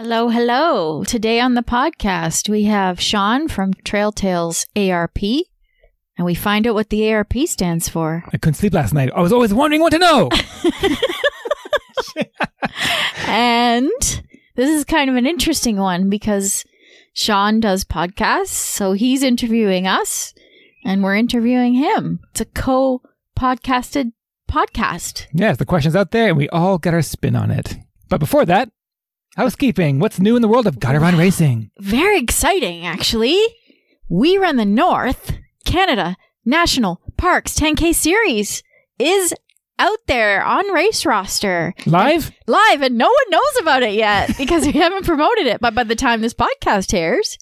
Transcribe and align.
Hello, 0.00 0.28
hello. 0.28 1.02
Today 1.02 1.40
on 1.40 1.54
the 1.54 1.62
podcast, 1.64 2.48
we 2.48 2.62
have 2.62 3.00
Sean 3.00 3.48
from 3.48 3.74
Trail 3.82 4.12
Tales 4.12 4.64
ARP, 4.76 5.18
and 6.16 6.24
we 6.24 6.36
find 6.36 6.68
out 6.68 6.74
what 6.74 6.90
the 6.90 7.12
ARP 7.12 7.34
stands 7.46 7.88
for. 7.88 8.22
I 8.32 8.36
couldn't 8.36 8.54
sleep 8.54 8.74
last 8.74 8.94
night. 8.94 9.10
I 9.12 9.20
was 9.20 9.32
always 9.32 9.52
wondering 9.52 9.80
what 9.80 9.90
to 9.90 9.98
know. 9.98 10.28
And 13.26 13.90
this 14.54 14.70
is 14.70 14.84
kind 14.84 15.10
of 15.10 15.16
an 15.16 15.26
interesting 15.26 15.78
one 15.78 16.08
because 16.08 16.64
Sean 17.12 17.58
does 17.58 17.84
podcasts, 17.84 18.46
so 18.46 18.92
he's 18.92 19.24
interviewing 19.24 19.88
us, 19.88 20.32
and 20.84 21.02
we're 21.02 21.16
interviewing 21.16 21.74
him. 21.74 22.20
It's 22.30 22.40
a 22.40 22.44
co 22.44 23.02
podcasted 23.36 24.12
podcast. 24.48 25.26
yes, 25.34 25.56
the 25.56 25.66
question's 25.66 25.96
out 25.96 26.12
there, 26.12 26.28
and 26.28 26.36
we 26.36 26.48
all 26.50 26.78
get 26.78 26.94
our 26.94 27.02
spin 27.02 27.34
on 27.34 27.50
it. 27.50 27.76
But 28.08 28.20
before 28.20 28.46
that, 28.46 28.70
housekeeping. 29.38 30.00
What's 30.00 30.18
new 30.18 30.34
in 30.34 30.42
the 30.42 30.48
world 30.48 30.66
of 30.66 30.80
Gotta 30.80 30.98
Racing? 30.98 31.70
Very 31.78 32.18
exciting, 32.18 32.84
actually. 32.84 33.40
We 34.08 34.36
Run 34.36 34.56
the 34.56 34.64
North, 34.64 35.38
Canada 35.64 36.16
National 36.44 37.00
Parks 37.16 37.54
10K 37.54 37.94
Series 37.94 38.64
is 38.98 39.32
out 39.78 40.00
there 40.08 40.44
on 40.44 40.72
race 40.72 41.06
roster 41.06 41.72
Live? 41.86 42.32
live, 42.48 42.82
and 42.82 42.98
no 42.98 43.06
one 43.06 43.30
knows 43.30 43.60
about 43.60 43.84
it 43.84 43.94
yet 43.94 44.36
because 44.38 44.66
we 44.66 44.72
haven't 44.72 45.06
promoted 45.06 45.46
it. 45.46 45.60
But 45.60 45.72
by 45.72 45.84
the 45.84 45.94
time 45.94 46.20
this 46.20 46.34
podcast 46.34 46.92
airs, 46.92 47.38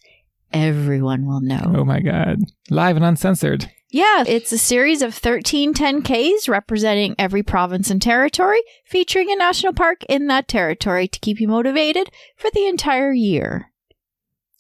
everyone 0.53 1.27
will 1.27 1.41
know. 1.41 1.77
Oh 1.79 1.85
my 1.87 2.01
God. 2.01 2.41
Live 2.69 2.97
and 2.97 3.07
uncensored. 3.07 3.71
Yeah, 3.97 4.25
it's 4.27 4.53
a 4.53 4.59
series 4.59 5.01
of 5.01 5.15
13 5.15 5.73
10Ks 5.73 6.51
representing 6.51 7.15
every 7.19 7.43
province 7.43 7.91
and 7.91 8.03
territory, 8.03 8.61
featuring 8.85 9.33
a 9.33 9.37
national 9.37 9.73
park 9.73 10.05
in 10.07 10.27
that 10.27 10.49
territory 10.49 11.09
to 11.09 11.19
keep 11.19 11.41
you 11.41 11.49
motivated 11.49 12.11
for 12.37 12.51
the 12.53 12.67
entire 12.67 13.11
year. 13.11 13.73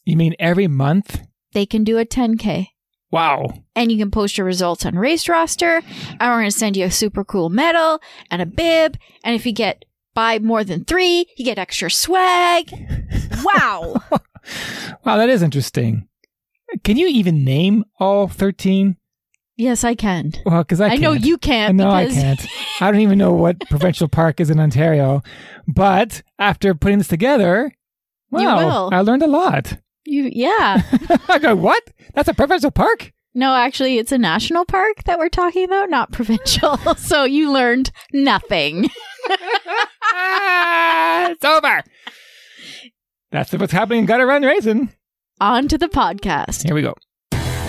You 0.06 0.16
mean 0.16 0.34
every 0.38 0.68
month? 0.68 1.20
They 1.52 1.66
can 1.66 1.84
do 1.84 1.98
a 1.98 2.06
10K. 2.06 2.68
Wow. 3.10 3.48
and 3.74 3.92
you 3.92 3.98
can 3.98 4.10
post 4.10 4.38
your 4.38 4.46
results 4.46 4.86
on 4.86 4.94
race 4.94 5.28
roster 5.28 5.82
and 5.84 6.18
we're 6.18 6.40
going 6.40 6.50
to 6.50 6.50
send 6.50 6.78
you 6.78 6.86
a 6.86 6.90
super 6.90 7.22
cool 7.22 7.50
medal 7.50 8.00
and 8.30 8.40
a 8.40 8.46
bib 8.46 8.96
and 9.22 9.34
if 9.34 9.44
you 9.44 9.52
get 9.52 9.84
by 10.14 10.38
more 10.38 10.64
than 10.64 10.84
three 10.84 11.26
you 11.36 11.44
get 11.44 11.58
extra 11.58 11.90
swag 11.90 12.70
wow 13.44 14.02
Wow, 15.04 15.18
that 15.18 15.28
is 15.28 15.42
interesting. 15.42 16.08
Can 16.84 16.96
you 16.96 17.06
even 17.06 17.44
name 17.44 17.84
all 18.00 18.28
13? 18.28 18.96
Yes 19.56 19.84
i 19.84 19.94
can 19.94 20.32
Well, 20.44 20.62
because 20.62 20.80
I, 20.80 20.88
i, 20.90 20.96
know 20.96 21.12
you 21.12 21.38
can't 21.38 21.76
No, 21.76 21.90
I 21.90 22.06
can't. 22.06 22.46
I 22.80 22.90
don't 22.90 23.00
even 23.00 23.18
know 23.18 23.32
what 23.32 23.60
provincial 23.70 24.08
park 24.08 24.40
is 24.40 24.50
in 24.50 24.60
Ontario. 24.60 25.22
But 25.66 26.22
after 26.38 26.74
putting 26.74 26.98
this 26.98 27.08
together, 27.08 27.72
wow. 28.30 28.90
I 28.92 29.00
learned 29.00 29.22
a 29.22 29.26
lot. 29.26 29.78
you 30.04 30.30
yeah 30.32 30.82
I 31.28 31.38
go, 31.38 31.56
what? 31.56 31.82
That's 32.14 32.28
a 32.28 32.34
provincial 32.34 32.70
park? 32.70 33.12
no 33.34 33.54
actually 33.54 33.98
it's 33.98 34.12
a 34.12 34.18
national 34.18 34.64
park 34.64 35.04
that 35.04 35.18
we're 35.18 35.28
talking 35.28 35.64
about 35.64 35.90
not 35.90 36.10
provincial 36.10 36.78
so 36.96 37.24
you 37.24 37.52
learned 37.52 37.90
nothing 38.12 38.88
it's 41.28 41.44
over. 41.44 41.82
That's 43.30 43.52
what's 43.52 43.72
happening 43.72 44.00
in 44.00 44.06
Gotta 44.06 44.24
Run 44.26 44.42
Racing. 44.42 44.92
on 45.40 45.68
to 45.68 45.76
the 45.76 45.88
podcast 45.88 46.64
Here 46.64 46.74
we 46.74 46.82
go. 46.82 46.94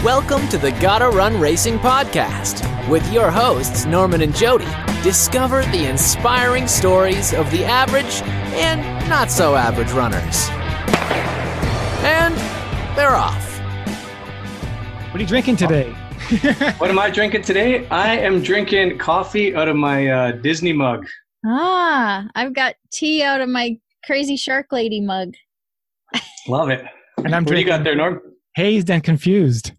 Welcome 0.04 0.48
to 0.50 0.58
the 0.60 0.72
Gotta 0.74 1.10
Run 1.10 1.40
Racing 1.40 1.80
Podcast. 1.80 2.62
With 2.88 3.12
your 3.12 3.32
hosts, 3.32 3.86
Norman 3.86 4.22
and 4.22 4.34
Jody, 4.36 4.68
discover 5.02 5.64
the 5.66 5.90
inspiring 5.90 6.68
stories 6.68 7.34
of 7.34 7.50
the 7.52 7.66
average 7.66 8.22
and 8.56 8.82
not 9.10 9.32
so 9.32 9.56
average 9.56 9.92
runners. 9.92 10.48
And 12.06 12.36
they're 12.96 13.16
off. 13.16 13.58
What 15.12 15.16
are 15.16 15.20
you 15.22 15.28
drinking 15.28 15.56
today? 15.58 15.92
What 16.78 16.90
am 16.90 17.00
I 17.00 17.10
drinking 17.10 17.42
today? 17.44 17.88
I 17.88 18.18
am 18.18 18.42
drinking 18.44 18.98
coffee 19.00 19.56
out 19.56 19.68
of 19.68 19.76
my 19.78 20.08
uh, 20.10 20.32
Disney 20.34 20.74
mug. 20.74 21.08
ah 21.46 22.28
i've 22.36 22.54
got 22.54 22.76
tea 22.92 23.24
out 23.24 23.40
of 23.42 23.48
my 23.50 23.78
crazy 24.06 24.36
shark 24.36 24.68
lady 24.72 25.00
mug 25.02 25.34
Love 26.48 26.70
it. 26.70 26.84
And 27.18 27.34
I'm 27.34 27.44
What 27.46 27.54
do 27.54 27.60
you 27.60 27.66
got 27.66 27.84
there, 27.84 27.96
Norm? 27.96 28.22
hazed 28.56 28.90
and 28.92 29.04
confused. 29.04 29.72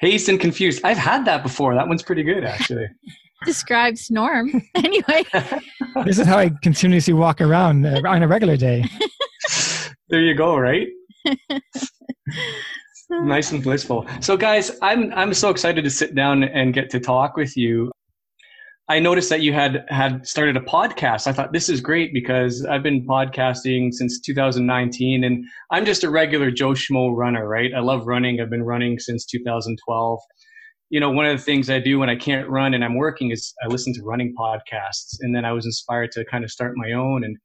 Hazed 0.00 0.28
and 0.28 0.40
confused. 0.40 0.80
I've 0.82 0.96
had 0.96 1.24
that 1.26 1.42
before. 1.42 1.74
That 1.74 1.86
one's 1.86 2.02
pretty 2.02 2.22
good, 2.22 2.44
actually. 2.44 2.86
describes 3.46 4.10
norm 4.10 4.50
anyway 4.74 5.24
This 6.04 6.18
is 6.18 6.26
how 6.26 6.36
I 6.36 6.50
continuously 6.62 7.14
walk 7.14 7.40
around 7.40 7.86
uh, 7.86 8.02
on 8.06 8.22
a 8.22 8.28
regular 8.28 8.56
day. 8.56 8.84
there 10.10 10.20
you 10.20 10.34
go. 10.34 10.56
Right. 10.56 10.88
Nice 13.10 13.50
and 13.50 13.62
blissful. 13.62 14.06
So, 14.20 14.36
guys, 14.36 14.78
I'm 14.82 15.12
I'm 15.14 15.34
so 15.34 15.50
excited 15.50 15.82
to 15.82 15.90
sit 15.90 16.14
down 16.14 16.44
and 16.44 16.72
get 16.72 16.90
to 16.90 17.00
talk 17.00 17.36
with 17.36 17.56
you. 17.56 17.90
I 18.90 18.98
noticed 18.98 19.30
that 19.30 19.40
you 19.40 19.52
had 19.52 19.84
had 19.88 20.26
started 20.26 20.56
a 20.56 20.60
podcast. 20.60 21.28
I 21.28 21.32
thought 21.32 21.52
this 21.52 21.68
is 21.68 21.80
great 21.80 22.12
because 22.12 22.66
I've 22.66 22.82
been 22.82 23.06
podcasting 23.06 23.92
since 23.92 24.18
2019, 24.18 25.22
and 25.22 25.44
I'm 25.70 25.84
just 25.84 26.02
a 26.02 26.10
regular 26.10 26.50
Joe 26.50 26.70
Schmo 26.70 27.14
runner, 27.16 27.46
right? 27.46 27.70
I 27.72 27.78
love 27.78 28.08
running. 28.08 28.40
I've 28.40 28.50
been 28.50 28.64
running 28.64 28.98
since 28.98 29.24
2012. 29.26 30.18
You 30.88 30.98
know, 30.98 31.08
one 31.08 31.24
of 31.24 31.38
the 31.38 31.44
things 31.44 31.70
I 31.70 31.78
do 31.78 32.00
when 32.00 32.10
I 32.10 32.16
can't 32.16 32.48
run 32.48 32.74
and 32.74 32.82
I'm 32.84 32.96
working 32.96 33.30
is 33.30 33.54
I 33.62 33.68
listen 33.68 33.94
to 33.94 34.02
running 34.02 34.34
podcasts, 34.36 35.18
and 35.20 35.36
then 35.36 35.44
I 35.44 35.52
was 35.52 35.66
inspired 35.66 36.10
to 36.12 36.24
kind 36.24 36.42
of 36.42 36.50
start 36.50 36.72
my 36.74 36.90
own, 36.90 37.22
and 37.22 37.36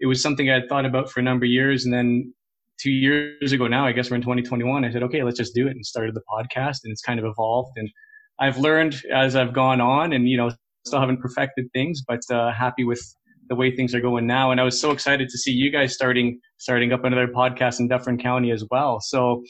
it 0.00 0.06
was 0.06 0.22
something 0.22 0.48
I 0.48 0.54
had 0.54 0.68
thought 0.70 0.86
about 0.86 1.10
for 1.10 1.20
a 1.20 1.22
number 1.22 1.44
of 1.44 1.50
years, 1.50 1.84
and 1.84 1.92
then 1.92 2.32
two 2.80 2.90
years 2.90 3.52
ago 3.52 3.66
now, 3.66 3.86
I 3.86 3.92
guess 3.92 4.10
we're 4.10 4.16
in 4.16 4.22
2021. 4.22 4.82
I 4.82 4.90
said, 4.90 5.02
okay, 5.02 5.22
let's 5.24 5.36
just 5.36 5.54
do 5.54 5.66
it, 5.66 5.72
and 5.72 5.84
started 5.84 6.14
the 6.14 6.22
podcast, 6.26 6.78
and 6.84 6.90
it's 6.90 7.02
kind 7.02 7.20
of 7.20 7.26
evolved, 7.26 7.72
and 7.76 7.90
I've 8.38 8.56
learned 8.56 9.02
as 9.12 9.36
I've 9.36 9.52
gone 9.52 9.82
on, 9.82 10.14
and 10.14 10.26
you 10.26 10.38
know, 10.38 10.52
still 10.86 11.00
haven't 11.00 11.20
perfected 11.20 11.66
things, 11.72 12.02
but 12.06 12.20
uh, 12.30 12.52
happy 12.52 12.84
with 12.84 13.02
the 13.48 13.54
way 13.54 13.74
things 13.74 13.94
are 13.94 14.00
going 14.00 14.26
now. 14.26 14.50
And 14.50 14.60
I 14.60 14.64
was 14.64 14.80
so 14.80 14.90
excited 14.90 15.28
to 15.28 15.38
see 15.38 15.52
you 15.52 15.70
guys 15.70 15.94
starting 15.94 16.40
starting 16.58 16.92
up 16.92 17.04
another 17.04 17.28
podcast 17.28 17.80
in 17.80 17.88
Dufferin 17.88 18.18
County 18.18 18.50
as 18.50 18.64
well. 18.70 19.00
So, 19.00 19.42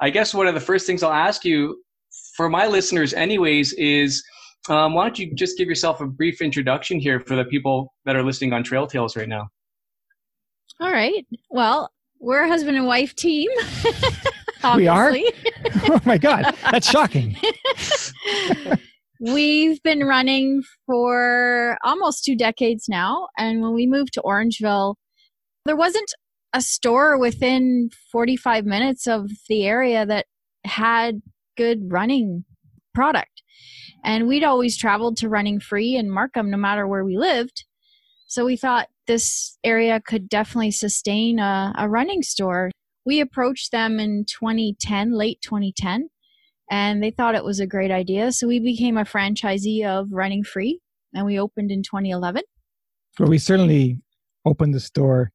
I 0.00 0.10
guess 0.10 0.34
one 0.34 0.46
of 0.46 0.54
the 0.54 0.60
first 0.60 0.86
things 0.86 1.02
I'll 1.02 1.12
ask 1.12 1.44
you, 1.44 1.82
for 2.36 2.48
my 2.48 2.66
listeners, 2.66 3.14
anyways, 3.14 3.72
is 3.74 4.22
um, 4.68 4.94
why 4.94 5.04
don't 5.04 5.18
you 5.18 5.34
just 5.34 5.56
give 5.56 5.68
yourself 5.68 6.00
a 6.00 6.06
brief 6.06 6.40
introduction 6.40 6.98
here 6.98 7.20
for 7.20 7.36
the 7.36 7.44
people 7.44 7.92
that 8.04 8.16
are 8.16 8.22
listening 8.22 8.52
on 8.52 8.64
Trail 8.64 8.86
Tales 8.86 9.16
right 9.16 9.28
now? 9.28 9.48
All 10.80 10.90
right. 10.90 11.26
Well, 11.50 11.90
we're 12.18 12.44
a 12.44 12.48
husband 12.48 12.76
and 12.76 12.86
wife 12.86 13.14
team. 13.14 13.50
We 14.76 14.88
are? 14.88 15.14
Oh 15.86 16.00
my 16.06 16.16
God, 16.16 16.54
that's 16.70 16.88
shocking. 16.88 17.36
We've 19.20 19.82
been 19.82 20.04
running 20.04 20.62
for 20.86 21.78
almost 21.84 22.24
two 22.24 22.36
decades 22.36 22.88
now. 22.88 23.28
And 23.38 23.62
when 23.62 23.72
we 23.72 23.86
moved 23.86 24.14
to 24.14 24.22
Orangeville, 24.22 24.96
there 25.64 25.76
wasn't 25.76 26.12
a 26.52 26.60
store 26.60 27.18
within 27.18 27.90
45 28.10 28.64
minutes 28.64 29.06
of 29.06 29.30
the 29.48 29.66
area 29.66 30.04
that 30.04 30.26
had 30.64 31.20
good 31.56 31.92
running 31.92 32.44
product. 32.94 33.42
And 34.04 34.26
we'd 34.26 34.44
always 34.44 34.76
traveled 34.76 35.16
to 35.18 35.28
Running 35.28 35.60
Free 35.60 35.96
in 35.96 36.10
Markham 36.10 36.50
no 36.50 36.56
matter 36.56 36.86
where 36.86 37.04
we 37.04 37.16
lived. 37.16 37.64
So 38.26 38.44
we 38.44 38.56
thought 38.56 38.88
this 39.06 39.58
area 39.64 40.00
could 40.00 40.28
definitely 40.28 40.72
sustain 40.72 41.38
a, 41.38 41.72
a 41.78 41.88
running 41.88 42.22
store. 42.22 42.70
We 43.06 43.20
approached 43.20 43.70
them 43.70 44.00
in 44.00 44.24
2010, 44.26 45.12
late 45.12 45.40
2010, 45.42 46.08
and 46.70 47.02
they 47.02 47.10
thought 47.10 47.34
it 47.34 47.44
was 47.44 47.60
a 47.60 47.66
great 47.66 47.90
idea. 47.90 48.32
So 48.32 48.46
we 48.46 48.58
became 48.58 48.96
a 48.96 49.04
franchisee 49.04 49.84
of 49.86 50.08
Running 50.10 50.44
Free, 50.44 50.80
and 51.14 51.26
we 51.26 51.38
opened 51.38 51.70
in 51.70 51.82
2011. 51.82 52.42
Well, 53.18 53.28
we 53.28 53.38
certainly 53.38 53.98
opened 54.44 54.74
the 54.74 54.80
store, 54.80 55.30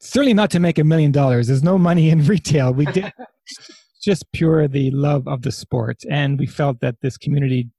certainly 0.00 0.34
not 0.34 0.50
to 0.50 0.60
make 0.60 0.78
a 0.78 0.84
million 0.84 1.12
dollars. 1.12 1.46
There's 1.48 1.62
no 1.62 1.78
money 1.78 2.10
in 2.10 2.24
retail. 2.26 2.72
We 2.72 2.86
did 2.86 3.12
just 4.02 4.30
pure 4.32 4.66
the 4.68 4.90
love 4.90 5.26
of 5.28 5.42
the 5.42 5.52
sport. 5.52 5.98
And 6.10 6.38
we 6.38 6.46
felt 6.46 6.80
that 6.80 6.96
this 7.02 7.16
community 7.16 7.70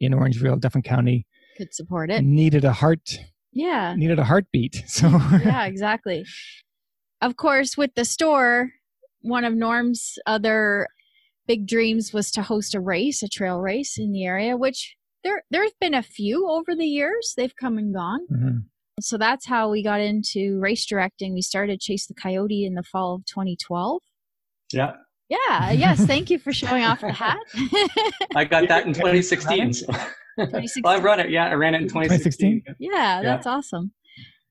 in 0.00 0.12
Orangeville, 0.12 0.60
Dufferin 0.60 0.82
County, 0.82 1.26
Could 1.56 1.72
support 1.74 2.10
it. 2.10 2.22
needed 2.22 2.64
a 2.64 2.72
heart, 2.72 3.18
Yeah. 3.52 3.94
needed 3.96 4.18
a 4.18 4.24
heartbeat. 4.24 4.82
So 4.88 5.08
yeah, 5.08 5.64
exactly. 5.64 6.24
Of 7.22 7.36
course, 7.36 7.76
with 7.78 7.94
the 7.94 8.04
store, 8.04 8.70
one 9.22 9.44
of 9.44 9.54
Norm's 9.54 10.18
other 10.26 10.86
big 11.46 11.66
dreams 11.66 12.12
was 12.12 12.30
to 12.32 12.42
host 12.42 12.74
a 12.74 12.80
race, 12.80 13.22
a 13.22 13.28
trail 13.28 13.60
race 13.60 13.98
in 13.98 14.12
the 14.12 14.24
area, 14.24 14.56
which 14.56 14.96
there 15.22 15.42
there's 15.50 15.72
been 15.80 15.94
a 15.94 16.02
few 16.02 16.48
over 16.48 16.74
the 16.74 16.86
years. 16.86 17.34
They've 17.36 17.54
come 17.56 17.78
and 17.78 17.94
gone. 17.94 18.20
Mhm. 18.32 18.64
So 19.00 19.18
that's 19.18 19.46
how 19.46 19.70
we 19.70 19.82
got 19.82 20.00
into 20.00 20.58
race 20.60 20.86
directing. 20.86 21.34
We 21.34 21.42
started 21.42 21.80
Chase 21.80 22.06
the 22.06 22.14
Coyote 22.14 22.64
in 22.64 22.74
the 22.74 22.82
fall 22.84 23.16
of 23.16 23.24
2012. 23.26 24.00
Yeah, 24.72 24.92
Yeah, 25.28 25.72
yes, 25.72 26.04
thank 26.06 26.30
you 26.30 26.38
for 26.38 26.52
showing 26.52 26.84
off 26.84 27.00
the 27.00 27.12
hat. 27.12 27.38
I 28.36 28.44
got 28.44 28.68
that 28.68 28.86
in 28.86 28.92
2016. 28.94 29.72
So. 29.72 29.86
2016. 30.38 30.82
well, 30.84 30.98
I 30.98 31.02
run 31.02 31.20
it. 31.20 31.30
Yeah, 31.30 31.46
I 31.46 31.54
ran 31.54 31.74
it 31.74 31.82
in 31.82 31.88
2016. 31.88 32.62
Yeah, 32.78 33.20
that's 33.22 33.46
awesome. 33.46 33.92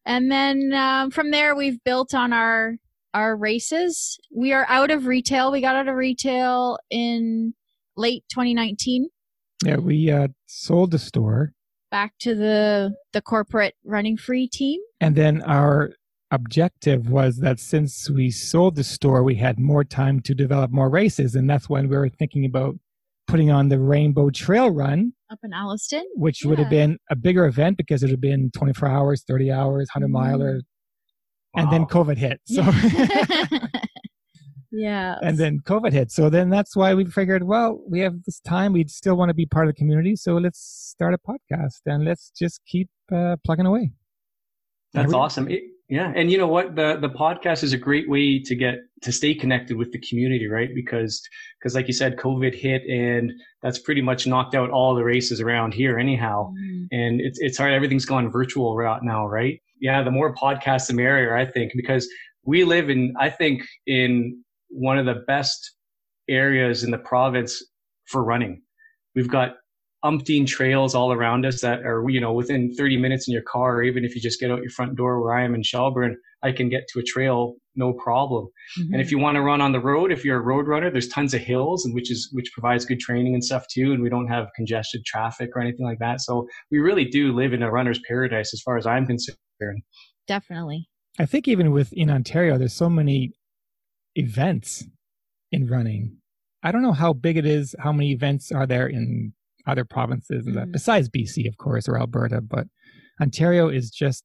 And 0.05 0.29
then 0.29 0.73
um, 0.73 1.11
from 1.11 1.31
there, 1.31 1.55
we've 1.55 1.81
built 1.85 2.13
on 2.13 2.33
our 2.33 2.75
our 3.13 3.35
races. 3.35 4.17
We 4.35 4.53
are 4.53 4.65
out 4.69 4.91
of 4.91 5.05
retail. 5.05 5.51
We 5.51 5.61
got 5.61 5.75
out 5.75 5.87
of 5.87 5.95
retail 5.95 6.77
in 6.89 7.53
late 7.95 8.23
2019. 8.31 9.09
Yeah, 9.65 9.77
we 9.77 10.09
uh, 10.11 10.27
sold 10.45 10.91
the 10.91 10.99
store, 10.99 11.53
Back 11.91 12.13
to 12.21 12.33
the 12.35 12.95
the 13.13 13.21
corporate 13.21 13.75
running 13.85 14.17
free 14.17 14.47
team. 14.47 14.81
and 14.99 15.15
then 15.15 15.41
our 15.43 15.91
objective 16.31 17.07
was 17.09 17.37
that 17.37 17.59
since 17.59 18.09
we 18.09 18.31
sold 18.31 18.75
the 18.75 18.83
store, 18.83 19.21
we 19.23 19.35
had 19.35 19.59
more 19.59 19.83
time 19.83 20.19
to 20.21 20.33
develop 20.33 20.71
more 20.71 20.89
races, 20.89 21.35
and 21.35 21.47
that's 21.49 21.69
when 21.69 21.87
we 21.89 21.95
were 21.95 22.09
thinking 22.09 22.43
about 22.45 22.75
putting 23.27 23.51
on 23.51 23.69
the 23.69 23.79
Rainbow 23.79 24.31
Trail 24.31 24.69
Run, 24.71 25.13
Up 25.31 25.37
in 25.43 25.53
Alliston. 25.53 26.03
which 26.15 26.43
would 26.43 26.57
have 26.59 26.69
been 26.71 26.97
a 27.11 27.15
bigger 27.15 27.45
event 27.45 27.77
because 27.77 28.01
it 28.01 28.07
would 28.07 28.11
have 28.13 28.21
been 28.21 28.49
24 28.51 28.89
hours, 28.89 29.23
30 29.27 29.51
hours, 29.51 29.87
100 29.93 30.07
miler, 30.09 30.61
and 31.55 31.71
then 31.71 31.85
COVID 31.85 32.17
hit. 32.17 32.41
So. 32.45 32.61
yeah. 34.71 35.17
and 35.21 35.37
then 35.37 35.59
COVID 35.59 35.91
hit. 35.91 36.11
So 36.11 36.29
then 36.29 36.49
that's 36.49 36.75
why 36.75 36.93
we 36.93 37.05
figured, 37.05 37.43
well, 37.43 37.81
we 37.87 37.99
have 37.99 38.23
this 38.23 38.39
time. 38.39 38.73
We 38.73 38.85
still 38.87 39.15
want 39.15 39.29
to 39.29 39.33
be 39.33 39.45
part 39.45 39.67
of 39.67 39.75
the 39.75 39.77
community. 39.77 40.15
So 40.15 40.37
let's 40.37 40.59
start 40.59 41.13
a 41.13 41.17
podcast 41.17 41.81
and 41.85 42.05
let's 42.05 42.31
just 42.31 42.61
keep 42.65 42.89
uh, 43.11 43.37
plugging 43.45 43.65
away. 43.65 43.91
That's 44.93 45.05
Every- 45.05 45.15
awesome. 45.15 45.47
It- 45.49 45.63
yeah, 45.93 46.11
and 46.15 46.31
you 46.31 46.39
know 46.39 46.47
what? 46.47 46.75
The 46.75 46.97
the 46.99 47.09
podcast 47.23 47.61
is 47.61 47.71
a 47.71 47.77
great 47.77 48.09
way 48.09 48.39
to 48.39 48.55
get 48.55 48.79
to 49.03 49.11
stay 49.11 49.35
connected 49.35 49.77
with 49.77 49.91
the 49.91 49.99
community, 49.99 50.47
right? 50.47 50.69
Because 50.73 51.21
because 51.59 51.75
like 51.75 51.85
you 51.85 51.93
said, 51.93 52.17
COVID 52.17 52.55
hit, 52.55 52.81
and 52.89 53.31
that's 53.61 53.77
pretty 53.77 54.01
much 54.01 54.25
knocked 54.25 54.55
out 54.55 54.71
all 54.71 54.95
the 54.95 55.03
races 55.03 55.39
around 55.39 55.75
here, 55.75 55.99
anyhow. 55.99 56.51
Mhm. 56.51 56.87
And 56.91 57.21
it's 57.21 57.39
it's 57.39 57.59
hard. 57.59 57.73
Everything's 57.73 58.05
gone 58.05 58.31
virtual 58.31 58.75
right 58.75 59.03
now, 59.03 59.27
right? 59.27 59.61
Yeah, 59.81 60.01
the 60.01 60.09
more 60.09 60.33
podcasts, 60.33 60.87
the 60.87 60.95
merrier, 60.95 61.37
I 61.37 61.45
think, 61.45 61.73
because 61.75 62.07
we 62.43 62.63
live 62.63 62.89
in, 62.89 63.13
I 63.19 63.29
think, 63.29 63.61
in 63.85 64.43
one 64.69 64.97
of 64.97 65.05
the 65.05 65.21
best 65.27 65.75
areas 66.27 66.83
in 66.83 66.89
the 66.89 66.97
province 66.97 67.63
for 68.05 68.23
running. 68.23 68.63
We've 69.13 69.29
got 69.29 69.57
umpteen 70.03 70.45
trails 70.45 70.93
all 70.93 71.13
around 71.13 71.45
us 71.45 71.61
that 71.61 71.81
are, 71.85 72.07
you 72.09 72.19
know, 72.19 72.33
within 72.33 72.73
30 72.73 72.97
minutes 72.97 73.27
in 73.27 73.33
your 73.33 73.43
car, 73.43 73.75
or 73.75 73.83
even 73.83 74.03
if 74.03 74.15
you 74.15 74.21
just 74.21 74.39
get 74.39 74.51
out 74.51 74.61
your 74.61 74.69
front 74.69 74.95
door 74.95 75.21
where 75.21 75.33
I 75.33 75.43
am 75.43 75.55
in 75.55 75.63
Shelburne, 75.63 76.17
I 76.43 76.51
can 76.51 76.69
get 76.69 76.87
to 76.89 76.99
a 76.99 77.03
trail 77.03 77.55
no 77.75 77.93
problem. 77.93 78.47
And 78.77 78.95
if 78.95 79.07
mm-hmm. 79.07 79.15
you 79.15 79.19
want 79.19 79.35
to 79.35 79.41
run 79.41 79.61
on 79.61 79.71
the 79.71 79.79
road, 79.79 80.11
if 80.11 80.23
you're 80.23 80.37
a 80.37 80.43
road 80.43 80.67
runner, 80.67 80.91
there's 80.91 81.07
tons 81.07 81.33
of 81.33 81.41
hills 81.41 81.85
and 81.85 81.93
which 81.95 82.11
is 82.11 82.29
which 82.33 82.51
provides 82.53 82.85
good 82.85 82.99
training 82.99 83.33
and 83.33 83.43
stuff 83.43 83.65
too. 83.67 83.93
And 83.93 84.03
we 84.03 84.09
don't 84.09 84.27
have 84.27 84.47
congested 84.55 85.05
traffic 85.05 85.51
or 85.55 85.61
anything 85.61 85.85
like 85.85 85.99
that. 85.99 86.21
So 86.21 86.47
we 86.69 86.79
really 86.79 87.05
do 87.05 87.33
live 87.33 87.53
in 87.53 87.63
a 87.63 87.71
runner's 87.71 87.99
paradise 88.07 88.53
as 88.53 88.61
far 88.61 88.77
as 88.77 88.85
I'm 88.85 89.07
concerned. 89.07 89.37
Definitely. 90.27 90.89
I 91.17 91.25
think 91.25 91.47
even 91.47 91.71
with 91.71 91.93
in 91.93 92.09
Ontario, 92.09 92.57
there's 92.57 92.73
so 92.73 92.89
many 92.89 93.31
events 94.15 94.85
in 95.51 95.67
running. 95.67 96.17
I 96.61 96.71
don't 96.71 96.81
know 96.81 96.93
how 96.93 97.13
big 97.13 97.37
it 97.37 97.45
is, 97.45 97.75
how 97.79 97.91
many 97.91 98.11
events 98.11 98.51
are 98.51 98.65
there 98.65 98.87
in 98.87 99.33
other 99.65 99.85
provinces, 99.85 100.45
and 100.47 100.55
that- 100.57 100.71
besides 100.71 101.09
BC, 101.09 101.47
of 101.47 101.57
course, 101.57 101.87
or 101.87 101.97
Alberta, 101.97 102.41
but 102.41 102.67
Ontario 103.21 103.69
is 103.69 103.89
just 103.89 104.23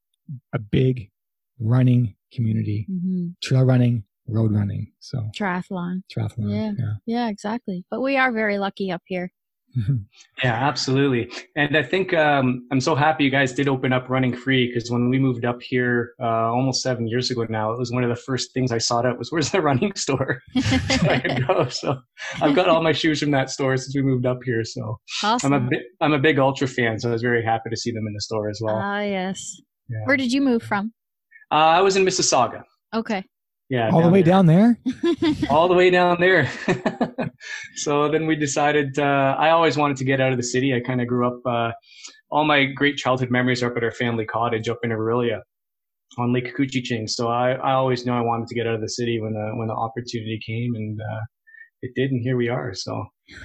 a 0.52 0.58
big 0.58 1.10
running 1.58 2.14
community, 2.32 2.86
hmm 2.88 3.28
trail 3.42 3.64
running, 3.64 4.04
road 4.26 4.52
running. 4.52 4.92
So 5.00 5.30
Triathlon. 5.36 6.02
triathlon. 6.14 6.50
Yeah. 6.50 6.72
yeah. 6.78 6.92
Yeah, 7.06 7.28
exactly. 7.30 7.84
But 7.90 8.00
we 8.02 8.16
are 8.16 8.32
very 8.32 8.58
lucky 8.58 8.90
up 8.90 9.02
here. 9.06 9.32
Yeah, 10.44 10.54
absolutely. 10.54 11.32
And 11.56 11.76
I 11.76 11.82
think 11.82 12.14
um, 12.14 12.64
I'm 12.70 12.80
so 12.80 12.94
happy 12.94 13.24
you 13.24 13.30
guys 13.30 13.52
did 13.52 13.66
open 13.66 13.92
up 13.92 14.08
running 14.08 14.36
free 14.36 14.68
because 14.68 14.88
when 14.88 15.10
we 15.10 15.18
moved 15.18 15.44
up 15.44 15.60
here 15.60 16.12
uh, 16.22 16.52
almost 16.52 16.80
seven 16.80 17.08
years 17.08 17.28
ago 17.32 17.44
now, 17.48 17.72
it 17.72 17.78
was 17.78 17.90
one 17.90 18.04
of 18.04 18.08
the 18.08 18.22
first 18.22 18.54
things 18.54 18.70
I 18.70 18.78
sought 18.78 19.04
out 19.04 19.18
was 19.18 19.32
where's 19.32 19.50
the 19.50 19.60
running 19.60 19.92
store 19.96 20.40
so 20.54 21.08
I 21.08 21.18
could 21.18 21.44
go. 21.44 21.68
So 21.68 21.98
I've 22.40 22.54
got 22.54 22.68
all 22.68 22.84
my 22.84 22.92
shoes 22.92 23.18
from 23.18 23.32
that 23.32 23.50
store 23.50 23.76
since 23.76 23.96
we 23.96 24.02
moved 24.02 24.26
up 24.26 24.38
here. 24.44 24.62
So 24.62 25.00
awesome. 25.24 25.52
I'm 25.52 25.66
a 25.66 25.68
big, 25.70 25.80
I'm 26.00 26.12
a 26.12 26.20
big 26.20 26.38
ultra 26.38 26.68
fan, 26.68 27.00
so 27.00 27.08
I 27.08 27.12
was 27.12 27.22
very 27.22 27.44
happy 27.44 27.68
to 27.70 27.76
see 27.76 27.90
them 27.90 28.06
in 28.06 28.14
the 28.14 28.20
store 28.20 28.48
as 28.48 28.60
well. 28.62 28.76
Ah, 28.76 29.00
yes. 29.00 29.60
Yeah. 29.88 30.04
Where 30.04 30.16
did 30.16 30.32
you 30.32 30.40
move 30.40 30.62
from? 30.62 30.92
Uh, 31.50 31.54
I 31.54 31.80
was 31.80 31.96
in 31.96 32.04
Mississauga. 32.04 32.62
Okay. 32.94 33.24
Yeah, 33.70 33.90
All 33.92 34.02
the 34.02 34.08
way 34.08 34.22
there. 34.22 34.32
down 34.32 34.46
there. 34.46 34.78
all 35.50 35.68
the 35.68 35.74
way 35.74 35.90
down 35.90 36.16
there. 36.20 36.50
so 37.76 38.10
then 38.10 38.26
we 38.26 38.34
decided. 38.34 38.98
Uh, 38.98 39.36
I 39.38 39.50
always 39.50 39.76
wanted 39.76 39.98
to 39.98 40.04
get 40.04 40.20
out 40.22 40.32
of 40.32 40.38
the 40.38 40.42
city. 40.44 40.74
I 40.74 40.80
kind 40.80 41.02
of 41.02 41.06
grew 41.06 41.26
up. 41.26 41.40
Uh, 41.44 41.72
all 42.30 42.44
my 42.44 42.64
great 42.64 42.96
childhood 42.96 43.30
memories 43.30 43.62
are 43.62 43.70
up 43.70 43.76
at 43.76 43.84
our 43.84 43.90
family 43.92 44.24
cottage 44.24 44.68
up 44.70 44.78
in 44.82 44.90
Orillia 44.90 45.40
on 46.18 46.32
Lake 46.32 46.56
Couchiching. 46.56 47.08
So 47.10 47.28
I, 47.28 47.52
I 47.52 47.72
always 47.72 48.06
knew 48.06 48.12
I 48.12 48.22
wanted 48.22 48.48
to 48.48 48.54
get 48.54 48.66
out 48.66 48.74
of 48.74 48.80
the 48.80 48.88
city 48.88 49.20
when 49.20 49.34
the 49.34 49.50
when 49.56 49.68
the 49.68 49.74
opportunity 49.74 50.40
came, 50.46 50.74
and 50.74 50.98
uh, 51.00 51.20
it 51.82 51.90
did, 51.94 52.10
and 52.10 52.22
here 52.22 52.38
we 52.38 52.48
are. 52.48 52.72
So 52.74 53.04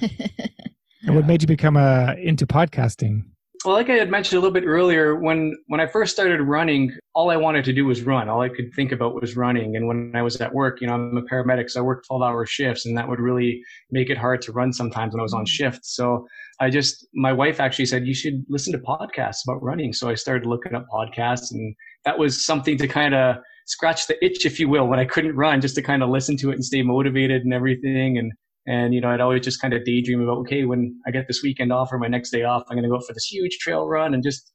And 1.06 1.14
what 1.14 1.26
made 1.26 1.42
you 1.42 1.46
become 1.46 1.76
uh, 1.76 2.14
into 2.14 2.46
podcasting? 2.46 3.24
Well, 3.64 3.74
like 3.74 3.88
I 3.88 3.94
had 3.94 4.10
mentioned 4.10 4.36
a 4.36 4.40
little 4.40 4.52
bit 4.52 4.66
earlier, 4.66 5.16
when 5.16 5.56
when 5.68 5.80
I 5.80 5.86
first 5.86 6.12
started 6.12 6.42
running, 6.42 6.92
all 7.14 7.30
I 7.30 7.38
wanted 7.38 7.64
to 7.64 7.72
do 7.72 7.86
was 7.86 8.02
run. 8.02 8.28
All 8.28 8.42
I 8.42 8.50
could 8.50 8.74
think 8.74 8.92
about 8.92 9.18
was 9.18 9.36
running. 9.36 9.74
And 9.74 9.88
when 9.88 10.12
I 10.14 10.20
was 10.20 10.36
at 10.36 10.52
work, 10.52 10.82
you 10.82 10.86
know, 10.86 10.92
I'm 10.92 11.16
a 11.16 11.22
paramedic, 11.22 11.70
so 11.70 11.80
I 11.80 11.82
worked 11.82 12.06
12 12.06 12.22
hour 12.22 12.44
shifts, 12.44 12.84
and 12.84 12.96
that 12.98 13.08
would 13.08 13.20
really 13.20 13.62
make 13.90 14.10
it 14.10 14.18
hard 14.18 14.42
to 14.42 14.52
run 14.52 14.70
sometimes 14.70 15.14
when 15.14 15.20
I 15.20 15.22
was 15.22 15.32
on 15.32 15.40
mm-hmm. 15.40 15.46
shift. 15.46 15.86
So 15.86 16.26
I 16.60 16.68
just, 16.68 17.06
my 17.14 17.32
wife 17.32 17.58
actually 17.58 17.86
said, 17.86 18.06
you 18.06 18.14
should 18.14 18.44
listen 18.50 18.72
to 18.72 18.78
podcasts 18.78 19.44
about 19.48 19.62
running. 19.62 19.94
So 19.94 20.10
I 20.10 20.14
started 20.14 20.46
looking 20.46 20.74
up 20.74 20.84
podcasts, 20.92 21.50
and 21.50 21.74
that 22.04 22.18
was 22.18 22.44
something 22.44 22.76
to 22.76 22.86
kind 22.86 23.14
of 23.14 23.36
scratch 23.66 24.06
the 24.06 24.22
itch, 24.22 24.44
if 24.44 24.60
you 24.60 24.68
will, 24.68 24.88
when 24.88 24.98
I 24.98 25.06
couldn't 25.06 25.36
run, 25.36 25.62
just 25.62 25.74
to 25.76 25.82
kind 25.82 26.02
of 26.02 26.10
listen 26.10 26.36
to 26.38 26.50
it 26.50 26.54
and 26.54 26.64
stay 26.64 26.82
motivated 26.82 27.44
and 27.44 27.54
everything. 27.54 28.18
And 28.18 28.30
and, 28.66 28.94
you 28.94 29.00
know, 29.00 29.08
I'd 29.08 29.20
always 29.20 29.44
just 29.44 29.60
kind 29.60 29.74
of 29.74 29.84
daydream 29.84 30.22
about, 30.22 30.38
okay, 30.38 30.64
when 30.64 30.98
I 31.06 31.10
get 31.10 31.26
this 31.28 31.42
weekend 31.42 31.72
off 31.72 31.92
or 31.92 31.98
my 31.98 32.08
next 32.08 32.30
day 32.30 32.44
off, 32.44 32.64
I'm 32.68 32.76
going 32.76 32.84
to 32.84 32.88
go 32.88 33.00
for 33.06 33.12
this 33.12 33.26
huge 33.26 33.58
trail 33.58 33.86
run 33.86 34.14
and 34.14 34.22
just 34.22 34.52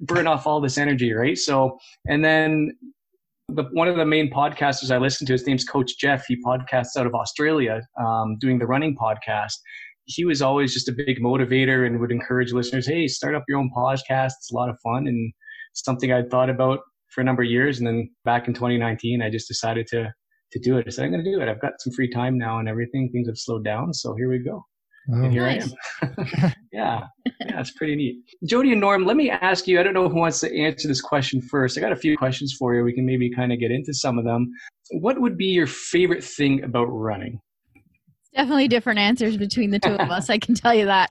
burn 0.00 0.26
off 0.26 0.46
all 0.46 0.60
this 0.60 0.78
energy, 0.78 1.12
right? 1.12 1.36
So, 1.36 1.78
and 2.06 2.24
then 2.24 2.72
the, 3.48 3.64
one 3.72 3.88
of 3.88 3.96
the 3.96 4.04
main 4.04 4.30
podcasters 4.30 4.90
I 4.90 4.98
listen 4.98 5.26
to, 5.26 5.32
his 5.32 5.46
name's 5.46 5.64
Coach 5.64 5.98
Jeff. 5.98 6.26
He 6.26 6.36
podcasts 6.42 6.96
out 6.96 7.06
of 7.06 7.14
Australia, 7.14 7.80
um, 7.98 8.36
doing 8.38 8.58
the 8.58 8.66
running 8.66 8.96
podcast. 8.96 9.54
He 10.04 10.24
was 10.24 10.42
always 10.42 10.72
just 10.72 10.88
a 10.88 10.92
big 10.92 11.20
motivator 11.20 11.86
and 11.86 12.00
would 12.00 12.12
encourage 12.12 12.52
listeners, 12.52 12.86
hey, 12.86 13.08
start 13.08 13.34
up 13.34 13.44
your 13.48 13.58
own 13.58 13.70
podcast. 13.74 14.32
It's 14.38 14.50
a 14.52 14.56
lot 14.56 14.68
of 14.68 14.78
fun 14.82 15.06
and 15.06 15.32
something 15.74 16.12
I'd 16.12 16.30
thought 16.30 16.50
about 16.50 16.80
for 17.08 17.20
a 17.22 17.24
number 17.24 17.42
of 17.42 17.50
years. 17.50 17.78
And 17.78 17.86
then 17.86 18.10
back 18.24 18.48
in 18.48 18.54
2019, 18.54 19.22
I 19.22 19.30
just 19.30 19.48
decided 19.48 19.86
to 19.88 20.12
to 20.52 20.58
do 20.60 20.78
it. 20.78 20.84
I 20.86 20.90
said, 20.90 21.04
I'm 21.04 21.10
going 21.12 21.24
to 21.24 21.30
do 21.30 21.40
it. 21.40 21.48
I've 21.48 21.60
got 21.60 21.74
some 21.80 21.92
free 21.92 22.10
time 22.10 22.38
now 22.38 22.58
and 22.58 22.68
everything. 22.68 23.10
Things 23.12 23.28
have 23.28 23.38
slowed 23.38 23.64
down. 23.64 23.92
So 23.92 24.14
here 24.14 24.30
we 24.30 24.38
go. 24.38 24.64
Wow. 25.08 25.24
And 25.24 25.32
here 25.32 25.46
Nice. 25.46 25.72
I 26.02 26.06
am. 26.06 26.14
yeah. 26.72 27.00
Yeah. 27.40 27.60
It's 27.60 27.70
pretty 27.72 27.96
neat. 27.96 28.16
Jody 28.46 28.72
and 28.72 28.80
Norm, 28.80 29.06
let 29.06 29.16
me 29.16 29.30
ask 29.30 29.66
you, 29.66 29.80
I 29.80 29.82
don't 29.82 29.94
know 29.94 30.08
who 30.08 30.16
wants 30.18 30.40
to 30.40 30.54
answer 30.58 30.86
this 30.86 31.00
question 31.00 31.40
first. 31.40 31.78
I 31.78 31.80
got 31.80 31.92
a 31.92 31.96
few 31.96 32.16
questions 32.16 32.54
for 32.58 32.74
you. 32.74 32.84
We 32.84 32.92
can 32.92 33.06
maybe 33.06 33.30
kind 33.34 33.52
of 33.52 33.58
get 33.58 33.70
into 33.70 33.94
some 33.94 34.18
of 34.18 34.24
them. 34.24 34.50
What 34.90 35.20
would 35.20 35.36
be 35.38 35.46
your 35.46 35.66
favorite 35.66 36.22
thing 36.22 36.62
about 36.62 36.84
running? 36.86 37.40
Definitely 38.34 38.68
different 38.68 38.98
answers 38.98 39.36
between 39.38 39.70
the 39.70 39.78
two 39.78 39.94
of 39.94 40.10
us. 40.10 40.28
I 40.28 40.38
can 40.38 40.54
tell 40.54 40.74
you 40.74 40.84
that. 40.86 41.10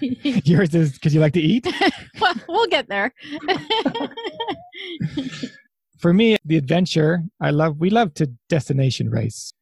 Yours 0.00 0.74
is 0.74 0.92
because 0.92 1.14
you 1.14 1.20
like 1.20 1.32
to 1.32 1.40
eat. 1.40 1.66
well, 2.20 2.34
we'll 2.48 2.66
get 2.68 2.88
there. 2.88 3.12
For 6.02 6.12
me, 6.12 6.36
the 6.44 6.56
adventure, 6.56 7.22
I 7.40 7.50
love, 7.50 7.78
we 7.78 7.88
love 7.88 8.12
to 8.14 8.26
destination 8.48 9.08
race. 9.08 9.52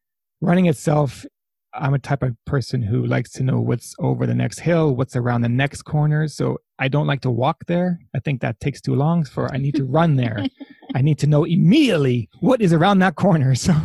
Running 0.41 0.65
itself, 0.65 1.23
I'm 1.71 1.93
a 1.93 1.99
type 1.99 2.23
of 2.23 2.35
person 2.47 2.81
who 2.81 3.05
likes 3.05 3.29
to 3.33 3.43
know 3.43 3.61
what's 3.61 3.93
over 3.99 4.25
the 4.25 4.33
next 4.33 4.61
hill, 4.61 4.95
what's 4.95 5.15
around 5.15 5.41
the 5.41 5.49
next 5.49 5.83
corner. 5.83 6.27
So 6.27 6.57
I 6.79 6.87
don't 6.87 7.05
like 7.05 7.21
to 7.21 7.29
walk 7.29 7.57
there. 7.67 7.99
I 8.15 8.19
think 8.19 8.41
that 8.41 8.59
takes 8.59 8.81
too 8.81 8.95
long 8.95 9.23
for 9.23 9.53
I 9.53 9.57
need 9.57 9.75
to 9.75 9.85
run 9.85 10.15
there. 10.15 10.47
I 10.95 11.03
need 11.03 11.19
to 11.19 11.27
know 11.27 11.43
immediately 11.43 12.27
what 12.39 12.59
is 12.59 12.73
around 12.73 12.97
that 12.99 13.13
corner. 13.13 13.53
So 13.53 13.75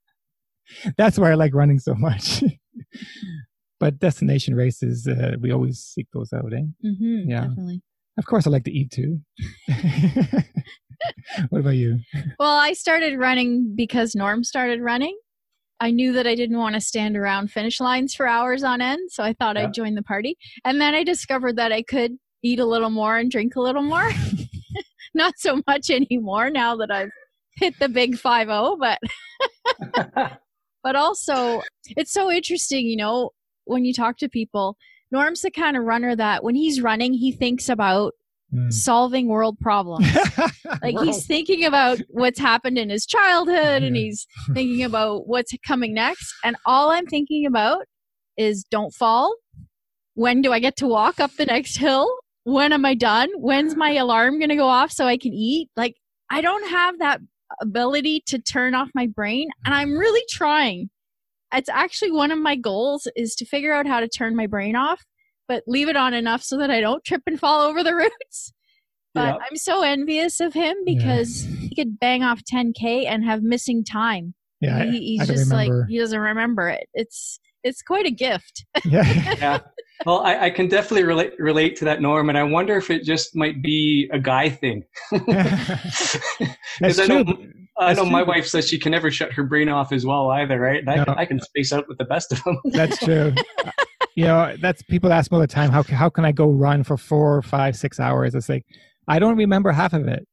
that's 0.96 1.18
why 1.18 1.30
I 1.30 1.34
like 1.34 1.52
running 1.52 1.78
so 1.78 1.94
much. 1.94 2.42
but 3.80 3.98
destination 3.98 4.54
races, 4.54 5.06
uh, 5.06 5.36
we 5.38 5.52
always 5.52 5.78
seek 5.78 6.06
those 6.14 6.32
out, 6.32 6.54
eh? 6.54 6.62
hmm 6.80 7.28
Yeah. 7.28 7.48
Definitely. 7.48 7.82
Of 8.16 8.24
course, 8.24 8.46
I 8.46 8.50
like 8.50 8.64
to 8.64 8.72
eat 8.72 8.90
too. 8.90 9.20
what 11.50 11.60
about 11.60 11.76
you? 11.76 11.98
Well, 12.38 12.56
I 12.56 12.72
started 12.72 13.18
running 13.18 13.74
because 13.76 14.14
Norm 14.14 14.44
started 14.44 14.80
running. 14.80 15.16
I 15.80 15.90
knew 15.90 16.12
that 16.12 16.26
I 16.26 16.34
didn't 16.34 16.58
want 16.58 16.74
to 16.74 16.80
stand 16.80 17.16
around 17.16 17.50
finish 17.50 17.80
lines 17.80 18.14
for 18.14 18.26
hours 18.26 18.62
on 18.62 18.80
end, 18.80 19.10
so 19.10 19.22
I 19.22 19.32
thought 19.32 19.56
Yeah. 19.56 19.64
I'd 19.64 19.74
join 19.74 19.94
the 19.94 20.02
party. 20.02 20.36
And 20.64 20.80
then 20.80 20.94
I 20.94 21.04
discovered 21.04 21.56
that 21.56 21.72
I 21.72 21.82
could 21.82 22.12
eat 22.42 22.58
a 22.60 22.66
little 22.66 22.90
more 22.90 23.16
and 23.16 23.30
drink 23.30 23.56
a 23.56 23.60
little 23.60 23.82
more. 23.82 24.10
Not 25.14 25.34
so 25.38 25.60
much 25.66 25.90
anymore 25.90 26.50
now 26.50 26.76
that 26.76 26.90
I've 26.90 27.10
hit 27.56 27.78
the 27.78 27.88
big 27.88 28.16
5-0, 28.16 28.78
but 28.78 28.98
but 30.82 30.96
also 30.96 31.62
it's 31.96 32.12
so 32.12 32.30
interesting, 32.30 32.86
you 32.86 32.96
know, 32.96 33.30
when 33.64 33.84
you 33.84 33.92
talk 33.92 34.16
to 34.18 34.28
people. 34.28 34.76
Norm's 35.12 35.40
the 35.40 35.50
kind 35.50 35.76
of 35.76 35.82
runner 35.84 36.14
that 36.14 36.44
when 36.44 36.54
he's 36.54 36.80
running, 36.80 37.12
he 37.12 37.32
thinks 37.32 37.68
about 37.68 38.14
Mm. 38.52 38.72
solving 38.72 39.28
world 39.28 39.58
problems. 39.60 40.06
Like 40.82 40.98
he's 41.00 41.26
thinking 41.26 41.64
about 41.64 41.98
what's 42.08 42.38
happened 42.38 42.78
in 42.78 42.88
his 42.88 43.04
childhood 43.04 43.82
and 43.82 43.94
he's 43.94 44.26
thinking 44.54 44.82
about 44.84 45.26
what's 45.26 45.52
coming 45.66 45.92
next. 45.92 46.32
And 46.42 46.56
all 46.64 46.90
I'm 46.90 47.06
thinking 47.06 47.44
about 47.44 47.84
is 48.38 48.64
don't 48.70 48.94
fall. 48.94 49.34
When 50.14 50.40
do 50.40 50.52
I 50.52 50.58
get 50.58 50.76
to 50.76 50.86
walk 50.86 51.20
up 51.20 51.32
the 51.36 51.44
next 51.44 51.76
hill? 51.76 52.10
When 52.44 52.72
am 52.72 52.86
I 52.86 52.94
done? 52.94 53.28
When's 53.36 53.76
my 53.76 53.92
alarm 53.92 54.38
going 54.38 54.48
to 54.48 54.56
go 54.56 54.68
off 54.68 54.90
so 54.90 55.06
I 55.06 55.18
can 55.18 55.32
eat? 55.34 55.68
Like, 55.76 55.94
I 56.30 56.40
don't 56.40 56.68
have 56.70 56.98
that 57.00 57.20
ability 57.60 58.22
to 58.26 58.38
turn 58.38 58.74
off 58.74 58.88
my 58.94 59.06
brain. 59.06 59.50
And 59.64 59.74
I'm 59.74 59.98
really 59.98 60.24
trying. 60.30 60.88
It's 61.52 61.68
actually 61.68 62.12
one 62.12 62.30
of 62.30 62.38
my 62.38 62.56
goals 62.56 63.06
is 63.16 63.34
to 63.36 63.44
figure 63.44 63.74
out 63.74 63.86
how 63.86 64.00
to 64.00 64.08
turn 64.08 64.36
my 64.36 64.46
brain 64.46 64.76
off, 64.76 65.04
but 65.50 65.64
leave 65.66 65.88
it 65.88 65.96
on 65.96 66.14
enough 66.14 66.44
so 66.44 66.56
that 66.58 66.70
I 66.70 66.80
don't 66.80 67.04
trip 67.04 67.22
and 67.26 67.38
fall 67.38 67.62
over 67.68 67.82
the 67.82 67.92
roots. 68.04 68.52
But 69.12 69.34
Yeah. 69.34 69.38
I'm 69.50 69.56
so 69.56 69.82
envious 69.82 70.38
of 70.38 70.54
him 70.54 70.76
because 70.84 71.44
he 71.58 71.74
could 71.74 71.98
bang 71.98 72.22
off 72.22 72.40
10k 72.50 73.06
and 73.06 73.24
have 73.24 73.42
missing 73.42 73.82
time. 73.84 74.34
yeah, 74.60 74.84
he, 74.84 75.00
he's 75.16 75.22
I 75.22 75.26
can 75.26 75.34
just 75.34 75.52
like 75.52 75.72
he 75.88 75.98
doesn't 75.98 76.20
remember 76.20 76.68
it. 76.68 76.86
It's 76.94 77.40
it's 77.64 77.82
quite 77.82 78.06
a 78.06 78.12
gift. 78.12 78.64
yeah. 78.84 79.34
yeah. 79.40 79.58
Well, 80.06 80.20
I, 80.20 80.44
I 80.46 80.50
can 80.50 80.68
definitely 80.68 81.02
relate 81.04 81.32
relate 81.40 81.74
to 81.78 81.84
that, 81.86 82.00
Norm, 82.00 82.28
and 82.28 82.38
I 82.38 82.44
wonder 82.44 82.76
if 82.76 82.88
it 82.88 83.02
just 83.02 83.34
might 83.34 83.60
be 83.60 84.08
a 84.12 84.18
guy 84.20 84.48
thing. 84.50 84.84
That's 85.10 86.16
Because 86.78 87.00
I 87.00 87.06
know, 87.06 87.24
true. 87.24 87.52
I 87.78 87.88
That's 87.92 87.98
know 87.98 88.04
my 88.10 88.22
wife 88.22 88.46
says 88.46 88.68
she 88.68 88.78
can 88.78 88.92
never 88.92 89.10
shut 89.10 89.32
her 89.32 89.42
brain 89.42 89.68
off 89.68 89.90
as 89.92 90.06
well 90.06 90.30
either, 90.30 90.58
right? 90.60 90.78
And 90.80 90.88
I, 90.88 90.96
No. 90.96 91.04
can, 91.06 91.14
I 91.18 91.24
can 91.26 91.40
space 91.40 91.72
out 91.72 91.86
with 91.88 91.98
the 91.98 92.04
best 92.04 92.32
of 92.32 92.42
them. 92.44 92.58
That's 92.66 92.98
true. 92.98 93.32
You 94.20 94.26
know, 94.26 94.54
that's 94.60 94.82
people 94.82 95.10
ask 95.14 95.32
me 95.32 95.36
all 95.36 95.40
the 95.40 95.46
time. 95.46 95.70
How 95.70 95.82
how 95.82 96.10
can 96.10 96.26
I 96.26 96.32
go 96.32 96.50
run 96.50 96.84
for 96.84 96.98
four, 96.98 97.40
five, 97.40 97.74
six 97.74 97.98
hours? 97.98 98.34
It's 98.34 98.50
like 98.50 98.66
I 99.08 99.18
don't 99.18 99.38
remember 99.38 99.72
half 99.72 99.94
of 99.94 100.06
it. 100.08 100.28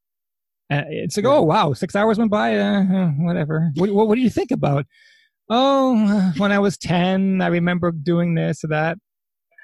Uh, 0.69 0.83
it's 0.89 1.15
like, 1.15 1.25
oh 1.25 1.41
wow, 1.41 1.71
six 1.71 1.95
hours 1.95 2.17
went 2.17 2.29
by. 2.29 2.57
Uh, 2.57 2.83
whatever. 3.19 3.71
What, 3.75 3.89
what 3.91 4.09
what 4.09 4.15
do 4.15 4.21
you 4.21 4.29
think 4.29 4.51
about? 4.51 4.85
Oh, 5.49 6.33
when 6.35 6.51
I 6.51 6.59
was 6.59 6.77
ten, 6.77 7.41
I 7.41 7.47
remember 7.47 7.93
doing 7.93 8.35
this 8.35 8.61
or 8.65 8.67
that. 8.67 8.97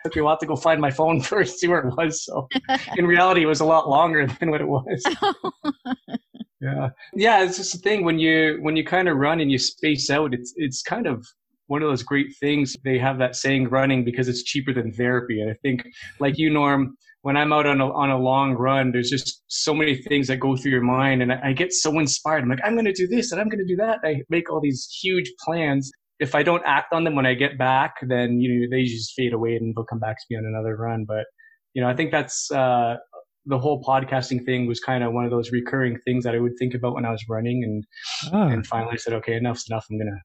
took 0.06 0.16
me 0.16 0.22
a 0.22 0.24
while 0.24 0.38
to 0.38 0.46
go 0.46 0.56
find 0.56 0.80
my 0.80 0.92
phone 0.92 1.20
first, 1.32 1.60
see 1.60 1.68
where 1.68 1.86
it 1.86 1.94
was. 1.98 2.24
So 2.24 2.48
in 2.96 3.06
reality, 3.06 3.44
it 3.44 3.48
was 3.48 3.60
a 3.60 3.66
lot 3.66 3.90
longer 3.90 4.26
than 4.40 4.52
what 4.52 4.62
it 4.62 4.68
was. 4.70 5.04
Yeah, 6.62 6.92
yeah. 7.14 7.44
It's 7.44 7.58
just 7.58 7.74
the 7.74 7.80
thing 7.80 8.06
when 8.06 8.20
you 8.20 8.60
when 8.62 8.78
you 8.78 8.86
kind 8.86 9.10
of 9.10 9.18
run 9.18 9.42
and 9.42 9.52
you 9.52 9.60
space 9.60 10.10
out. 10.10 10.34
It's 10.34 10.54
it's 10.56 10.82
kind 10.82 11.08
of 11.08 11.28
one 11.74 11.82
of 11.82 11.90
those 11.90 12.04
great 12.04 12.30
things. 12.40 12.76
They 12.84 12.98
have 13.00 13.18
that 13.18 13.36
saying, 13.36 13.70
"Running 13.70 14.06
because 14.10 14.28
it's 14.28 14.44
cheaper 14.44 14.74
than 14.74 14.92
therapy." 14.94 15.42
And 15.42 15.50
I 15.50 15.56
think, 15.64 15.84
like 16.20 16.38
you, 16.38 16.50
Norm, 16.50 16.96
when 17.24 17.36
I'm 17.36 17.52
out 17.52 17.66
on 17.66 17.82
a 17.82 17.92
on 17.92 18.10
a 18.12 18.20
long 18.32 18.54
run, 18.54 18.92
there's 18.92 19.10
just 19.10 19.44
so 19.48 19.74
many 19.74 19.96
things 19.96 20.28
that 20.28 20.38
go 20.38 20.56
through 20.56 20.72
your 20.72 20.88
mind, 21.00 21.22
and 21.24 21.34
I, 21.34 21.40
I 21.50 21.54
get 21.54 21.74
so 21.74 21.98
inspired. 22.00 22.44
I'm 22.44 22.50
like, 22.50 22.60
I'm 22.64 22.76
going 22.76 22.92
to 22.94 22.94
do 22.94 23.08
this 23.08 23.32
and 23.32 23.42
I'm 23.42 23.50
going 23.50 23.66
to 23.66 23.74
do 23.74 23.78
that. 23.78 24.00
I 24.04 24.22
make 24.30 24.52
all 24.52 24.62
these 24.62 24.88
huge 25.02 25.32
plans. 25.44 25.92
If 26.20 26.36
I 26.36 26.44
don't 26.44 26.64
act 26.66 26.94
on 26.94 27.04
them 27.06 27.16
when 27.16 27.26
I 27.26 27.34
get 27.34 27.58
back, 27.58 27.96
then 28.14 28.40
you 28.40 28.50
know 28.52 28.68
they 28.70 28.84
just 28.84 29.14
fade 29.16 29.34
away 29.34 29.56
and 29.56 29.74
they'll 29.76 29.92
come 29.94 30.00
back 30.08 30.18
to 30.20 30.26
me 30.30 30.38
on 30.38 30.46
another 30.46 30.76
run. 30.76 31.06
But 31.08 31.26
you 31.74 31.82
know, 31.82 31.90
I 31.90 31.96
think 31.96 32.12
that's 32.12 32.52
uh, 32.52 32.98
the 33.46 33.60
whole 33.60 33.84
podcasting 33.84 34.46
thing 34.46 34.68
was 34.68 34.80
kind 34.80 35.04
of 35.04 35.14
one 35.14 35.26
of 35.26 35.32
those 35.32 35.52
recurring 35.52 35.98
things 36.06 36.24
that 36.24 36.36
I 36.36 36.40
would 36.40 36.54
think 36.60 36.74
about 36.76 36.94
when 36.94 37.06
I 37.06 37.12
was 37.12 37.24
running, 37.30 37.64
and 37.64 37.84
Ah, 38.32 38.48
and 38.48 38.66
finally 38.68 38.94
I 38.94 38.98
said, 38.98 39.14
okay, 39.14 39.36
enough's 39.36 39.66
enough. 39.70 39.86
I'm 39.90 39.98
gonna 39.98 40.22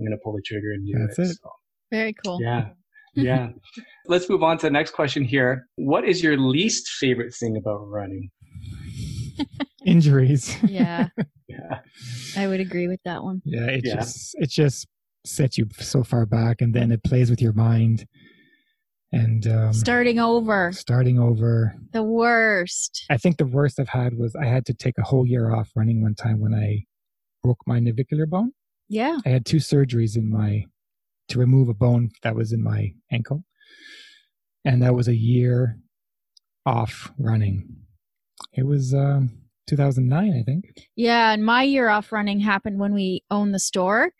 I'm 0.00 0.06
gonna 0.06 0.16
pull 0.24 0.32
the 0.34 0.42
trigger 0.42 0.72
and 0.72 0.86
do 0.86 0.98
That's 0.98 1.18
it. 1.18 1.22
it. 1.32 1.36
So, 1.42 1.50
Very 1.90 2.14
cool. 2.24 2.38
yeah, 2.40 2.68
yeah. 3.14 3.48
Let's 4.06 4.28
move 4.30 4.42
on 4.42 4.56
to 4.58 4.66
the 4.66 4.70
next 4.70 4.92
question 4.92 5.22
here. 5.24 5.66
What 5.76 6.08
is 6.08 6.22
your 6.22 6.38
least 6.38 6.88
favorite 6.88 7.34
thing 7.34 7.56
about 7.56 7.78
running? 7.86 8.30
injuries. 9.84 10.56
Yeah, 10.68 11.08
Yeah, 11.48 11.80
I 12.36 12.46
would 12.46 12.60
agree 12.60 12.88
with 12.88 13.00
that 13.04 13.22
one. 13.24 13.42
yeah, 13.44 13.66
it 13.66 13.82
Yeah. 13.84 13.96
just 13.96 14.34
it 14.38 14.50
just 14.50 14.86
sets 15.26 15.58
you 15.58 15.66
so 15.78 16.02
far 16.02 16.24
back, 16.26 16.60
and 16.62 16.74
then 16.74 16.90
it 16.92 17.02
plays 17.04 17.28
with 17.30 17.42
your 17.42 17.52
mind, 17.52 18.06
and 19.12 19.46
um, 19.46 19.72
Starting 19.74 20.18
over, 20.18 20.72
starting 20.72 21.18
over. 21.18 21.74
the 21.92 22.02
worst. 22.02 23.04
I 23.10 23.16
think 23.18 23.36
the 23.38 23.46
worst 23.46 23.78
I've 23.80 23.88
had 23.88 24.16
was 24.16 24.34
I 24.36 24.46
had 24.46 24.64
to 24.66 24.74
take 24.74 24.96
a 24.98 25.02
whole 25.02 25.26
year 25.26 25.54
off 25.54 25.70
running 25.76 26.00
one 26.02 26.14
time 26.14 26.40
when 26.40 26.54
I 26.54 26.84
broke 27.42 27.58
my 27.66 27.80
navicular 27.80 28.26
bone. 28.26 28.52
Yeah. 28.90 29.18
I 29.24 29.28
had 29.28 29.46
two 29.46 29.58
surgeries 29.58 30.16
in 30.16 30.28
my 30.28 30.66
to 31.28 31.38
remove 31.38 31.68
a 31.68 31.74
bone 31.74 32.10
that 32.22 32.34
was 32.34 32.52
in 32.52 32.62
my 32.62 32.92
ankle, 33.10 33.44
and 34.64 34.82
that 34.82 34.94
was 34.94 35.06
a 35.06 35.14
year 35.14 35.78
off 36.66 37.12
running. 37.16 37.76
It 38.52 38.66
was 38.66 38.92
um, 38.92 39.30
2009, 39.68 40.32
I 40.32 40.42
think. 40.42 40.64
Yeah, 40.96 41.32
and 41.32 41.44
my 41.44 41.62
year 41.62 41.88
off 41.88 42.10
running 42.10 42.40
happened 42.40 42.80
when 42.80 42.92
we 42.92 43.22
owned 43.30 43.54
the 43.54 43.60
store. 43.60 44.10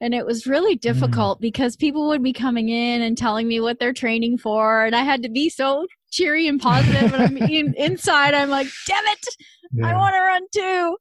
And 0.00 0.14
it 0.14 0.24
was 0.24 0.46
really 0.46 0.76
difficult 0.76 1.40
because 1.40 1.74
people 1.74 2.06
would 2.08 2.22
be 2.22 2.32
coming 2.32 2.68
in 2.68 3.02
and 3.02 3.18
telling 3.18 3.48
me 3.48 3.58
what 3.58 3.80
they're 3.80 3.92
training 3.92 4.38
for. 4.38 4.84
And 4.84 4.94
I 4.94 5.02
had 5.02 5.24
to 5.24 5.28
be 5.28 5.48
so 5.48 5.88
cheery 6.10 6.48
and 6.48 6.60
positive. 6.60 7.12
and 7.12 7.22
I'm 7.22 7.36
in, 7.36 7.74
inside, 7.74 8.34
I'm 8.34 8.50
like, 8.50 8.68
damn 8.86 9.04
it, 9.06 9.26
I 9.84 9.94
want 9.94 10.14
to 10.14 10.20
run 10.20 10.46
too. 10.52 10.96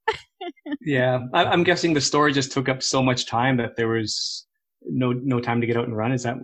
yeah. 0.81 1.19
I, 1.33 1.45
I'm 1.45 1.63
guessing 1.63 1.93
the 1.93 2.01
story 2.01 2.33
just 2.33 2.51
took 2.51 2.69
up 2.69 2.83
so 2.83 3.01
much 3.01 3.25
time 3.25 3.57
that 3.57 3.75
there 3.75 3.87
was 3.87 4.45
no 4.89 5.11
no 5.11 5.39
time 5.39 5.61
to 5.61 5.67
get 5.67 5.77
out 5.77 5.85
and 5.85 5.95
run. 5.95 6.11
Is 6.11 6.23
that 6.23 6.35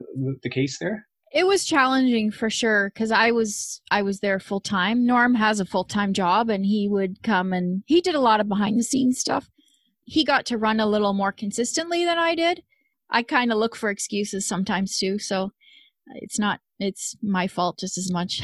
the 0.42 0.50
case 0.50 0.80
there? 0.80 1.08
It 1.32 1.48
was 1.48 1.66
challenging 1.66 2.32
for 2.32 2.50
sure 2.50 2.92
because 2.94 3.12
I 3.12 3.32
was 3.32 3.82
I 3.92 4.02
was 4.02 4.20
there 4.20 4.40
full 4.40 4.62
time. 4.62 5.06
Norm 5.06 5.36
has 5.36 5.60
a 5.60 5.66
full 5.66 5.84
time 5.84 6.14
job 6.14 6.50
and 6.50 6.66
he 6.66 6.88
would 6.88 7.24
come 7.24 7.54
and 7.54 7.84
he 7.86 8.02
did 8.02 8.16
a 8.16 8.22
lot 8.22 8.40
of 8.40 8.48
behind 8.48 8.80
the 8.80 8.84
scenes 8.84 9.20
stuff. 9.20 9.50
He 10.06 10.24
got 10.24 10.46
to 10.48 10.58
run 10.58 10.80
a 10.80 10.86
little 10.86 11.14
more 11.14 11.32
consistently 11.32 12.06
than 12.06 12.18
I 12.18 12.36
did. 12.36 12.64
I 13.10 13.24
kind 13.24 13.52
of 13.52 13.58
look 13.58 13.76
for 13.76 13.90
excuses 13.90 14.46
sometimes 14.46 14.98
too, 14.98 15.20
so 15.20 15.46
uh, 15.46 16.16
it's 16.16 16.40
not 16.40 16.60
it's 16.84 17.16
my 17.22 17.48
fault 17.48 17.80
just 17.80 17.98
as 17.98 18.12
much. 18.12 18.42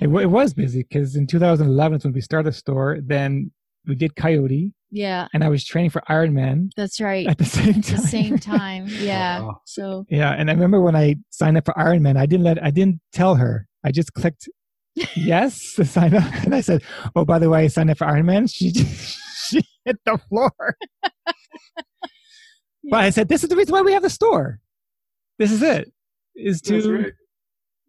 it, 0.00 0.08
wa- 0.08 0.20
it 0.20 0.30
was 0.30 0.54
busy 0.64 0.82
because 0.82 1.16
in 1.16 1.26
2011 1.26 1.98
is 1.98 2.04
when 2.04 2.12
we 2.12 2.20
started 2.20 2.52
the 2.52 2.56
store. 2.56 2.98
Then 3.02 3.50
we 3.86 3.94
did 3.94 4.14
Coyote, 4.16 4.72
yeah, 4.90 5.26
and 5.32 5.42
I 5.42 5.48
was 5.48 5.64
training 5.64 5.90
for 5.90 6.02
Ironman 6.08 6.70
that's 6.76 7.00
right. 7.00 7.26
at 7.26 7.38
the 7.38 7.44
same 7.44 7.74
time. 7.74 7.78
At 7.78 7.84
time. 7.84 7.96
the 7.96 8.06
same 8.08 8.38
time, 8.38 8.86
yeah. 8.88 9.38
Oh, 9.40 9.46
wow. 9.46 9.60
So 9.64 10.04
Yeah, 10.10 10.30
and 10.32 10.50
I 10.50 10.52
remember 10.52 10.80
when 10.80 10.96
I 10.96 11.16
signed 11.30 11.56
up 11.56 11.64
for 11.64 11.74
Ironman, 11.74 12.16
I 12.16 12.26
didn't 12.26 12.44
let 12.44 12.62
I 12.62 12.70
didn't 12.70 13.00
tell 13.12 13.36
her. 13.36 13.66
I 13.84 13.90
just 13.92 14.12
clicked 14.12 14.48
yes 15.16 15.74
to 15.74 15.84
sign 15.84 16.14
up, 16.14 16.32
and 16.44 16.54
I 16.54 16.60
said, 16.60 16.82
"Oh, 17.16 17.24
by 17.24 17.38
the 17.38 17.48
way, 17.48 17.64
I 17.64 17.68
signed 17.68 17.90
up 17.90 17.98
for 17.98 18.06
Ironman." 18.06 18.52
She 18.52 18.70
just, 18.72 19.18
she 19.48 19.62
hit 19.84 19.96
the 20.04 20.18
floor. 20.28 20.52
But 22.84 23.04
I 23.04 23.10
said, 23.10 23.28
"This 23.28 23.42
is 23.42 23.48
the 23.48 23.56
reason 23.56 23.72
why 23.72 23.82
we 23.82 23.92
have 23.92 24.02
the 24.02 24.10
store. 24.10 24.58
This 25.38 25.52
is 25.52 25.62
it. 25.62 25.92
Is 26.34 26.60
That's 26.60 26.84
to 26.84 26.92
right. 26.92 27.12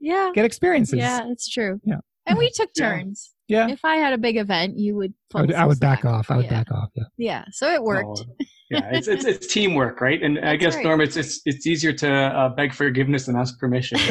Yeah, 0.01 0.31
get 0.33 0.45
experiences." 0.45 0.99
yeah, 0.99 1.21
it's 1.27 1.47
true. 1.47 1.79
Yeah. 1.83 1.97
and 2.25 2.37
we 2.37 2.49
took 2.49 2.69
turns. 2.77 3.33
yeah. 3.47 3.69
If 3.69 3.85
I 3.85 3.95
had 3.95 4.13
a 4.13 4.17
big 4.17 4.37
event, 4.37 4.77
you 4.77 4.95
would. 4.95 5.13
I 5.33 5.41
would, 5.41 5.53
I 5.53 5.65
would 5.65 5.79
back 5.79 6.05
off. 6.05 6.31
I 6.31 6.37
would 6.37 6.45
yeah. 6.45 6.51
back 6.51 6.71
off. 6.71 6.89
Yeah. 6.95 7.03
Yeah, 7.17 7.45
so 7.51 7.73
it 7.73 7.83
worked. 7.83 8.21
Oh, 8.21 8.35
yeah, 8.69 8.89
it's, 8.91 9.07
it's 9.07 9.25
it's 9.25 9.47
teamwork, 9.47 10.01
right? 10.01 10.21
And 10.21 10.39
I 10.39 10.55
guess 10.55 10.75
right. 10.75 10.85
Norm, 10.85 11.01
it's 11.01 11.17
it's 11.17 11.41
it's 11.45 11.67
easier 11.67 11.93
to 11.93 12.11
uh, 12.11 12.49
beg 12.49 12.73
forgiveness 12.73 13.25
than 13.25 13.35
ask 13.35 13.59
permission. 13.59 13.99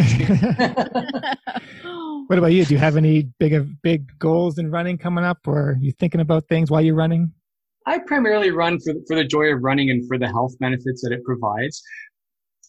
what 2.26 2.38
about 2.38 2.52
you? 2.52 2.64
Do 2.64 2.74
you 2.74 2.78
have 2.78 2.96
any 2.96 3.30
big 3.38 3.82
big 3.82 4.18
goals 4.18 4.58
in 4.58 4.70
running 4.70 4.98
coming 4.98 5.24
up, 5.24 5.38
or 5.46 5.70
are 5.70 5.78
you 5.80 5.92
thinking 5.92 6.20
about 6.20 6.46
things 6.48 6.70
while 6.70 6.80
you're 6.80 6.94
running? 6.94 7.32
I 7.86 7.98
primarily 7.98 8.50
run 8.50 8.78
for 8.80 8.94
for 9.08 9.16
the 9.16 9.24
joy 9.24 9.46
of 9.46 9.62
running 9.62 9.90
and 9.90 10.06
for 10.06 10.18
the 10.18 10.28
health 10.28 10.52
benefits 10.60 11.02
that 11.02 11.12
it 11.12 11.24
provides. 11.24 11.82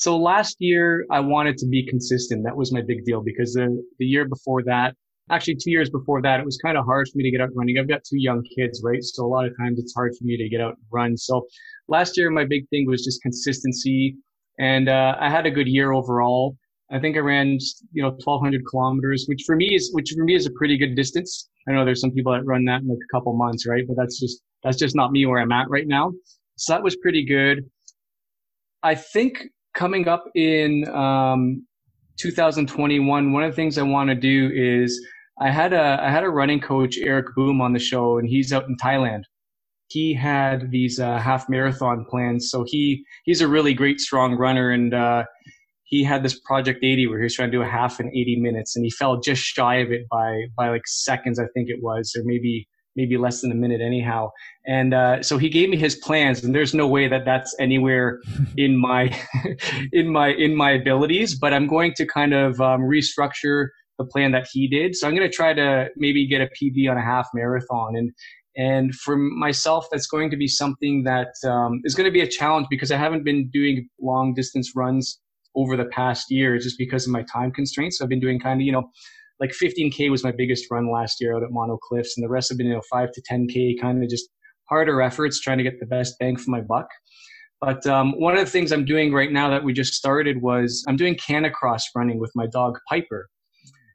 So 0.02 0.18
last 0.18 0.56
year 0.58 1.06
I 1.12 1.20
wanted 1.20 1.60
to 1.60 1.68
be 1.68 1.86
consistent. 1.86 2.44
That 2.44 2.58
was 2.58 2.74
my 2.74 2.82
big 2.82 3.06
deal 3.06 3.22
because 3.22 3.54
the 3.54 3.68
the 4.00 4.06
year 4.06 4.28
before 4.28 4.64
that, 4.64 4.96
actually 5.30 5.58
two 5.58 5.70
years 5.70 5.92
before 5.92 6.24
that, 6.24 6.40
it 6.40 6.44
was 6.44 6.58
kind 6.58 6.76
of 6.76 6.86
hard 6.86 7.08
for 7.08 7.20
me 7.20 7.24
to 7.26 7.30
get 7.30 7.40
out 7.40 7.50
running. 7.54 7.78
I've 7.78 7.88
got 7.88 8.04
two 8.04 8.18
young 8.18 8.42
kids, 8.58 8.82
right? 8.84 9.04
So 9.04 9.24
a 9.24 9.28
lot 9.28 9.46
of 9.46 9.56
times 9.60 9.78
it's 9.78 9.94
hard 9.94 10.14
for 10.18 10.24
me 10.24 10.38
to 10.38 10.50
get 10.50 10.60
out 10.60 10.74
and 10.74 10.86
run. 10.92 11.16
So 11.16 11.46
last 11.88 12.18
year 12.18 12.32
my 12.32 12.46
big 12.46 12.68
thing 12.70 12.88
was 12.88 13.04
just 13.04 13.22
consistency, 13.22 14.16
and 14.58 14.90
uh, 14.90 15.18
I 15.20 15.30
had 15.30 15.46
a 15.46 15.52
good 15.52 15.68
year 15.68 15.92
overall. 15.92 16.58
I 16.90 16.98
think 17.00 17.16
I 17.16 17.20
ran, 17.20 17.60
you 17.94 18.02
know, 18.02 18.10
1,200 18.10 18.64
kilometers, 18.72 19.26
which 19.28 19.44
for 19.46 19.56
me 19.56 19.76
is, 19.76 19.94
which 19.94 20.14
for 20.18 20.24
me 20.24 20.34
is 20.34 20.48
a 20.48 20.52
pretty 20.54 20.80
good 20.80 20.96
distance. 20.96 21.48
I 21.68 21.74
know 21.74 21.86
there's 21.86 22.02
some 22.02 22.12
people 22.12 22.32
that 22.32 22.44
run 22.44 22.66
that 22.66 22.82
in 22.82 22.88
like 22.88 22.98
a 22.98 23.16
couple 23.16 23.38
months, 23.38 23.68
right? 23.68 23.84
But 23.88 23.98
that's 23.98 24.20
just, 24.20 24.42
that's 24.64 24.78
just 24.78 24.96
not 24.96 25.12
me 25.12 25.28
where 25.28 25.40
I'm 25.40 25.52
at 25.52 25.70
right 25.70 25.88
now. 25.88 26.12
So 26.56 26.74
that 26.74 26.82
was 26.82 26.96
pretty 26.96 27.24
good. 27.24 27.70
I 28.82 28.96
think 28.96 29.44
coming 29.74 30.08
up 30.08 30.26
in, 30.36 30.88
um, 30.90 31.66
2021, 32.20 33.34
one 33.34 33.44
of 33.44 33.52
the 33.52 33.56
things 33.56 33.78
I 33.78 33.84
want 33.84 34.10
to 34.10 34.16
do 34.16 34.52
is 34.54 35.04
I 35.40 35.50
had 35.50 35.74
a, 35.74 36.00
I 36.02 36.10
had 36.10 36.24
a 36.24 36.30
running 36.30 36.60
coach, 36.60 36.98
Eric 36.98 37.28
Boom 37.36 37.62
on 37.62 37.74
the 37.74 37.80
show 37.80 38.18
and 38.18 38.28
he's 38.28 38.54
out 38.54 38.68
in 38.68 38.76
Thailand. 38.78 39.24
He 39.88 40.14
had 40.14 40.72
these, 40.72 41.00
uh, 41.00 41.18
half 41.18 41.50
marathon 41.50 42.06
plans. 42.10 42.50
So 42.50 42.64
he, 42.68 43.04
he's 43.26 43.42
a 43.42 43.48
really 43.48 43.74
great, 43.74 44.00
strong 44.00 44.36
runner 44.36 44.72
and, 44.72 44.94
uh, 44.94 45.24
he 45.92 46.06
had 46.06 46.24
this 46.24 46.40
project 46.40 46.84
80 46.84 47.08
where 47.08 47.20
he 47.20 47.24
was 47.24 47.36
trying 47.36 47.52
to 47.52 47.58
do 47.58 47.62
a 47.62 47.68
half 47.68 48.00
in 48.00 48.08
80 48.08 48.38
minutes 48.40 48.76
and 48.76 48.86
he 48.86 48.90
fell 48.90 49.20
just 49.20 49.44
shy 49.44 49.76
of 49.76 49.92
it 49.92 50.08
by 50.10 50.44
by 50.58 50.70
like 50.70 50.88
seconds 50.88 51.38
i 51.38 51.46
think 51.54 51.70
it 51.70 51.84
was 51.84 52.16
or 52.18 52.24
maybe 52.24 52.68
maybe 52.96 53.18
less 53.18 53.42
than 53.42 53.52
a 53.52 53.56
minute 53.56 53.82
anyhow. 53.82 54.30
And 54.66 54.94
uh, 54.94 55.24
so 55.24 55.38
he 55.38 55.50
gave 55.50 55.70
me 55.70 55.78
his 55.78 55.96
plans 55.96 56.44
and 56.44 56.54
there's 56.54 56.74
no 56.74 56.88
way 56.88 57.08
that 57.08 57.26
that's 57.26 57.56
anywhere 57.60 58.20
in 58.58 58.78
my 58.78 59.16
in 59.92 60.10
my 60.10 60.30
in 60.30 60.56
my 60.56 60.72
abilities 60.72 61.36
but 61.36 61.54
i'm 61.54 61.68
going 61.68 61.94
to 61.96 62.06
kind 62.06 62.34
of 62.34 62.60
um, 62.62 62.82
restructure 62.82 63.68
the 63.98 64.06
plan 64.06 64.32
that 64.32 64.48
he 64.52 64.68
did. 64.68 64.96
So 64.96 65.08
i'm 65.08 65.16
going 65.16 65.30
to 65.30 65.36
try 65.36 65.54
to 65.54 65.88
maybe 65.96 66.28
get 66.28 66.42
a 66.42 66.50
pb 66.62 66.90
on 66.90 66.98
a 66.98 67.02
half 67.02 67.28
marathon. 67.34 67.96
And 67.96 68.12
and 68.58 68.94
for 68.96 69.16
myself 69.16 69.88
that's 69.92 70.08
going 70.08 70.30
to 70.30 70.36
be 70.36 70.48
something 70.48 71.04
that 71.04 71.30
um, 71.46 71.82
is 71.86 71.96
going 71.96 72.06
to 72.06 72.12
be 72.12 72.22
a 72.22 72.28
challenge 72.28 72.68
because 72.70 72.92
i 72.92 72.98
haven't 72.98 73.24
been 73.24 73.50
doing 73.50 73.88
long 74.02 74.34
distance 74.34 74.74
runs 74.76 75.20
over 75.56 75.78
the 75.78 75.86
past 75.86 76.32
year 76.32 76.58
just 76.58 76.78
because 76.78 77.06
of 77.06 77.12
my 77.12 77.24
time 77.24 77.52
constraints. 77.52 77.98
So 77.98 78.06
i've 78.06 78.10
been 78.10 78.20
doing 78.20 78.40
kind 78.40 78.60
of 78.60 78.66
you 78.66 78.72
know 78.74 78.90
like 79.42 79.52
15k 79.52 80.10
was 80.10 80.24
my 80.24 80.32
biggest 80.32 80.70
run 80.70 80.92
last 80.92 81.20
year 81.20 81.36
out 81.36 81.44
at 81.44 81.52
Mono 81.52 81.78
Cliffs, 81.78 82.16
and 82.16 82.24
the 82.24 82.30
rest 82.30 82.50
have 82.50 82.58
been 82.58 82.68
you 82.68 82.74
know 82.74 82.82
five 82.90 83.12
to 83.12 83.22
10k, 83.30 83.82
kind 83.82 84.02
of 84.02 84.10
just 84.10 84.30
harder 84.70 85.02
efforts 85.02 85.42
trying 85.42 85.58
to 85.58 85.64
get 85.64 85.80
the 85.80 85.88
best 85.88 86.16
bang 86.20 86.38
for 86.38 86.52
my 86.52 86.62
buck. 86.62 86.88
But 87.60 87.86
um, 87.86 88.14
one 88.20 88.34
of 88.34 88.40
the 88.40 88.50
things 88.50 88.72
I'm 88.72 88.86
doing 88.86 89.14
right 89.14 89.32
now 89.32 89.50
that 89.50 89.64
we 89.64 89.74
just 89.74 89.94
started 89.94 90.42
was 90.42 90.84
I'm 90.88 90.96
doing 90.96 91.16
canicross 91.16 91.84
running 91.96 92.20
with 92.20 92.32
my 92.36 92.48
dog 92.48 92.78
Piper. 92.88 93.28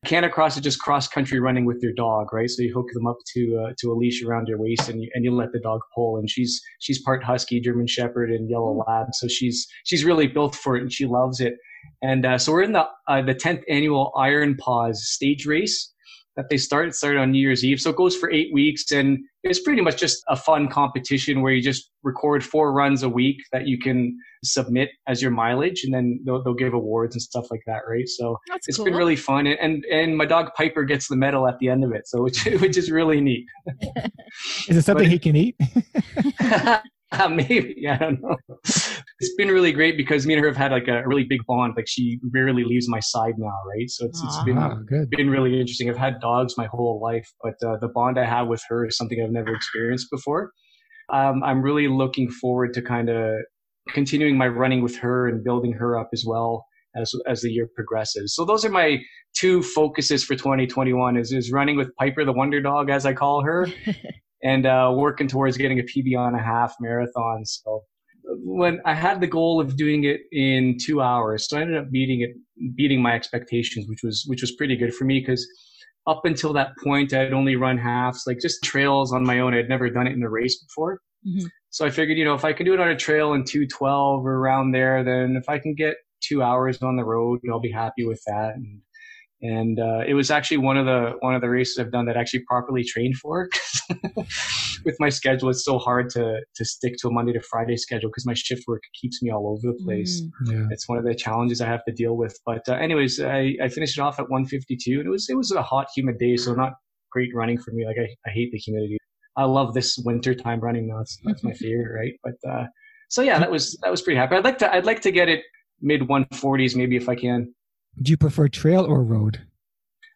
Canicross 0.05 0.57
is 0.57 0.61
just 0.61 0.79
cross 0.79 1.09
country 1.09 1.41
running 1.41 1.65
with 1.65 1.79
your 1.83 1.93
dog, 1.93 2.33
right? 2.33 2.49
So 2.49 2.62
you 2.62 2.73
hook 2.73 2.87
them 2.93 3.07
up 3.07 3.17
to 3.35 3.67
uh, 3.67 3.73
to 3.81 3.93
a 3.93 3.95
leash 3.95 4.23
around 4.23 4.49
your 4.49 4.59
waist, 4.59 4.88
and 4.88 5.00
you, 5.03 5.11
and 5.15 5.25
you 5.25 5.35
let 5.35 5.53
the 5.53 5.61
dog 5.61 5.81
pull. 5.95 6.19
And 6.19 6.29
she's 6.29 6.61
she's 6.81 7.03
part 7.03 7.25
husky, 7.25 7.61
German 7.61 7.87
Shepherd, 7.87 8.31
and 8.31 8.49
yellow 8.50 8.85
lab, 8.87 9.09
so 9.12 9.26
she's 9.26 9.67
she's 9.85 10.05
really 10.05 10.26
built 10.26 10.55
for 10.55 10.76
it, 10.76 10.83
and 10.83 10.93
she 10.93 11.07
loves 11.07 11.41
it. 11.41 11.55
And 12.02 12.25
uh, 12.26 12.38
so 12.38 12.52
we're 12.52 12.62
in 12.62 12.73
the 12.73 12.87
uh, 13.09 13.23
the 13.23 13.35
tenth 13.35 13.62
annual 13.69 14.12
Iron 14.16 14.57
Paws 14.57 15.09
stage 15.09 15.47
race 15.47 15.93
that 16.37 16.50
they 16.50 16.59
started 16.59 16.95
started 16.95 17.19
on 17.19 17.31
New 17.33 17.38
Year's 17.40 17.64
Eve. 17.64 17.81
So 17.81 17.90
it 17.90 17.97
goes 17.97 18.14
for 18.14 18.31
eight 18.31 18.52
weeks, 18.52 18.90
and 18.93 19.19
it's 19.43 19.61
pretty 19.61 19.81
much 19.81 19.97
just 19.97 20.23
a 20.28 20.37
fun 20.37 20.69
competition 20.69 21.40
where 21.40 21.52
you 21.52 21.62
just 21.62 21.90
record 22.02 22.45
four 22.45 22.73
runs 22.73 23.02
a 23.02 23.09
week 23.09 23.38
that 23.52 23.66
you 23.66 23.78
can 23.78 24.16
submit 24.45 24.90
as 25.09 25.23
your 25.23 25.31
mileage, 25.31 25.83
and 25.83 25.95
then 25.95 26.21
they'll, 26.26 26.43
they'll 26.45 26.55
give 26.55 26.75
awards 26.75 27.14
and 27.14 27.23
stuff 27.23 27.47
like 27.50 27.62
that, 27.66 27.81
right? 27.88 28.07
So 28.07 28.37
That's 28.49 28.69
it's 28.69 28.76
cool. 28.76 28.85
been 28.85 28.95
really 28.95 29.16
fun, 29.16 29.47
and 29.47 29.85
and 29.87 30.16
my 30.16 30.26
dog 30.26 30.50
Piper 30.57 30.85
gets 30.85 31.09
the 31.09 31.16
medal 31.16 31.49
at 31.49 31.59
the 31.59 31.69
end 31.71 31.85
of 31.85 31.93
it, 31.93 32.07
so 32.07 32.23
which 32.23 32.45
which 32.61 32.76
is 32.76 32.90
really 32.90 33.21
neat. 33.21 33.47
Is 34.69 34.76
it 34.76 34.83
something 34.83 35.07
But- 35.07 35.12
he 35.12 35.19
can 35.19 35.37
eat? 35.37 35.57
Maybe 37.30 37.87
I 37.88 37.96
don't 37.96 38.20
know. 38.23 38.37
It's 38.64 39.35
been 39.37 39.49
really 39.49 39.73
great 39.73 39.96
because 39.96 40.26
me 40.26 40.35
and 40.35 40.42
her 40.42 40.49
have 40.49 40.56
had 40.56 40.73
like 40.73 40.88
a 40.88 41.06
really 41.06 41.25
big 41.25 41.40
bond. 41.46 41.75
Like 41.76 41.88
she 41.88 42.18
rarely 42.32 42.64
leaves 42.64 42.88
my 42.88 43.00
side 43.00 43.35
now, 43.38 43.54
right? 43.75 43.88
So 43.88 44.06
it's 44.06 44.23
it's 44.23 44.37
Aw. 44.37 44.44
been 44.44 44.58
oh, 44.58 45.06
been 45.11 45.30
really 45.30 45.58
interesting. 45.58 45.88
I've 45.88 45.96
had 45.96 46.20
dogs 46.20 46.54
my 46.56 46.66
whole 46.66 47.00
life, 47.02 47.28
but 47.42 47.54
uh, 47.66 47.76
the 47.80 47.88
bond 47.88 48.18
I 48.18 48.25
have 48.25 48.49
with 48.49 48.62
her 48.68 48.87
is 48.87 48.96
something 48.96 49.23
I've 49.23 49.30
never 49.30 49.54
experienced 49.54 50.08
before. 50.11 50.52
Um, 51.12 51.42
I'm 51.44 51.62
really 51.62 51.88
looking 51.88 52.30
forward 52.30 52.75
to 52.75 52.82
kind 52.82 53.08
of 53.08 53.37
continuing 53.90 54.37
my 54.37 54.49
running 54.49 54.82
with 54.82 54.96
her 54.99 55.28
and 55.28 55.44
building 55.44 55.73
her 55.73 55.99
up 55.99 56.11
as 56.12 56.25
well 56.26 56.66
as 56.96 57.12
as 57.26 57.42
the 57.42 57.50
year 57.50 57.68
progresses. 57.75 58.35
So 58.35 58.44
those 58.44 58.64
are 58.64 58.70
my 58.70 58.99
two 59.35 59.62
focuses 59.62 60.25
for 60.25 60.35
2021: 60.35 61.16
is 61.16 61.32
is 61.32 61.52
running 61.52 61.76
with 61.76 61.94
Piper, 61.96 62.25
the 62.25 62.32
Wonder 62.32 62.61
Dog, 62.61 62.90
as 62.90 63.06
I 63.06 63.12
call 63.12 63.42
her, 63.42 63.68
and 64.43 64.66
uh, 64.66 64.93
working 64.95 65.28
towards 65.28 65.57
getting 65.57 65.78
a 65.81 65.83
PB 65.83 66.16
on 66.19 66.35
a 66.35 66.43
half 66.43 66.75
marathon. 66.81 67.45
So 67.45 67.83
when 68.25 68.81
I 68.85 68.95
had 68.95 69.21
the 69.21 69.26
goal 69.26 69.61
of 69.61 69.76
doing 69.76 70.05
it 70.05 70.21
in 70.33 70.76
two 70.81 71.00
hours, 71.00 71.49
so 71.49 71.59
I 71.59 71.62
ended 71.62 71.78
up 71.78 71.90
beating 71.90 72.21
it, 72.23 72.31
beating 72.76 73.00
my 73.00 73.14
expectations, 73.14 73.87
which 73.88 74.02
was 74.02 74.25
which 74.26 74.40
was 74.43 74.52
pretty 74.52 74.76
good 74.76 74.95
for 74.95 75.05
me 75.05 75.21
because 75.21 75.47
up 76.07 76.25
until 76.25 76.52
that 76.52 76.71
point 76.83 77.12
I'd 77.12 77.33
only 77.33 77.57
run 77.57 77.78
halves, 77.78 78.25
like 78.26 78.40
just 78.40 78.62
trails 78.62 79.12
on 79.12 79.25
my 79.25 79.40
own. 79.40 79.55
I'd 79.55 79.69
never 79.69 79.90
done 79.90 80.07
it 80.07 80.12
in 80.12 80.23
a 80.23 80.31
race 80.31 80.62
before. 80.62 81.00
Mhm. 81.26 81.49
So 81.71 81.85
I 81.85 81.90
figured, 81.90 82.16
you 82.16 82.25
know, 82.25 82.35
if 82.35 82.45
I 82.45 82.52
can 82.52 82.64
do 82.64 82.73
it 82.75 82.81
on 82.81 82.88
a 82.88 82.97
trail 82.97 83.35
in 83.35 83.45
212 83.45 84.25
or 84.25 84.37
around 84.37 84.71
there, 84.71 85.05
then 85.05 85.37
if 85.37 85.49
I 85.49 85.59
can 85.59 85.75
get 85.75 85.97
two 86.23 86.42
hours 86.42 86.81
on 86.83 86.96
the 86.96 87.05
road, 87.05 87.40
I'll 87.51 87.61
be 87.61 87.70
happy 87.70 88.07
with 88.07 88.22
that. 88.27 88.55
And 88.55 88.81
and 89.42 89.79
uh, 89.79 90.01
it 90.07 90.14
was 90.14 90.31
actually 90.31 90.57
one 90.59 90.77
of 90.77 90.87
the 90.87 91.12
one 91.20 91.35
of 91.35 91.42
the 91.42 91.49
races 91.49 91.79
I've 91.79 91.92
done 91.92 92.07
that 92.07 92.16
I 92.16 92.20
actually 92.20 92.44
properly 92.49 92.85
trained 92.85 93.16
for. 93.16 93.49
With 94.85 94.96
my 94.99 95.09
schedule, 95.09 95.51
it's 95.51 95.64
so 95.64 95.79
hard 95.79 96.11
to 96.11 96.40
to 96.55 96.64
stick 96.64 96.94
to 97.01 97.09
a 97.09 97.12
Monday 97.12 97.33
to 97.33 97.40
Friday 97.40 97.77
schedule 97.77 98.09
because 98.09 98.27
my 98.27 98.35
shift 98.35 98.64
work 98.66 98.83
keeps 99.01 99.22
me 99.22 99.31
all 99.31 99.49
over 99.49 99.72
the 99.72 99.85
place. 99.85 100.22
Mm. 100.22 100.53
Yeah. 100.53 100.66
It's 100.70 100.88
one 100.88 100.99
of 100.99 101.05
the 101.05 101.14
challenges 101.14 101.61
I 101.61 101.66
have 101.66 101.85
to 101.85 101.92
deal 101.92 102.16
with. 102.16 102.38
But 102.46 102.62
uh, 102.68 102.75
anyways, 102.75 103.20
I, 103.20 103.57
I 103.62 103.68
finished 103.68 103.99
it 103.99 104.01
off 104.01 104.18
at 104.18 104.31
152, 104.31 104.99
and 104.99 105.07
it 105.07 105.11
was 105.11 105.29
it 105.29 105.37
was 105.37 105.51
a 105.53 105.62
hot, 105.62 105.88
humid 105.94 106.18
day, 106.18 106.37
so 106.37 106.55
not 106.55 106.75
great 107.11 107.35
running 107.35 107.59
for 107.59 107.72
me. 107.72 107.85
Like 107.87 107.96
I, 107.99 108.09
I 108.27 108.33
hate 108.33 108.51
the 108.53 108.59
humidity. 108.59 108.99
I 109.37 109.44
love 109.44 109.75
this 109.75 109.99
winter 109.99 110.35
time 110.35 110.61
running. 110.61 110.88
That's 110.88 111.18
that's 111.25 111.42
my 111.42 111.53
favorite, 111.61 111.92
right? 111.94 112.14
But 112.25 112.51
uh, 112.51 112.64
so 113.11 113.22
yeah, 113.22 113.38
that 113.38 113.51
was 113.51 113.79
that 113.83 113.90
was 113.90 114.03
pretty 114.03 114.18
happy. 114.18 114.37
I'd 114.37 114.44
like 114.44 114.59
to 114.59 114.75
I'd 114.75 114.87
like 114.87 115.03
to 115.03 115.11
get 115.11 115.29
it 115.29 115.42
mid 115.81 116.03
140s 116.03 116.75
maybe 116.75 116.96
if 116.96 117.09
I 117.09 117.14
can. 117.14 117.55
Do 118.02 118.11
you 118.11 118.16
prefer 118.16 118.48
trail 118.48 118.85
or 118.85 119.02
road? 119.02 119.40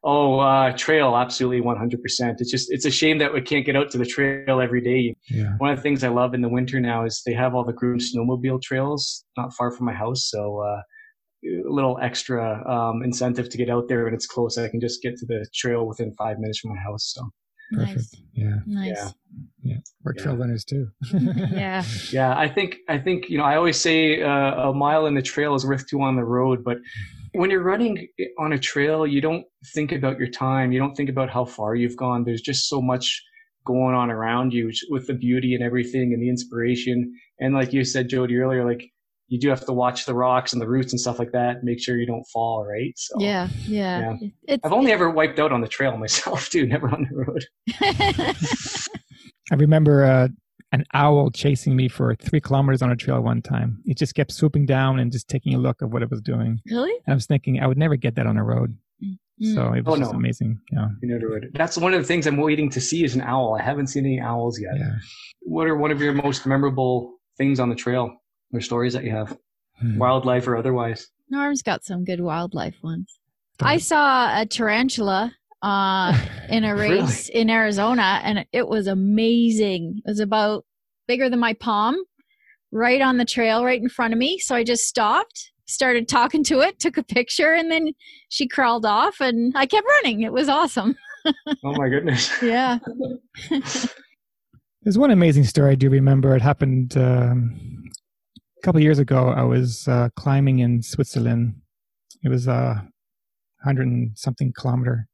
Oh, 0.03 0.39
uh, 0.39 0.73
trail, 0.79 1.15
absolutely 1.17 1.61
100%. 1.61 2.37
It's 2.39 2.51
just, 2.51 2.73
it's 2.73 2.87
a 2.87 2.91
shame 2.91 3.19
that 3.19 3.33
we 3.35 3.43
can't 3.43 3.67
get 3.67 3.77
out 3.77 3.91
to 3.91 3.99
the 3.99 4.07
trail 4.07 4.61
every 4.61 4.81
day. 4.81 5.15
Yeah. 5.29 5.55
One 5.59 5.71
of 5.71 5.77
the 5.77 5.83
things 5.83 6.03
I 6.03 6.09
love 6.09 6.33
in 6.33 6.41
the 6.41 6.49
winter 6.49 6.81
now 6.81 7.05
is 7.05 7.23
they 7.27 7.35
have 7.35 7.55
all 7.55 7.65
the 7.65 7.75
groomed 7.75 8.01
snowmobile 8.01 8.63
trails 8.63 9.25
not 9.37 9.53
far 9.55 9.71
from 9.71 9.87
my 9.87 9.93
house. 9.93 10.25
So, 10.31 10.59
uh, 10.61 10.81
a 11.43 11.71
little 11.73 11.99
extra 12.03 12.63
um, 12.71 13.03
incentive 13.03 13.49
to 13.51 13.57
get 13.59 13.71
out 13.71 13.89
there 13.89 14.05
when 14.05 14.13
it's 14.15 14.27
close. 14.27 14.59
I 14.59 14.69
can 14.69 14.81
just 14.81 15.03
get 15.03 15.17
to 15.19 15.27
the 15.27 15.47
trail 15.55 15.87
within 15.87 16.13
five 16.19 16.39
minutes 16.39 16.61
from 16.61 16.75
my 16.75 16.81
house. 16.81 17.13
So, 17.15 17.29
Perfect. 17.73 17.99
Nice. 17.99 18.17
Yeah. 18.35 18.57
Nice. 18.67 19.15
We're 20.03 20.15
Yeah. 20.17 20.23
trail 20.23 20.37
runners 20.37 20.65
too. 20.65 20.89
Yeah. 21.13 21.85
yeah, 22.11 22.37
I 22.39 22.49
think, 22.49 22.77
I 22.89 22.99
think, 22.99 23.29
you 23.31 23.39
know, 23.39 23.45
I 23.45 23.57
always 23.57 23.79
say 23.79 24.23
uh, 24.23 24.69
a 24.71 24.75
mile 24.75 25.07
in 25.07 25.15
the 25.15 25.23
trail 25.23 25.55
is 25.55 25.65
worth 25.67 25.87
two 25.87 26.01
on 26.03 26.17
the 26.17 26.25
road, 26.25 26.65
but 26.65 26.79
when 27.33 27.51
you're 27.51 27.63
running 27.63 28.09
on 28.39 28.53
a 28.53 28.59
trail, 28.59 29.07
you 29.07 29.21
don't 29.21 29.45
think 29.75 29.93
about 29.93 30.19
your 30.19 30.29
time. 30.29 30.73
You 30.73 30.79
don't 30.79 30.95
think 30.95 31.11
about 31.11 31.31
how 31.31 31.45
far 31.45 31.75
you've 31.75 31.97
gone. 31.97 32.25
There's 32.25 32.41
just 32.43 32.69
so 32.69 32.81
much 32.81 33.23
going 33.65 33.95
on 33.95 34.11
around 34.11 34.53
you 34.53 34.71
with 34.89 35.07
the 35.07 35.15
beauty 35.15 35.55
and 35.55 35.63
everything 35.63 36.13
and 36.13 36.23
the 36.23 36.29
inspiration. 36.29 37.15
And 37.39 37.55
like 37.55 37.73
you 37.73 37.85
said, 37.85 38.09
Jody, 38.09 38.37
earlier, 38.37 38.65
like 38.65 38.91
you 39.29 39.39
do 39.39 39.49
have 39.49 39.65
to 39.67 39.73
watch 39.73 40.07
the 40.07 40.15
rocks 40.15 40.53
and 40.53 40.61
the 40.61 40.69
roots 40.69 40.93
and 40.93 41.01
stuff 41.01 41.19
like 41.19 41.31
that, 41.33 41.63
make 41.63 41.81
sure 41.81 41.97
you 41.97 42.07
don't 42.07 42.25
fall, 42.33 42.67
right? 42.67 42.93
So 42.97 43.15
Yeah. 43.21 43.49
Yeah. 43.67 44.17
It's, 44.49 44.65
I've 44.65 44.73
only 44.73 44.91
ever 44.93 45.09
wiped 45.09 45.39
out 45.39 45.53
on 45.53 45.61
the 45.61 45.69
trail 45.69 45.97
myself 45.99 46.49
too, 46.49 46.67
never 46.67 46.89
on 46.89 47.07
the 47.09 47.17
road. 47.17 47.45
I 49.53 49.55
remember 49.55 50.05
uh, 50.05 50.29
an 50.73 50.85
owl 50.95 51.31
chasing 51.31 51.75
me 51.77 51.89
for 51.89 52.15
three 52.17 52.41
kilometers 52.41 52.81
on 52.83 52.91
a 52.91 52.97
trail 52.97 53.21
one 53.21 53.43
time. 53.43 53.81
It 53.87 53.97
just 53.99 54.15
kept 54.15 54.33
swooping 54.33 54.67
down 54.67 54.99
and 55.01 55.11
just 55.11 55.29
taking 55.29 55.55
a 55.55 55.59
look 55.59 55.83
at 55.83 55.91
what 55.91 56.03
it 56.03 56.11
was 56.11 56.21
doing. 56.21 56.61
really? 56.71 56.93
And 57.07 57.13
I 57.13 57.15
was 57.15 57.27
thinking 57.27 57.61
I 57.61 57.67
would 57.67 57.79
never 57.79 57.97
get 57.97 58.15
that 58.17 58.27
on 58.27 58.37
a 58.37 58.45
road. 58.45 58.77
Mm. 59.03 59.55
So 59.55 59.73
it 59.73 59.85
was 59.85 59.95
Oh, 59.95 59.99
just 59.99 60.13
no. 60.13 60.19
amazing. 60.19 60.61
Yeah. 60.71 60.89
You 61.03 61.09
never 61.09 61.29
would. 61.31 61.51
That's 61.55 61.77
one 61.79 61.95
of 61.95 62.01
the 62.01 62.07
things 62.07 62.27
I'm 62.27 62.37
waiting 62.37 62.71
to 62.71 62.81
see 62.81 63.03
is 63.05 63.15
an 63.15 63.23
owl. 63.23 63.57
I 63.59 63.63
haven't 63.63 63.89
seen 63.89 64.05
any 64.07 64.21
owls 64.21 64.61
yet. 64.61 64.75
Yeah. 64.77 64.97
What 65.41 65.67
are 65.67 65.77
one 65.77 65.91
of 65.91 66.01
your 66.01 66.13
most 66.13 66.47
memorable 66.47 67.19
things 67.39 67.59
on 67.59 67.69
the 67.71 67.75
trail 67.75 68.15
or 68.53 68.61
stories 68.61 68.93
that 68.93 69.03
you 69.05 69.11
have, 69.13 69.37
Hmm. 69.81 69.99
wildlife 69.99 70.47
or 70.47 70.57
otherwise? 70.57 71.09
Norm's 71.31 71.63
got 71.63 71.85
some 71.85 72.05
good 72.05 72.21
wildlife 72.21 72.77
ones. 72.83 73.19
I 73.61 73.79
saw 73.79 74.41
a 74.41 74.47
tarantula 74.47 75.33
uh, 75.63 76.19
in 76.49 76.65
a 76.65 76.75
Really? 76.75 77.01
race 77.01 77.29
in 77.29 77.51
Arizona, 77.51 78.21
and 78.25 78.45
it 78.53 78.69
was 78.69 78.87
amazing. 78.87 80.01
It 80.05 80.09
was 80.09 80.21
about 80.21 80.65
bigger 81.09 81.29
than 81.29 81.41
my 81.41 81.55
palm, 81.55 81.97
right 82.73 83.01
on 83.01 83.17
the 83.17 83.25
trail, 83.25 83.65
right 83.65 83.81
in 83.81 83.89
front 83.89 84.13
of 84.13 84.19
me. 84.19 84.39
So 84.39 84.55
I 84.55 84.65
just 84.65 84.85
stopped, 84.85 85.51
started 85.67 86.09
talking 86.09 86.45
to 86.45 86.61
it, 86.61 86.79
took 86.79 86.97
a 86.97 87.03
picture, 87.03 87.53
and 87.53 87.71
then 87.71 87.93
she 88.29 88.47
crawled 88.47 88.87
off, 88.87 89.21
and 89.21 89.53
I 89.57 89.67
kept 89.67 89.87
running. 89.87 90.23
It 90.23 90.33
was 90.33 90.49
awesome. 90.49 90.97
Oh 91.63 91.75
my 91.77 91.91
goodness. 91.91 92.31
Yeah. 92.43 92.79
There's 94.83 94.97
one 94.97 95.11
amazing 95.11 95.45
story 95.45 95.73
I 95.73 95.75
do 95.75 95.91
remember. 95.91 96.35
It 96.35 96.41
happened 96.41 96.97
um, 96.97 97.91
a 98.59 98.63
couple 98.65 98.79
of 98.79 98.83
years 98.83 98.99
ago. 98.99 99.29
I 99.29 99.43
was 99.43 99.87
uh, 99.87 100.09
climbing 100.17 100.61
in 100.61 100.83
Switzerland. 100.83 101.57
It 102.25 102.31
was 102.31 102.47
a 102.49 102.89
hundred 103.63 103.89
and 103.89 104.17
something 104.17 104.55
kilometer. 104.59 105.09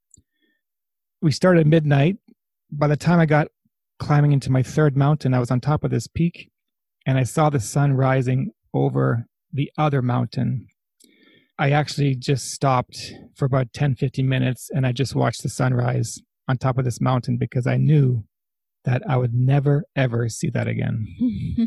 We 1.22 1.32
started 1.32 1.60
at 1.60 1.66
midnight. 1.66 2.16
By 2.70 2.88
the 2.88 2.96
time 2.96 3.18
I 3.18 3.26
got 3.26 3.48
climbing 3.98 4.32
into 4.32 4.50
my 4.50 4.62
third 4.62 4.96
mountain, 4.96 5.34
I 5.34 5.38
was 5.38 5.50
on 5.50 5.60
top 5.60 5.84
of 5.84 5.90
this 5.90 6.06
peak, 6.06 6.50
and 7.06 7.18
I 7.18 7.22
saw 7.22 7.50
the 7.50 7.60
sun 7.60 7.92
rising 7.94 8.50
over 8.74 9.26
the 9.52 9.70
other 9.78 10.02
mountain. 10.02 10.66
I 11.58 11.70
actually 11.70 12.14
just 12.14 12.52
stopped 12.52 13.12
for 13.34 13.46
about 13.46 13.72
10, 13.72 13.94
15 13.94 14.28
minutes, 14.28 14.70
and 14.74 14.86
I 14.86 14.92
just 14.92 15.14
watched 15.14 15.42
the 15.42 15.48
sunrise 15.48 16.18
on 16.48 16.58
top 16.58 16.78
of 16.78 16.84
this 16.84 17.00
mountain 17.00 17.38
because 17.38 17.66
I 17.66 17.76
knew 17.76 18.24
that 18.84 19.02
I 19.08 19.16
would 19.16 19.34
never 19.34 19.84
ever 19.96 20.28
see 20.28 20.50
that 20.50 20.68
again. 20.68 21.06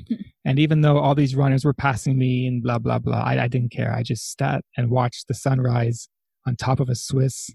And 0.45 0.57
even 0.57 0.81
though 0.81 0.97
all 0.97 1.13
these 1.13 1.35
runners 1.35 1.63
were 1.63 1.75
passing 1.75 2.17
me 2.17 2.47
and 2.47 2.63
blah, 2.63 2.79
blah, 2.79 2.97
blah, 2.97 3.21
I, 3.21 3.43
I 3.43 3.47
didn't 3.47 3.71
care. 3.71 3.93
I 3.93 4.01
just 4.01 4.35
sat 4.35 4.63
and 4.75 4.89
watched 4.89 5.27
the 5.27 5.35
sunrise 5.35 6.09
on 6.47 6.55
top 6.55 6.79
of 6.79 6.89
a 6.89 6.95
Swiss 6.95 7.51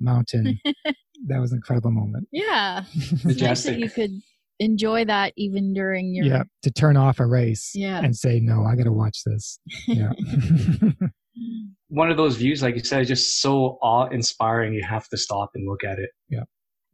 mountain. 0.00 0.58
that 1.26 1.40
was 1.40 1.52
an 1.52 1.56
incredible 1.56 1.90
moment. 1.90 2.28
Yeah. 2.32 2.84
It's 3.24 3.40
nice 3.42 3.64
that 3.64 3.78
you 3.78 3.90
could 3.90 4.10
enjoy 4.60 5.04
that 5.04 5.32
even 5.36 5.72
during 5.72 6.14
your 6.14 6.24
Yeah. 6.26 6.42
To 6.62 6.70
turn 6.70 6.96
off 6.96 7.20
a 7.20 7.26
race 7.26 7.72
Yeah. 7.74 8.00
and 8.00 8.16
say, 8.16 8.40
no, 8.40 8.64
I 8.64 8.74
got 8.76 8.84
to 8.84 8.92
watch 8.92 9.22
this. 9.24 9.58
Yeah. 9.86 10.12
One 11.88 12.10
of 12.10 12.16
those 12.16 12.36
views, 12.36 12.62
like 12.62 12.74
you 12.74 12.82
said, 12.82 13.02
is 13.02 13.08
just 13.08 13.40
so 13.40 13.78
awe-inspiring. 13.82 14.74
You 14.74 14.82
have 14.84 15.08
to 15.08 15.16
stop 15.16 15.50
and 15.54 15.66
look 15.68 15.84
at 15.84 15.98
it. 15.98 16.10
yeah. 16.28 16.42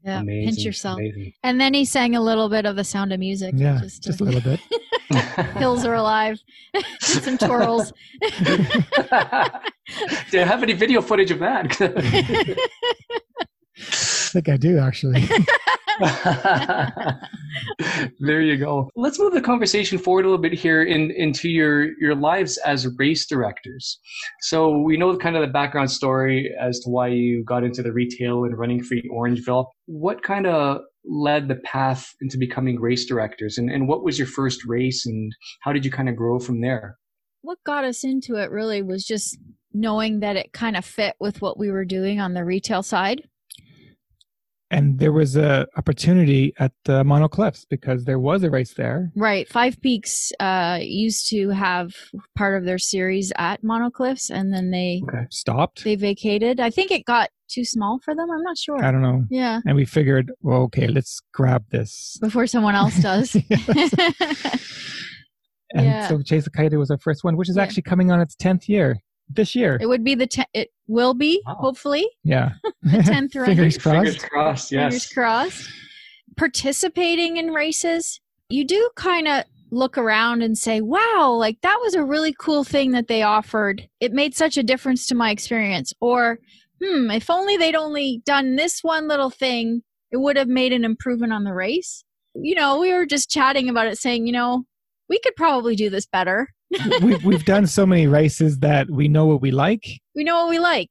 Amazing. 0.06 0.44
Pinch 0.54 0.58
yourself. 0.66 0.98
Amazing. 0.98 1.32
And 1.42 1.58
then 1.58 1.72
he 1.72 1.86
sang 1.86 2.14
a 2.14 2.20
little 2.20 2.50
bit 2.50 2.66
of 2.66 2.76
the 2.76 2.84
sound 2.84 3.12
of 3.14 3.18
music. 3.20 3.54
yeah. 3.56 3.80
Just, 3.82 4.02
Just 4.02 4.20
a 4.20 4.24
little 4.24 4.42
bit. 4.42 4.60
hills 5.56 5.84
are 5.86 5.94
alive. 5.94 6.38
Some 7.00 7.38
twirls. 7.38 7.90
Do 8.44 8.44
you 10.32 10.44
have 10.44 10.62
any 10.62 10.74
video 10.74 11.00
footage 11.00 11.30
of 11.30 11.38
that? 11.38 11.70
I 13.78 14.30
think 14.34 14.48
I 14.48 14.56
do 14.56 14.78
actually. 14.78 15.20
there 18.20 18.40
you 18.40 18.56
go. 18.56 18.90
Let's 18.96 19.18
move 19.18 19.32
the 19.32 19.40
conversation 19.40 19.98
forward 19.98 20.24
a 20.24 20.28
little 20.28 20.42
bit 20.42 20.52
here 20.52 20.82
in, 20.82 21.10
into 21.12 21.48
your, 21.48 21.96
your 22.00 22.14
lives 22.14 22.56
as 22.58 22.88
race 22.98 23.26
directors. 23.26 23.98
So 24.40 24.78
we 24.78 24.96
know 24.96 25.16
kind 25.16 25.36
of 25.36 25.42
the 25.42 25.52
background 25.52 25.90
story 25.90 26.52
as 26.60 26.80
to 26.80 26.90
why 26.90 27.08
you 27.08 27.44
got 27.44 27.62
into 27.64 27.82
the 27.82 27.92
retail 27.92 28.44
and 28.44 28.58
running 28.58 28.82
for 28.82 28.96
Orangeville. 29.12 29.66
What 29.86 30.22
kind 30.22 30.46
of 30.46 30.80
led 31.04 31.48
the 31.48 31.56
path 31.56 32.12
into 32.20 32.38
becoming 32.38 32.80
race 32.80 33.06
directors 33.06 33.58
and, 33.58 33.70
and 33.70 33.86
what 33.86 34.02
was 34.02 34.18
your 34.18 34.26
first 34.26 34.64
race 34.64 35.06
and 35.06 35.32
how 35.60 35.72
did 35.72 35.84
you 35.84 35.90
kind 35.90 36.08
of 36.08 36.16
grow 36.16 36.38
from 36.38 36.60
there? 36.60 36.96
what 37.44 37.62
got 37.62 37.84
us 37.84 38.04
into 38.04 38.36
it 38.36 38.50
really 38.50 38.80
was 38.82 39.04
just 39.04 39.38
knowing 39.72 40.20
that 40.20 40.36
it 40.36 40.52
kind 40.52 40.76
of 40.76 40.84
fit 40.84 41.14
with 41.20 41.42
what 41.42 41.58
we 41.58 41.70
were 41.70 41.84
doing 41.84 42.18
on 42.18 42.32
the 42.32 42.44
retail 42.44 42.82
side. 42.82 43.22
And 44.74 44.98
there 44.98 45.12
was 45.12 45.36
a 45.36 45.66
opportunity 45.76 46.52
at 46.58 46.72
uh, 46.88 47.04
Mono 47.04 47.28
Cliffs 47.28 47.64
because 47.64 48.04
there 48.04 48.18
was 48.18 48.42
a 48.42 48.50
race 48.50 48.74
there. 48.74 49.12
Right. 49.14 49.48
Five 49.48 49.80
Peaks 49.80 50.32
uh, 50.40 50.78
used 50.82 51.28
to 51.30 51.50
have 51.50 51.92
part 52.36 52.56
of 52.58 52.64
their 52.64 52.78
series 52.78 53.32
at 53.36 53.62
Mono 53.62 53.88
Cliffs, 53.90 54.30
and 54.30 54.52
then 54.52 54.70
they 54.72 55.00
Okay. 55.08 55.26
Stopped. 55.30 55.84
they 55.84 55.94
vacated. 55.96 56.58
I 56.60 56.70
think 56.70 56.90
it 56.90 57.04
got 57.04 57.30
too 57.48 57.64
small 57.64 58.00
for 58.04 58.14
them. 58.14 58.28
I'm 58.30 58.42
not 58.42 58.58
sure. 58.58 58.82
I 58.84 58.90
don't 58.90 59.02
know. 59.02 59.24
Yeah. 59.30 59.60
And 59.66 59.76
we 59.76 59.84
figured, 59.84 60.32
well, 60.40 60.62
okay, 60.62 60.88
let's 60.88 61.20
grab 61.32 61.64
this. 61.70 62.16
Before 62.20 62.46
someone 62.48 62.74
else 62.74 62.98
does. 63.00 63.34
and 65.74 65.86
Yeah. 65.86 66.08
so 66.08 66.20
Chase 66.22 66.44
the 66.44 66.50
Coyote 66.50 66.76
was 66.76 66.90
our 66.90 66.98
first 66.98 67.22
one, 67.24 67.36
which 67.36 67.48
is 67.48 67.56
Yeah. 67.56 67.62
actually 67.62 67.82
coming 67.82 68.10
on 68.10 68.20
its 68.20 68.34
tenth 68.34 68.68
year 68.68 68.96
this 69.28 69.54
year. 69.54 69.78
it 69.80 69.86
would 69.86 70.04
be 70.04 70.14
the 70.14 70.26
te- 70.26 70.44
it 70.52 70.70
will 70.86 71.14
be 71.14 71.42
Wow. 71.46 71.54
hopefully 71.60 72.06
yeah. 72.24 72.52
the 72.82 73.02
tenth 73.04 73.34
running. 73.34 73.56
Fingers 73.56 73.76
Fingers 73.82 74.16
crossed. 74.18 74.30
crossed, 74.30 74.68
Fingers 74.70 74.92
yes. 74.94 75.12
crossed. 75.12 75.70
Participating 76.36 77.36
in 77.36 77.52
races, 77.52 78.20
you 78.48 78.64
do 78.66 78.90
kind 78.96 79.28
of 79.28 79.44
look 79.70 79.96
around 79.96 80.42
and 80.42 80.58
say, 80.58 80.80
wow, 80.80 81.30
like 81.38 81.60
that 81.62 81.78
was 81.80 81.94
a 81.94 82.04
really 82.04 82.34
cool 82.38 82.64
thing 82.64 82.90
that 82.92 83.08
they 83.08 83.22
offered. 83.22 83.88
It 84.00 84.12
made 84.12 84.34
such 84.36 84.56
a 84.56 84.62
difference 84.62 85.06
to 85.06 85.14
my 85.14 85.30
experience. 85.30 85.92
Or, 86.00 86.38
hmm, 86.82 87.10
if 87.10 87.30
only 87.30 87.56
they'd 87.56 87.74
only 87.74 88.20
done 88.26 88.56
this 88.56 88.80
one 88.82 89.08
little 89.08 89.30
thing, 89.30 89.82
it 90.10 90.18
would 90.18 90.36
have 90.36 90.48
made 90.48 90.72
an 90.72 90.84
improvement 90.84 91.32
on 91.32 91.44
the 91.44 91.54
race. 91.54 92.04
You 92.34 92.54
know, 92.56 92.78
we 92.78 92.92
were 92.92 93.06
just 93.06 93.30
chatting 93.30 93.68
about 93.68 93.86
it, 93.86 93.96
saying, 93.98 94.26
you 94.26 94.32
know, 94.32 94.64
we 95.08 95.18
could 95.20 95.36
probably 95.36 95.76
do 95.76 95.88
this 95.88 96.06
better. 96.06 96.48
We've, 97.02 97.24
we've 97.24 97.44
done 97.44 97.66
so 97.66 97.86
many 97.86 98.06
races 98.06 98.58
that 98.60 98.90
we 98.90 99.08
know 99.08 99.26
what 99.26 99.40
we 99.40 99.50
like. 99.50 99.84
We 100.14 100.24
know 100.24 100.36
what 100.44 100.50
we 100.50 100.58
like. 100.58 100.88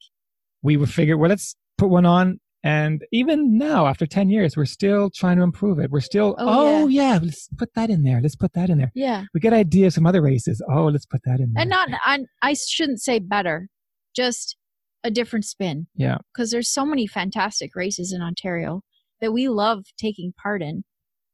We 0.62 0.78
would 0.78 0.90
figure, 0.90 1.18
well, 1.18 1.30
let's 1.30 1.56
put 1.78 1.90
one 1.90 2.06
on. 2.06 2.40
And 2.66 3.04
even 3.12 3.58
now, 3.58 3.88
after 3.88 4.06
10 4.06 4.30
years, 4.30 4.56
we're 4.56 4.64
still 4.66 5.10
trying 5.14 5.36
to 5.36 5.44
improve 5.44 5.80
it. 5.80 5.92
We're 5.92 6.00
still, 6.00 6.34
Oh, 6.40 6.84
oh, 6.84 6.88
yeah. 6.88 7.20
let's 7.22 7.50
put 7.58 7.74
that 7.76 7.90
in 7.90 8.04
there. 8.04 8.22
Let's 8.22 8.38
put 8.38 8.54
that 8.54 8.70
in 8.70 8.78
there. 8.78 8.92
Yeah. 8.96 9.26
We 9.34 9.42
get 9.42 9.52
ideas 9.52 9.96
from 9.96 10.06
other 10.08 10.22
races. 10.22 10.64
Oh, 10.72 10.86
let's 10.86 11.06
put 11.06 11.20
that 11.26 11.42
in 11.42 11.52
there. 11.54 11.62
And 11.62 11.70
not, 11.70 11.90
I, 12.06 12.20
I 12.42 12.54
shouldn't 12.54 13.02
say 13.02 13.20
better, 13.20 13.68
just 14.16 14.56
a 15.04 15.12
different 15.12 15.44
spin. 15.44 15.88
Yeah. 15.96 16.20
because 16.34 16.52
there's 16.52 16.70
so 16.72 16.86
many 16.86 17.06
fantastic 17.06 17.76
races 17.76 18.14
in 18.14 18.22
Ontario 18.22 18.82
that 19.20 19.34
we 19.34 19.50
love 19.50 19.84
taking 19.98 20.34
part 20.42 20.62
in. 20.62 20.86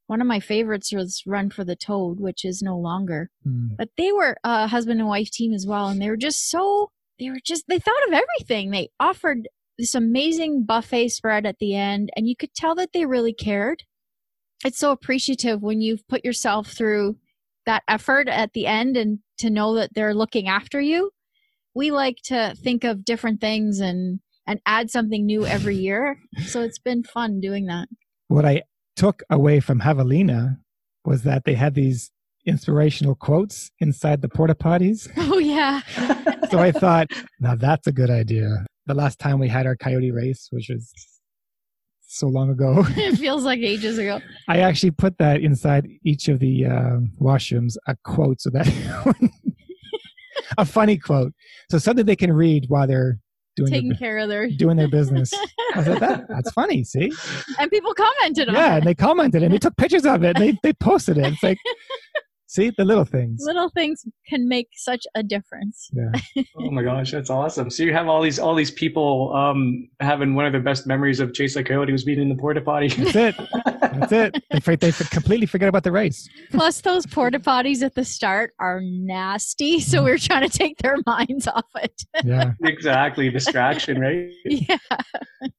One 0.09 0.21
of 0.21 0.27
my 0.27 0.39
favorites 0.39 0.91
was 0.91 1.21
Run 1.27 1.51
for 1.51 1.63
the 1.63 1.75
Toad, 1.75 2.19
which 2.19 2.43
is 2.43 2.63
no 2.63 2.75
longer. 2.75 3.29
Mm. 3.47 3.77
But 3.77 3.89
they 3.95 4.11
were 4.11 4.37
a 4.43 4.65
husband 4.65 4.99
and 4.99 5.07
wife 5.07 5.29
team 5.29 5.53
as 5.53 5.67
well, 5.67 5.87
and 5.87 6.01
they 6.01 6.09
were 6.09 6.17
just 6.17 6.49
so 6.49 6.89
they 7.19 7.29
were 7.29 7.37
just 7.45 7.65
they 7.67 7.77
thought 7.77 8.07
of 8.07 8.13
everything. 8.13 8.71
They 8.71 8.89
offered 8.99 9.47
this 9.77 9.93
amazing 9.93 10.65
buffet 10.65 11.09
spread 11.09 11.45
at 11.45 11.59
the 11.59 11.75
end, 11.75 12.09
and 12.15 12.27
you 12.27 12.35
could 12.35 12.55
tell 12.55 12.73
that 12.73 12.89
they 12.91 13.05
really 13.05 13.33
cared. 13.33 13.83
It's 14.65 14.79
so 14.79 14.89
appreciative 14.89 15.61
when 15.61 15.79
you've 15.79 16.07
put 16.07 16.25
yourself 16.25 16.71
through 16.71 17.17
that 17.67 17.83
effort 17.87 18.27
at 18.27 18.53
the 18.53 18.65
end 18.65 18.97
and 18.97 19.19
to 19.37 19.51
know 19.51 19.75
that 19.75 19.93
they're 19.93 20.15
looking 20.15 20.47
after 20.47 20.81
you. 20.81 21.11
We 21.75 21.91
like 21.91 22.17
to 22.25 22.55
think 22.57 22.83
of 22.83 23.05
different 23.05 23.41
things 23.41 23.79
and 23.79 24.21
and 24.47 24.59
add 24.65 24.89
something 24.89 25.23
new 25.23 25.45
every 25.45 25.75
year. 25.75 26.19
So 26.47 26.61
it's 26.63 26.79
been 26.79 27.03
fun 27.03 27.41
doing 27.41 27.67
that. 27.67 27.89
What 28.27 28.45
I 28.45 28.63
took 28.99 29.23
away 29.29 29.61
from 29.61 29.79
Javelina 29.79 30.57
was 31.05 31.23
that 31.23 31.45
they 31.45 31.53
had 31.53 31.73
these 31.73 32.11
inspirational 32.45 33.15
quotes 33.15 33.71
inside 33.79 34.21
the 34.21 34.27
porta 34.27 34.55
potties. 34.55 35.09
Oh 35.31 35.37
yeah. 35.37 35.81
So 36.49 36.59
I 36.59 36.73
thought, 36.73 37.07
now 37.39 37.55
that's 37.55 37.87
a 37.87 37.93
good 37.93 38.09
idea. 38.09 38.65
The 38.87 38.93
last 38.93 39.17
time 39.17 39.39
we 39.39 39.47
had 39.47 39.65
our 39.65 39.77
coyote 39.77 40.11
race, 40.11 40.49
which 40.51 40.67
was 40.69 40.91
so 42.01 42.27
long 42.27 42.49
ago, 42.49 42.83
it 42.97 43.15
feels 43.15 43.45
like 43.45 43.59
ages 43.59 43.97
ago. 43.97 44.19
I 44.49 44.59
actually 44.59 44.91
put 44.91 45.17
that 45.19 45.39
inside 45.39 45.87
each 46.03 46.27
of 46.27 46.39
the 46.39 46.65
um, 46.65 47.13
washrooms, 47.21 47.77
a 47.87 47.95
quote, 48.03 48.41
so 48.41 48.49
that 48.49 48.67
a 50.57 50.65
funny 50.65 50.97
quote, 50.97 51.31
so 51.71 51.77
something 51.77 52.05
they 52.05 52.17
can 52.17 52.33
read 52.33 52.65
while 52.67 52.85
they're 52.87 53.19
doing 53.55 53.71
Taking 53.71 53.89
their, 53.89 53.97
care 53.97 54.17
of 54.19 54.29
their 54.29 54.49
doing 54.49 54.77
their 54.77 54.87
business. 54.87 55.33
I 55.75 55.83
said 55.83 55.99
that 55.99 56.27
that's 56.27 56.51
funny. 56.51 56.83
See, 56.83 57.11
and 57.59 57.69
people 57.69 57.93
commented 57.93 58.49
on 58.49 58.55
yeah, 58.55 58.75
it. 58.75 58.77
and 58.79 58.87
they 58.87 58.95
commented 58.95 59.43
and 59.43 59.53
they 59.53 59.57
took 59.57 59.75
pictures 59.77 60.05
of 60.05 60.23
it. 60.23 60.37
And 60.37 60.45
they 60.45 60.59
they 60.63 60.73
posted 60.73 61.17
it. 61.17 61.25
It's 61.33 61.43
like, 61.43 61.57
see 62.49 62.71
the 62.75 62.83
little 62.83 63.05
things. 63.05 63.41
Little 63.45 63.69
things 63.69 64.03
can 64.27 64.47
make 64.49 64.67
such 64.75 65.05
a 65.15 65.23
difference. 65.23 65.89
Yeah. 65.93 66.43
Oh 66.61 66.71
my 66.71 66.83
gosh, 66.83 67.11
that's 67.11 67.29
awesome! 67.29 67.69
So 67.69 67.83
you 67.83 67.93
have 67.93 68.07
all 68.07 68.21
these 68.21 68.37
all 68.37 68.53
these 68.53 68.69
people 68.71 69.33
um, 69.33 69.87
having 70.01 70.35
one 70.35 70.45
of 70.45 70.51
their 70.51 70.61
best 70.61 70.85
memories 70.85 71.19
of 71.21 71.33
Chase 71.33 71.53
the 71.53 71.63
Coyote 71.63 71.91
was 71.91 72.03
being 72.03 72.19
in 72.19 72.27
the 72.29 72.35
porta 72.35 72.59
potty. 72.61 72.89
That's 72.89 73.15
it. 73.15 73.35
That's 73.81 74.11
it. 74.11 74.43
They, 74.65 74.75
they 74.75 74.91
completely 74.91 75.45
forget 75.45 75.69
about 75.69 75.83
the 75.83 75.91
race. 75.91 76.27
Plus, 76.51 76.81
those 76.81 77.05
porta 77.05 77.39
potties 77.39 77.81
at 77.81 77.95
the 77.95 78.03
start 78.03 78.51
are 78.59 78.81
nasty, 78.83 79.79
so 79.79 80.03
we 80.03 80.11
are 80.11 80.17
trying 80.17 80.47
to 80.47 80.57
take 80.57 80.77
their 80.79 80.97
minds 81.05 81.47
off 81.47 81.65
it. 81.75 82.03
Yeah. 82.23 82.51
exactly, 82.63 83.29
distraction, 83.29 83.99
right? 83.99 84.29
yeah. 84.45 84.77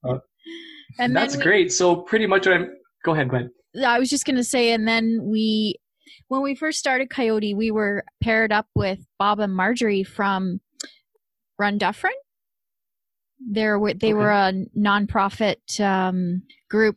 Uh, 0.05 0.19
and 0.99 1.17
That's 1.17 1.37
we- 1.37 1.43
great. 1.43 1.73
So 1.73 1.97
pretty 1.97 2.27
much, 2.27 2.47
what 2.47 2.57
I'm. 2.57 2.71
Go 3.05 3.13
ahead, 3.15 3.29
Glenn. 3.31 3.51
I 3.85 3.99
was 3.99 4.11
just 4.11 4.27
gonna 4.27 4.45
say, 4.45 4.73
and 4.73 4.87
then 4.87 5.21
we, 5.25 5.77
when 6.31 6.43
we 6.43 6.55
first 6.55 6.79
started 6.79 7.11
Coyote, 7.11 7.55
we 7.55 7.73
were 7.73 8.05
paired 8.23 8.53
up 8.53 8.69
with 8.77 9.01
Bob 9.19 9.41
and 9.41 9.53
Marjorie 9.53 10.05
from 10.05 10.61
Run 11.59 11.77
Dufferin. 11.77 12.13
There 13.41 13.81
were 13.81 13.95
they 13.95 14.15
were 14.15 14.31
a 14.31 14.53
nonprofit 14.79 15.81
um, 15.81 16.43
group, 16.71 16.97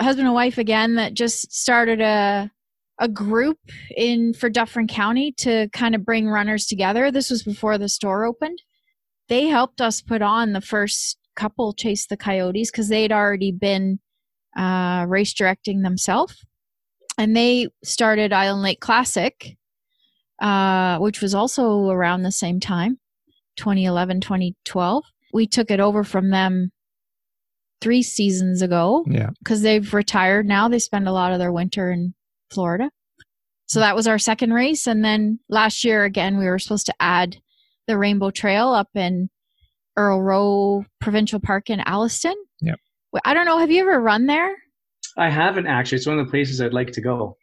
husband 0.00 0.26
and 0.26 0.34
wife 0.34 0.58
again, 0.58 0.96
that 0.96 1.14
just 1.14 1.52
started 1.52 2.00
a 2.00 2.50
a 2.98 3.08
group 3.08 3.58
in 3.96 4.34
for 4.34 4.50
Dufferin 4.50 4.88
County 4.88 5.30
to 5.38 5.68
kind 5.72 5.94
of 5.94 6.04
bring 6.04 6.28
runners 6.28 6.66
together. 6.66 7.12
This 7.12 7.30
was 7.30 7.44
before 7.44 7.78
the 7.78 7.88
store 7.88 8.24
opened. 8.24 8.60
They 9.28 9.46
helped 9.46 9.80
us 9.80 10.02
put 10.02 10.20
on 10.20 10.52
the 10.52 10.60
first 10.60 11.18
couple 11.36 11.74
Chase 11.74 12.08
the 12.08 12.16
Coyotes 12.16 12.72
because 12.72 12.88
they'd 12.88 13.12
already 13.12 13.52
been 13.52 14.00
uh, 14.56 15.06
race 15.08 15.32
directing 15.32 15.82
themselves. 15.82 16.44
And 17.18 17.36
they 17.36 17.68
started 17.84 18.32
Island 18.32 18.62
Lake 18.62 18.80
Classic, 18.80 19.56
uh, 20.40 20.98
which 20.98 21.20
was 21.20 21.34
also 21.34 21.88
around 21.90 22.22
the 22.22 22.32
same 22.32 22.58
time 22.60 22.98
2011, 23.56 24.20
2012. 24.20 25.04
We 25.32 25.46
took 25.46 25.70
it 25.70 25.80
over 25.80 26.02
from 26.04 26.30
them 26.30 26.70
three 27.80 28.02
seasons 28.02 28.62
ago 28.62 29.04
Yeah. 29.08 29.30
because 29.40 29.62
they've 29.62 29.92
retired 29.94 30.46
now. 30.46 30.68
They 30.68 30.78
spend 30.78 31.06
a 31.06 31.12
lot 31.12 31.32
of 31.32 31.38
their 31.38 31.52
winter 31.52 31.90
in 31.90 32.14
Florida. 32.50 32.90
So 33.66 33.80
that 33.80 33.96
was 33.96 34.06
our 34.06 34.18
second 34.18 34.52
race. 34.52 34.86
And 34.86 35.04
then 35.04 35.38
last 35.48 35.84
year, 35.84 36.04
again, 36.04 36.38
we 36.38 36.46
were 36.46 36.58
supposed 36.58 36.86
to 36.86 36.94
add 37.00 37.36
the 37.86 37.96
Rainbow 37.98 38.30
Trail 38.30 38.68
up 38.72 38.88
in 38.94 39.28
Earl 39.96 40.22
Rowe 40.22 40.84
Provincial 41.00 41.40
Park 41.40 41.70
in 41.70 41.80
Alliston. 41.80 42.34
Yep. 42.60 42.78
I 43.24 43.34
don't 43.34 43.46
know. 43.46 43.58
Have 43.58 43.70
you 43.70 43.82
ever 43.82 44.00
run 44.00 44.26
there? 44.26 44.54
I 45.16 45.30
haven't 45.30 45.66
actually. 45.66 45.96
It's 45.96 46.06
one 46.06 46.18
of 46.18 46.26
the 46.26 46.30
places 46.30 46.60
I'd 46.60 46.72
like 46.74 46.92
to 46.92 47.00
go. 47.00 47.36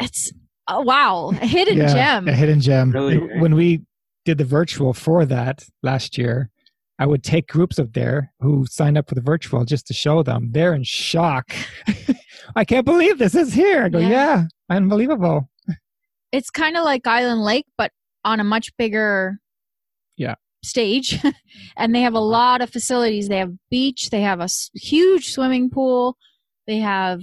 It's 0.00 0.32
Oh, 0.70 0.82
wow, 0.82 1.30
a 1.40 1.46
hidden 1.46 1.78
Yeah, 1.78 1.92
gem. 1.92 2.28
A 2.28 2.32
hidden 2.34 2.60
gem. 2.60 2.90
Really? 2.92 3.16
When 3.40 3.54
we 3.54 3.82
did 4.26 4.36
the 4.36 4.44
virtual 4.44 4.92
for 4.92 5.24
that 5.24 5.64
last 5.82 6.18
year, 6.18 6.50
I 6.98 7.06
would 7.06 7.22
take 7.24 7.48
groups 7.48 7.78
of 7.78 7.94
there 7.94 8.34
who 8.40 8.66
signed 8.66 8.98
up 8.98 9.08
for 9.08 9.14
the 9.14 9.22
virtual 9.22 9.64
just 9.64 9.86
to 9.86 9.94
show 9.94 10.22
them. 10.22 10.50
They're 10.52 10.74
in 10.74 10.84
shock. 10.84 11.52
I 12.56 12.66
can't 12.66 12.84
believe 12.84 13.18
this 13.18 13.34
is 13.34 13.54
here. 13.54 13.84
I 13.84 13.88
go, 13.88 13.98
Yeah. 13.98 14.08
yeah, 14.08 14.44
unbelievable. 14.68 15.48
It's 16.32 16.50
kind 16.50 16.76
of 16.76 16.84
like 16.84 17.06
Island 17.06 17.42
Lake, 17.42 17.66
but 17.78 17.90
on 18.24 18.38
a 18.38 18.44
much 18.44 18.76
bigger 18.76 19.38
Yeah. 20.18 20.34
stage. 20.62 21.18
and 21.78 21.94
they 21.94 22.02
have 22.02 22.12
a 22.14 22.18
uh-huh. 22.18 22.26
lot 22.26 22.60
of 22.60 22.68
facilities. 22.68 23.28
They 23.28 23.38
have 23.38 23.54
beach. 23.70 24.10
They 24.10 24.20
have 24.20 24.40
a 24.40 24.48
huge 24.74 25.30
swimming 25.30 25.70
pool. 25.70 26.18
They 26.68 26.78
have 26.78 27.22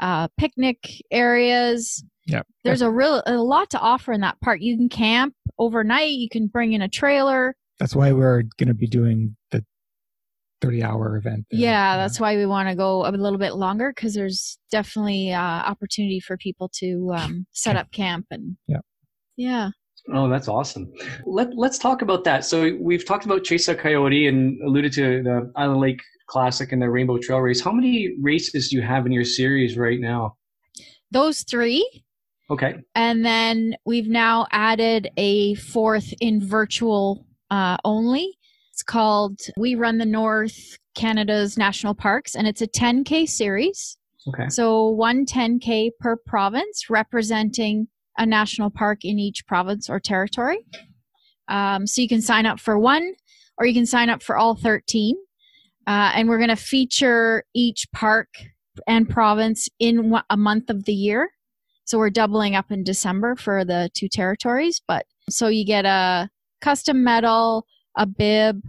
uh, 0.00 0.26
picnic 0.36 0.78
areas. 1.12 2.02
Yep. 2.26 2.46
There's 2.64 2.82
a 2.82 2.90
real 2.90 3.22
a 3.26 3.34
lot 3.34 3.70
to 3.70 3.78
offer 3.78 4.12
in 4.12 4.22
that 4.22 4.40
park. 4.40 4.60
You 4.60 4.76
can 4.76 4.88
camp 4.88 5.34
overnight. 5.58 6.10
You 6.12 6.28
can 6.28 6.48
bring 6.48 6.72
in 6.72 6.82
a 6.82 6.88
trailer. 6.88 7.54
That's 7.78 7.94
why 7.94 8.10
we're 8.12 8.42
going 8.58 8.68
to 8.68 8.74
be 8.74 8.86
doing 8.86 9.36
the 9.50 9.64
30 10.62 10.82
hour 10.82 11.16
event. 11.16 11.46
there. 11.50 11.60
Yeah, 11.60 11.96
that's 11.96 12.18
why 12.18 12.36
we 12.36 12.46
want 12.46 12.68
to 12.68 12.74
go 12.74 13.06
a 13.06 13.10
little 13.10 13.38
bit 13.38 13.54
longer 13.54 13.92
because 13.94 14.14
there's 14.14 14.58
definitely 14.70 15.32
uh, 15.32 15.40
opportunity 15.40 16.20
for 16.20 16.36
people 16.36 16.70
to 16.76 17.12
um, 17.14 17.46
set 17.52 17.76
up 17.76 17.90
camp 17.92 18.26
and 18.30 18.56
Yep. 18.66 18.80
yeah. 19.36 19.70
Oh, 20.14 20.28
that's 20.28 20.48
awesome. 20.48 20.90
Let, 21.26 21.56
let's 21.56 21.78
talk 21.78 22.00
about 22.00 22.24
that. 22.24 22.44
So 22.46 22.74
we've 22.80 23.04
talked 23.04 23.26
about 23.26 23.44
Chase 23.44 23.68
a 23.68 23.74
Coyote 23.74 24.26
and 24.26 24.58
alluded 24.62 24.92
to 24.94 25.22
the 25.22 25.52
Island 25.56 25.80
Lake 25.80 26.00
Classic 26.30 26.70
and 26.70 26.80
the 26.80 26.88
Rainbow 26.88 27.18
Trail 27.18 27.40
Race. 27.40 27.60
How 27.60 27.72
many 27.72 28.14
races 28.20 28.70
do 28.70 28.76
you 28.76 28.82
have 28.82 29.04
in 29.04 29.10
your 29.10 29.24
series 29.24 29.76
right 29.76 29.98
now? 30.00 30.36
Those 31.10 31.42
three, 31.42 32.04
Okay. 32.48 32.76
and 32.94 33.24
then 33.24 33.74
we've 33.84 34.06
now 34.08 34.46
added 34.52 35.10
a 35.16 35.56
fourth 35.56 36.14
in 36.20 36.40
virtual 36.40 37.26
uh, 37.50 37.78
only. 37.84 38.38
It's 38.72 38.84
called 38.84 39.40
We 39.56 39.74
Run 39.74 39.98
the 39.98 40.06
North 40.06 40.78
Canada's 40.94 41.58
National 41.58 41.94
Parks, 41.94 42.36
and 42.36 42.46
it's 42.46 42.62
a 42.62 42.68
10k 42.68 43.28
series. 43.28 43.98
Okay. 44.28 44.48
So 44.50 44.88
one 44.88 45.26
10k 45.26 45.90
per 45.98 46.16
province, 46.16 46.88
representing 46.88 47.88
a 48.18 48.24
national 48.24 48.70
park 48.70 49.04
in 49.04 49.18
each 49.18 49.44
province 49.48 49.90
or 49.90 49.98
territory. 49.98 50.64
Um, 51.48 51.88
so 51.88 52.00
you 52.02 52.08
can 52.08 52.22
sign 52.22 52.46
up 52.46 52.60
for 52.60 52.78
one, 52.78 53.14
or 53.58 53.66
you 53.66 53.74
can 53.74 53.86
sign 53.86 54.08
up 54.08 54.22
for 54.22 54.36
all 54.36 54.54
13. 54.54 55.16
Uh, 55.90 56.12
and 56.14 56.28
we're 56.28 56.38
going 56.38 56.50
to 56.50 56.54
feature 56.56 57.42
each 57.52 57.84
park 57.92 58.28
and 58.86 59.08
province 59.10 59.68
in 59.80 60.14
a 60.30 60.36
month 60.36 60.70
of 60.70 60.84
the 60.84 60.92
year. 60.94 61.30
So 61.84 61.98
we're 61.98 62.10
doubling 62.10 62.54
up 62.54 62.70
in 62.70 62.84
December 62.84 63.34
for 63.34 63.64
the 63.64 63.90
two 63.92 64.08
territories. 64.08 64.80
But 64.86 65.04
so 65.28 65.48
you 65.48 65.64
get 65.66 65.84
a 65.86 66.28
custom 66.60 67.02
medal, 67.02 67.66
a 67.98 68.06
bib, 68.06 68.62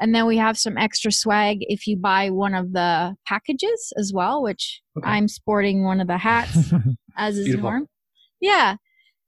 and 0.00 0.12
then 0.12 0.26
we 0.26 0.36
have 0.38 0.58
some 0.58 0.76
extra 0.76 1.12
swag 1.12 1.58
if 1.60 1.86
you 1.86 1.96
buy 1.96 2.30
one 2.30 2.54
of 2.54 2.72
the 2.72 3.14
packages 3.24 3.92
as 3.96 4.10
well, 4.12 4.42
which 4.42 4.80
Okay. 4.98 5.08
I'm 5.08 5.28
sporting 5.28 5.84
one 5.84 6.00
of 6.00 6.08
the 6.08 6.18
hats 6.18 6.72
as 7.16 7.38
is 7.38 7.44
Beautiful. 7.44 7.70
norm. 7.70 7.86
Yeah. 8.40 8.76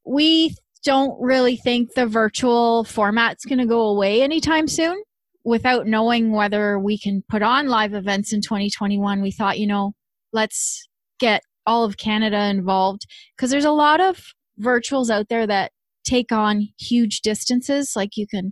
We 0.05 0.53
don't 0.83 1.17
really 1.21 1.55
think 1.55 1.93
the 1.93 2.05
virtual 2.07 2.83
format's 2.83 3.45
going 3.45 3.59
to 3.59 3.65
go 3.65 3.83
away 3.87 4.21
anytime 4.21 4.67
soon. 4.67 5.01
Without 5.47 5.87
knowing 5.87 6.33
whether 6.33 6.77
we 6.77 6.97
can 6.99 7.23
put 7.29 7.41
on 7.41 7.67
live 7.69 7.93
events 7.93 8.33
in 8.33 8.41
2021, 8.41 9.21
we 9.21 9.31
thought, 9.31 9.57
you 9.57 9.65
know, 9.65 9.93
let's 10.33 10.85
get 11.21 11.41
all 11.65 11.85
of 11.85 11.95
Canada 11.95 12.49
involved 12.49 13.03
because 13.33 13.49
there's 13.49 13.63
a 13.63 13.71
lot 13.71 14.01
of 14.01 14.19
virtuals 14.61 15.09
out 15.09 15.29
there 15.29 15.47
that 15.47 15.71
take 16.03 16.33
on 16.33 16.67
huge 16.77 17.21
distances. 17.21 17.93
Like 17.95 18.17
you 18.17 18.27
can 18.27 18.51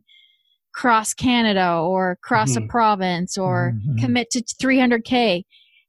cross 0.74 1.14
Canada 1.14 1.74
or 1.74 2.18
cross 2.22 2.56
a 2.56 2.62
Mhm. 2.62 2.70
province 2.70 3.38
or 3.38 3.74
Mhm. 3.76 4.00
commit 4.00 4.30
to 4.32 4.42
300K. 4.58 5.44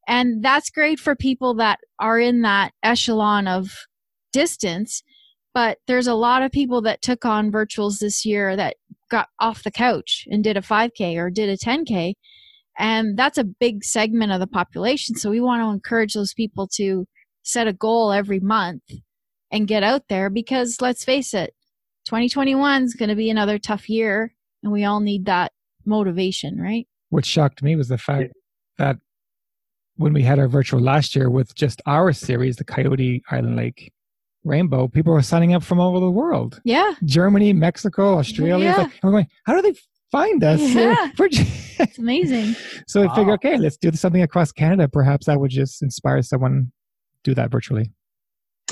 And 0.09 0.43
that's 0.43 0.71
great 0.71 0.99
for 0.99 1.15
people 1.15 1.55
that 1.55 1.79
are 2.01 2.19
in 2.19 2.43
that 2.43 2.73
echelon 2.83 3.47
of 3.47 3.71
distance. 4.33 5.05
But 5.57 5.79
there's 5.87 6.07
a 6.07 6.13
lot 6.13 6.43
of 6.43 6.53
people 6.53 6.83
that 6.83 7.01
took 7.01 7.25
on 7.25 7.51
virtuals 7.51 7.99
this 7.99 8.27
year 8.27 8.57
that 8.57 8.77
got 9.11 9.31
off 9.41 9.63
the 9.63 9.71
couch 9.71 10.29
and 10.31 10.45
did 10.45 10.59
a 10.59 10.61
5K 10.61 11.17
or 11.17 11.31
did 11.31 11.49
a 11.49 11.57
10K. 11.57 12.13
And 12.79 13.17
that's 13.17 13.39
a 13.39 13.45
big 13.45 13.83
segment 13.83 14.33
of 14.33 14.41
the 14.41 14.47
population. 14.47 15.17
So 15.17 15.31
we 15.31 15.41
want 15.41 15.63
to 15.63 15.71
encourage 15.71 16.13
those 16.13 16.35
people 16.35 16.69
to 16.75 17.07
set 17.43 17.69
a 17.69 17.73
goal 17.73 18.13
every 18.13 18.39
month 18.39 18.83
and 19.51 19.67
get 19.67 19.83
out 19.83 20.03
there 20.11 20.29
because 20.29 20.77
let's 20.83 21.05
face 21.05 21.33
it, 21.33 21.55
2021 22.05 22.83
is 22.83 22.93
going 22.93 23.09
to 23.09 23.15
be 23.15 23.31
another 23.31 23.59
tough 23.59 23.89
year 23.89 24.35
and 24.63 24.71
we 24.71 24.85
all 24.85 25.01
need 25.01 25.25
that 25.25 25.53
motivation, 25.87 26.61
right? 26.61 26.87
what 27.09 27.25
shocked 27.25 27.63
me 27.63 27.77
was 27.77 27.89
the 27.89 27.97
fact 27.97 28.33
that 28.77 28.97
when 29.97 30.13
we 30.13 30.23
had 30.23 30.39
our 30.39 30.49
virtual 30.49 30.81
last 30.81 31.17
year 31.17 31.31
with 31.31 31.55
just 31.55 31.81
our 31.87 32.13
series, 32.13 32.57
the 32.57 32.65
Coyote 32.65 33.23
Island 33.31 33.57
Lake 33.57 33.91
Rainbow, 34.47 34.89
people 34.89 35.13
are 35.15 35.23
signing 35.23 35.55
up 35.55 35.63
from 35.63 35.81
all 35.81 35.91
over 35.91 36.01
the 36.01 36.11
world. 36.11 36.61
Yeah. 36.65 36.95
Germany, 37.05 37.53
Mexico, 37.53 38.19
Australia. 38.19 38.67
Yeah. 38.67 38.77
like, 38.79 38.93
I'm 39.03 39.11
going, 39.11 39.27
how 39.45 39.55
do 39.55 39.63
they 39.63 39.79
find 40.13 40.43
us? 40.45 40.61
Yeah. 40.61 41.11
We're 41.19 41.29
just- 41.29 41.81
It's 41.81 41.99
amazing. 41.99 42.55
so 42.87 43.03
we 43.03 43.09
figured, 43.09 43.27
Wow. 43.29 43.35
okay, 43.35 43.57
let's 43.59 43.77
do 43.77 43.91
something 43.93 44.23
across 44.23 44.53
Canada. 44.53 44.89
Perhaps 44.89 45.27
that 45.27 45.41
would 45.41 45.51
just 45.51 45.83
inspire 45.83 46.23
someone 46.23 46.73
to 47.25 47.31
do 47.31 47.35
that 47.35 47.51
virtually. 47.51 47.91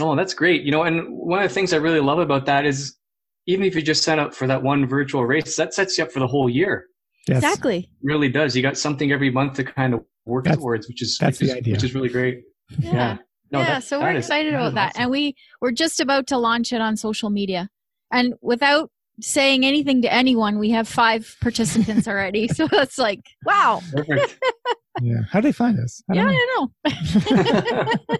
Oh, 0.01 0.17
that's 0.17 0.35
great. 0.35 0.63
You 0.63 0.73
know, 0.73 0.83
and 0.83 1.07
one 1.11 1.43
of 1.43 1.49
the 1.49 1.55
things 1.55 1.73
I 1.73 1.77
really 1.77 2.01
love 2.01 2.19
about 2.19 2.47
that 2.47 2.65
is 2.65 2.97
even 3.47 3.65
if 3.67 3.75
you 3.75 3.83
just 3.83 4.03
sign 4.03 4.19
up 4.19 4.35
for 4.35 4.47
that 4.47 4.63
one 4.63 4.87
virtual 4.87 5.25
race, 5.27 5.57
that 5.57 5.75
sets 5.75 5.99
you 5.99 6.05
up 6.05 6.11
for 6.13 6.19
the 6.21 6.27
whole 6.27 6.49
year. 6.49 6.87
Yes. 7.29 7.39
Exactly. 7.39 7.79
It 7.79 7.89
really 8.03 8.29
does. 8.29 8.57
You 8.57 8.63
got 8.63 8.77
something 8.77 9.13
every 9.13 9.31
month 9.31 9.55
to 9.55 9.65
kind 9.65 9.95
of 9.95 10.01
work 10.25 10.45
That's- 10.45 10.59
towards, 10.59 10.89
which 10.89 11.03
is 11.03 11.19
that's 11.21 11.39
which 11.41 11.49
the 11.49 11.53
is, 11.55 11.59
idea. 11.59 11.75
which 11.75 11.85
is 11.85 11.95
really 11.95 12.09
great. 12.09 12.41
Yeah. 12.79 13.19
No, 13.51 13.61
yeah. 13.61 13.65
that- 13.67 13.85
so 13.85 13.99
that 13.99 14.05
we're 14.05 14.19
is- 14.19 14.25
excited 14.25 14.55
about 14.55 14.75
that. 14.75 14.91
awesome. 14.91 15.03
And 15.03 15.11
we, 15.11 15.35
we're 15.61 15.73
just 15.73 16.01
about 16.01 16.27
to 16.29 16.39
launch 16.39 16.73
it 16.73 16.81
on 16.81 16.97
social 16.97 17.31
media. 17.31 17.69
And 18.13 18.35
without 18.41 18.91
saying 19.21 19.65
anything 19.65 20.03
to 20.03 20.13
anyone, 20.13 20.59
we 20.59 20.71
have 20.71 20.89
five 20.89 21.37
participants 21.41 22.09
already. 22.09 22.49
so 22.57 22.67
it's 22.73 22.99
like, 22.99 23.21
wow. 23.45 23.81
Perfect. 23.93 24.39
Yeah. 25.03 25.23
How 25.29 25.41
do 25.41 25.49
they 25.49 25.53
find 25.53 25.77
us? 25.81 26.01
I 26.09 26.15
Yeah, 26.15 26.23
don't 26.31 26.35
know. 26.55 26.71
I 26.87 27.97
know. 28.09 28.17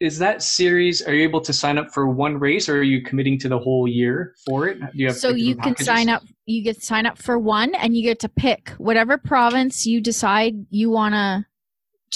is 0.00 0.18
that 0.18 0.40
series? 0.40 1.02
Are 1.02 1.12
you 1.12 1.24
able 1.24 1.40
to 1.40 1.52
sign 1.52 1.76
up 1.76 1.90
for 1.92 2.08
one 2.08 2.38
race, 2.38 2.68
or 2.68 2.78
are 2.78 2.82
you 2.84 3.02
committing 3.02 3.36
to 3.40 3.48
the 3.48 3.58
whole 3.58 3.88
year 3.88 4.34
for 4.46 4.68
it? 4.68 4.78
Do 4.80 4.86
you 4.94 5.08
have 5.08 5.16
so 5.16 5.30
you 5.30 5.54
can 5.56 5.74
packages? 5.74 5.86
sign 5.86 6.08
up 6.08 6.22
you 6.46 6.62
get 6.62 6.80
sign 6.82 7.04
up 7.04 7.18
for 7.18 7.36
one 7.36 7.74
and 7.74 7.96
you 7.96 8.02
get 8.04 8.20
to 8.20 8.28
pick 8.28 8.70
whatever 8.78 9.18
province 9.18 9.86
you 9.86 10.00
decide 10.00 10.54
you 10.70 10.88
want 10.88 11.14
to 11.14 11.44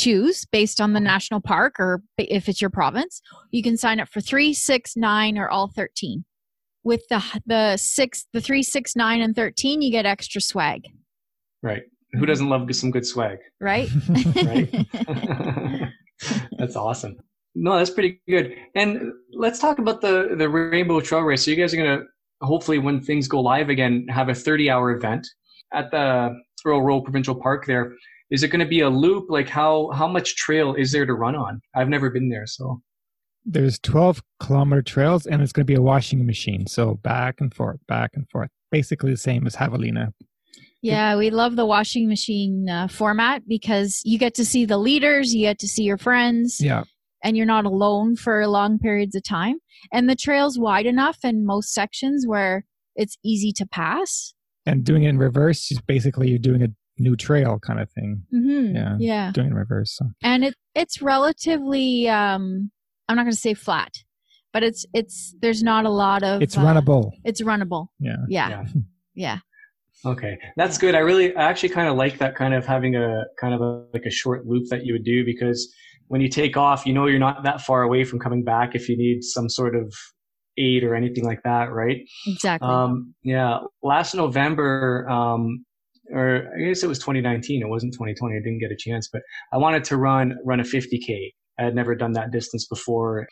choose 0.00 0.44
based 0.46 0.80
on 0.80 0.92
the 0.92 1.00
national 1.00 1.40
park 1.40 1.78
or 1.78 2.02
if 2.18 2.48
it's 2.48 2.60
your 2.60 2.70
province 2.70 3.20
you 3.50 3.62
can 3.62 3.76
sign 3.76 4.00
up 4.00 4.08
for 4.08 4.20
three 4.20 4.52
six 4.52 4.96
nine 4.96 5.36
or 5.38 5.48
all 5.48 5.68
13 5.68 6.24
with 6.82 7.02
the 7.10 7.22
the 7.46 7.76
six 7.76 8.26
the 8.32 8.40
three 8.40 8.62
six 8.62 8.96
nine 8.96 9.20
and 9.20 9.36
13 9.36 9.82
you 9.82 9.90
get 9.90 10.06
extra 10.06 10.40
swag 10.40 10.86
Right. 11.62 11.82
Who 12.12 12.26
doesn't 12.26 12.48
love 12.48 12.74
some 12.74 12.90
good 12.90 13.06
swag? 13.06 13.38
right 13.60 13.88
Right. 14.36 14.74
that's 16.58 16.76
awesome. 16.76 17.16
No, 17.54 17.76
that's 17.76 17.90
pretty 17.90 18.20
good. 18.28 18.54
And 18.74 19.12
let's 19.32 19.58
talk 19.58 19.78
about 19.78 20.00
the 20.00 20.34
the 20.36 20.48
Rainbow 20.48 21.00
Trail 21.00 21.22
Race. 21.22 21.44
So 21.44 21.50
you 21.50 21.56
guys 21.56 21.74
are 21.74 21.76
gonna 21.76 22.02
hopefully, 22.42 22.78
when 22.78 23.00
things 23.00 23.28
go 23.28 23.40
live 23.40 23.68
again, 23.68 24.06
have 24.08 24.28
a 24.28 24.34
30 24.34 24.70
hour 24.70 24.92
event 24.92 25.26
at 25.72 25.90
the 25.90 26.34
Earl 26.64 26.82
Rowe 26.82 27.00
Provincial 27.00 27.34
Park. 27.34 27.66
There 27.66 27.92
is 28.30 28.42
it 28.42 28.48
going 28.48 28.60
to 28.60 28.66
be 28.68 28.80
a 28.80 28.88
loop? 28.90 29.26
Like 29.28 29.48
how 29.48 29.90
how 29.92 30.08
much 30.08 30.36
trail 30.36 30.74
is 30.74 30.92
there 30.92 31.06
to 31.06 31.14
run 31.14 31.34
on? 31.36 31.60
I've 31.74 31.88
never 31.88 32.10
been 32.10 32.28
there, 32.28 32.46
so 32.46 32.80
There's 33.44 33.78
12 33.80 34.22
kilometer 34.38 34.82
trails 34.82 35.26
and 35.26 35.40
it's 35.42 35.52
going 35.52 35.66
to 35.66 35.70
be 35.70 35.76
a 35.76 35.82
washing 35.82 36.24
machine. 36.26 36.66
So 36.66 36.94
back 36.96 37.40
and 37.40 37.52
forth, 37.54 37.80
back 37.88 38.10
and 38.14 38.28
forth. 38.28 38.50
Basically 38.70 39.10
the 39.10 39.16
same 39.16 39.46
as 39.46 39.56
Javelina. 39.56 40.12
Yeah, 40.82 41.16
we 41.16 41.30
love 41.30 41.56
the 41.56 41.66
washing 41.66 42.08
machine 42.08 42.68
uh, 42.68 42.88
format 42.88 43.42
because 43.46 44.00
you 44.04 44.18
get 44.18 44.34
to 44.34 44.44
see 44.44 44.64
the 44.64 44.78
leaders, 44.78 45.34
you 45.34 45.42
get 45.42 45.58
to 45.58 45.68
see 45.68 45.82
your 45.82 45.98
friends, 45.98 46.58
Yeah. 46.60 46.84
and 47.22 47.36
you're 47.36 47.44
not 47.46 47.66
alone 47.66 48.16
for 48.16 48.46
long 48.46 48.78
periods 48.78 49.14
of 49.14 49.22
time. 49.22 49.56
And 49.92 50.08
the 50.08 50.16
trail's 50.16 50.58
wide 50.58 50.86
enough 50.86 51.18
in 51.22 51.44
most 51.44 51.74
sections 51.74 52.26
where 52.26 52.64
it's 52.96 53.18
easy 53.24 53.52
to 53.52 53.66
pass. 53.66 54.32
And 54.64 54.84
doing 54.84 55.02
it 55.04 55.08
in 55.10 55.18
reverse 55.18 55.70
is 55.70 55.80
basically 55.82 56.30
you're 56.30 56.38
doing 56.38 56.62
a 56.62 56.68
new 57.00 57.16
trail 57.16 57.58
kind 57.58 57.80
of 57.80 57.90
thing. 57.90 58.22
Mm-hmm. 58.32 58.76
Yeah. 58.76 58.96
Yeah, 58.98 59.32
Doing 59.32 59.48
it 59.48 59.50
in 59.50 59.56
reverse. 59.56 59.96
So. 59.96 60.06
and 60.22 60.44
it 60.44 60.54
it's 60.74 61.02
relatively. 61.02 62.08
Um, 62.08 62.70
I'm 63.08 63.16
not 63.16 63.22
going 63.24 63.32
to 63.32 63.40
say 63.40 63.54
flat, 63.54 63.92
but 64.52 64.62
it's 64.62 64.86
it's 64.94 65.34
there's 65.40 65.62
not 65.62 65.84
a 65.86 65.90
lot 65.90 66.22
of. 66.22 66.42
It's 66.42 66.56
uh, 66.56 66.60
runnable. 66.60 67.10
It's 67.24 67.40
runnable. 67.42 67.88
Yeah. 67.98 68.16
Yeah, 68.28 68.48
Yeah. 68.48 68.64
yeah. 69.14 69.38
Okay, 70.06 70.38
that's 70.56 70.78
good. 70.78 70.94
I 70.94 71.00
really, 71.00 71.36
I 71.36 71.42
actually 71.50 71.68
kind 71.70 71.86
of 71.86 71.94
like 71.96 72.16
that 72.18 72.34
kind 72.34 72.54
of 72.54 72.64
having 72.64 72.96
a 72.96 73.24
kind 73.38 73.52
of 73.52 73.60
a, 73.60 73.84
like 73.92 74.04
a 74.06 74.10
short 74.10 74.46
loop 74.46 74.68
that 74.70 74.86
you 74.86 74.94
would 74.94 75.04
do 75.04 75.26
because 75.26 75.70
when 76.08 76.22
you 76.22 76.28
take 76.28 76.56
off, 76.56 76.86
you 76.86 76.94
know 76.94 77.06
you're 77.06 77.18
not 77.18 77.42
that 77.42 77.60
far 77.60 77.82
away 77.82 78.04
from 78.04 78.18
coming 78.18 78.42
back 78.42 78.74
if 78.74 78.88
you 78.88 78.96
need 78.96 79.22
some 79.22 79.48
sort 79.50 79.76
of 79.76 79.92
aid 80.56 80.84
or 80.84 80.94
anything 80.94 81.24
like 81.24 81.42
that, 81.44 81.70
right? 81.70 81.98
Exactly. 82.26 82.66
Um, 82.66 83.14
yeah, 83.22 83.58
last 83.82 84.14
November, 84.14 85.06
um, 85.10 85.64
or 86.12 86.48
I 86.56 86.68
guess 86.68 86.82
it 86.82 86.88
was 86.88 86.98
2019. 86.98 87.62
It 87.62 87.68
wasn't 87.68 87.92
2020. 87.94 88.36
I 88.36 88.38
didn't 88.38 88.58
get 88.58 88.70
a 88.70 88.76
chance, 88.76 89.08
but 89.12 89.22
I 89.52 89.58
wanted 89.58 89.84
to 89.84 89.96
run 89.96 90.36
run 90.44 90.60
a 90.60 90.64
50k. 90.64 91.30
I 91.60 91.64
had 91.64 91.74
never 91.74 91.94
done 91.94 92.12
that 92.12 92.30
distance 92.30 92.66
before. 92.66 93.28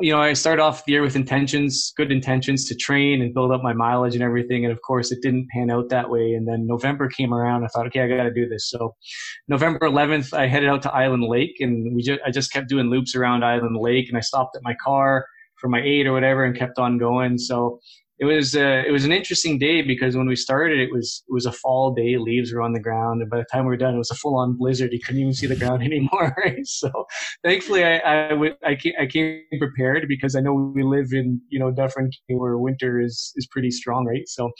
You 0.00 0.12
know, 0.12 0.20
I 0.20 0.32
started 0.32 0.62
off 0.62 0.84
the 0.84 0.92
year 0.92 1.02
with 1.02 1.16
intentions, 1.16 1.92
good 1.96 2.12
intentions 2.12 2.66
to 2.66 2.74
train 2.76 3.20
and 3.20 3.34
build 3.34 3.50
up 3.50 3.62
my 3.62 3.72
mileage 3.72 4.14
and 4.14 4.22
everything. 4.22 4.64
And 4.64 4.72
of 4.72 4.80
course, 4.82 5.10
it 5.10 5.18
didn't 5.22 5.48
pan 5.50 5.70
out 5.70 5.88
that 5.88 6.08
way. 6.08 6.34
And 6.34 6.46
then 6.46 6.66
November 6.68 7.08
came 7.08 7.34
around. 7.34 7.64
I 7.64 7.66
thought, 7.68 7.86
okay, 7.88 8.00
I 8.02 8.08
got 8.08 8.22
to 8.22 8.32
do 8.32 8.48
this. 8.48 8.70
So 8.70 8.94
November 9.48 9.80
11th, 9.80 10.32
I 10.32 10.46
headed 10.46 10.68
out 10.68 10.82
to 10.82 10.94
Island 10.94 11.24
Lake 11.24 11.56
and 11.58 11.94
we 11.96 12.02
just, 12.02 12.20
I 12.24 12.30
just 12.30 12.52
kept 12.52 12.68
doing 12.68 12.90
loops 12.90 13.16
around 13.16 13.44
Island 13.44 13.76
Lake 13.76 14.08
and 14.08 14.16
I 14.16 14.20
stopped 14.20 14.56
at 14.56 14.62
my 14.62 14.76
car 14.82 15.26
for 15.56 15.68
my 15.68 15.80
eight 15.82 16.06
or 16.06 16.12
whatever 16.12 16.44
and 16.44 16.56
kept 16.56 16.78
on 16.78 16.96
going. 16.98 17.38
So 17.38 17.80
it 18.18 18.26
was 18.26 18.54
uh, 18.54 18.82
it 18.86 18.92
was 18.92 19.04
an 19.04 19.12
interesting 19.12 19.58
day 19.58 19.82
because 19.82 20.16
when 20.16 20.28
we 20.28 20.36
started, 20.36 20.78
it 20.78 20.92
was 20.92 21.24
it 21.28 21.32
was 21.32 21.46
a 21.46 21.52
fall 21.52 21.92
day. 21.92 22.16
Leaves 22.16 22.52
were 22.52 22.62
on 22.62 22.72
the 22.72 22.80
ground, 22.80 23.20
and 23.20 23.28
by 23.28 23.38
the 23.38 23.46
time 23.50 23.64
we 23.64 23.70
were 23.70 23.76
done, 23.76 23.94
it 23.94 23.98
was 23.98 24.10
a 24.10 24.14
full 24.14 24.36
on 24.36 24.56
blizzard. 24.56 24.92
You 24.92 25.00
couldn't 25.00 25.20
even 25.20 25.34
see 25.34 25.48
the 25.48 25.56
ground 25.56 25.82
anymore. 25.90 26.36
So, 26.64 26.90
thankfully, 27.42 27.84
I 27.84 27.98
I, 27.98 28.50
I, 28.64 28.74
came, 28.76 28.92
I 29.00 29.06
came 29.06 29.42
prepared 29.58 30.06
because 30.08 30.36
I 30.36 30.40
know 30.40 30.54
we 30.54 30.84
live 30.84 31.08
in 31.12 31.40
you 31.48 31.58
know 31.58 31.72
Dufferin 31.72 32.10
where 32.28 32.56
winter 32.56 33.00
is 33.00 33.32
is 33.34 33.48
pretty 33.48 33.70
strong, 33.70 34.06
right? 34.06 34.28
So, 34.28 34.50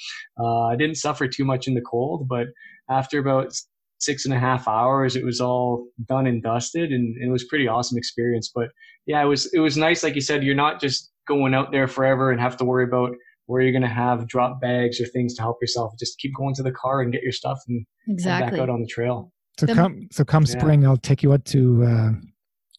uh, 0.40 0.62
I 0.64 0.76
didn't 0.76 0.96
suffer 0.96 1.28
too 1.28 1.44
much 1.44 1.68
in 1.68 1.74
the 1.74 1.82
cold, 1.82 2.26
but 2.28 2.48
after 2.90 3.18
about 3.20 3.52
six 4.00 4.24
and 4.24 4.34
a 4.34 4.38
half 4.38 4.66
hours, 4.66 5.14
it 5.14 5.24
was 5.24 5.40
all 5.40 5.86
done 6.08 6.26
and 6.26 6.42
dusted, 6.42 6.90
and, 6.90 7.16
and 7.16 7.28
it 7.28 7.32
was 7.32 7.44
pretty 7.44 7.68
awesome 7.68 7.98
experience. 7.98 8.50
But 8.52 8.68
yeah, 9.06 9.22
it 9.22 9.26
was 9.26 9.52
it 9.54 9.60
was 9.60 9.76
nice, 9.76 10.02
like 10.02 10.16
you 10.16 10.20
said, 10.20 10.42
you're 10.42 10.56
not 10.56 10.80
just 10.80 11.12
going 11.28 11.54
out 11.54 11.72
there 11.72 11.88
forever 11.88 12.32
and 12.32 12.40
have 12.40 12.56
to 12.56 12.64
worry 12.64 12.84
about 12.84 13.14
where 13.46 13.60
you're 13.60 13.72
going 13.72 13.82
to 13.82 13.88
have 13.88 14.26
drop 14.26 14.60
bags 14.60 15.00
or 15.00 15.06
things 15.06 15.34
to 15.34 15.42
help 15.42 15.58
yourself. 15.60 15.92
Just 15.98 16.18
keep 16.18 16.34
going 16.34 16.54
to 16.54 16.62
the 16.62 16.72
car 16.72 17.00
and 17.00 17.12
get 17.12 17.22
your 17.22 17.32
stuff 17.32 17.58
and, 17.68 17.84
exactly. 18.08 18.46
and 18.46 18.56
back 18.56 18.60
out 18.60 18.70
on 18.70 18.80
the 18.80 18.86
trail. 18.86 19.32
So 19.58 19.66
the, 19.66 19.74
come 19.74 20.08
so 20.10 20.24
come 20.24 20.44
yeah. 20.44 20.58
spring, 20.58 20.86
I'll 20.86 20.96
take 20.96 21.22
you 21.22 21.32
out 21.32 21.44
to 21.46 21.84
uh, 21.84 22.10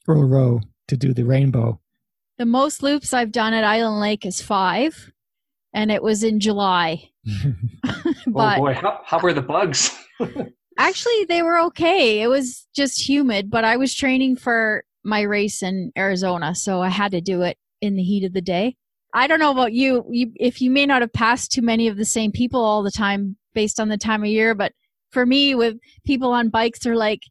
Earl 0.08 0.26
Rowe 0.26 0.62
to 0.88 0.98
do 0.98 1.14
the 1.14 1.24
rainbow. 1.24 1.80
The 2.38 2.46
most 2.46 2.84
loops 2.84 3.14
I've 3.14 3.32
done 3.32 3.54
at 3.54 3.64
Island 3.64 4.02
Lake 4.02 4.26
is 4.26 4.42
five, 4.42 5.12
and 5.74 5.90
it 5.90 6.04
was 6.04 6.24
in 6.24 6.40
July. 6.40 7.10
but, 8.28 8.60
oh 8.60 8.62
boy, 8.62 8.74
how, 8.74 9.00
how 9.06 9.20
were 9.20 9.34
the 9.34 9.42
bugs? 9.42 9.98
actually, 10.78 11.26
they 11.26 11.42
were 11.42 11.60
okay. 11.60 12.22
It 12.22 12.28
was 12.28 12.68
just 12.76 13.08
humid, 13.08 13.50
but 13.50 13.64
I 13.64 13.78
was 13.78 13.96
training 13.96 14.36
for 14.36 14.84
my 15.06 15.22
race 15.22 15.64
in 15.64 15.94
Arizona, 15.98 16.56
so 16.56 16.82
I 16.82 16.90
had 16.90 17.12
to 17.12 17.22
do 17.22 17.42
it 17.44 17.58
in 17.82 17.96
the 17.96 18.04
heat 18.04 18.26
of 18.26 18.34
the 18.34 18.42
day. 18.42 18.76
I 19.16 19.28
don't 19.28 19.40
know 19.40 19.52
about 19.52 19.72
you, 19.72 20.06
you 20.12 20.32
if 20.36 20.62
you 20.62 20.70
may 20.70 20.86
not 20.86 21.02
have 21.02 21.14
passed 21.14 21.50
too 21.50 21.62
many 21.62 21.88
of 21.88 21.96
the 21.96 22.04
same 22.04 22.34
people 22.34 22.64
all 22.64 22.84
the 22.84 22.92
time 22.92 23.38
based 23.54 23.80
on 23.80 23.88
the 23.88 23.98
time 23.98 24.24
of 24.24 24.28
year, 24.28 24.54
but 24.54 24.74
for 25.12 25.26
me 25.26 25.56
with 25.56 25.78
people 26.06 26.34
on 26.34 26.50
bikes 26.50 26.80
they're 26.80 26.98
like 26.98 27.22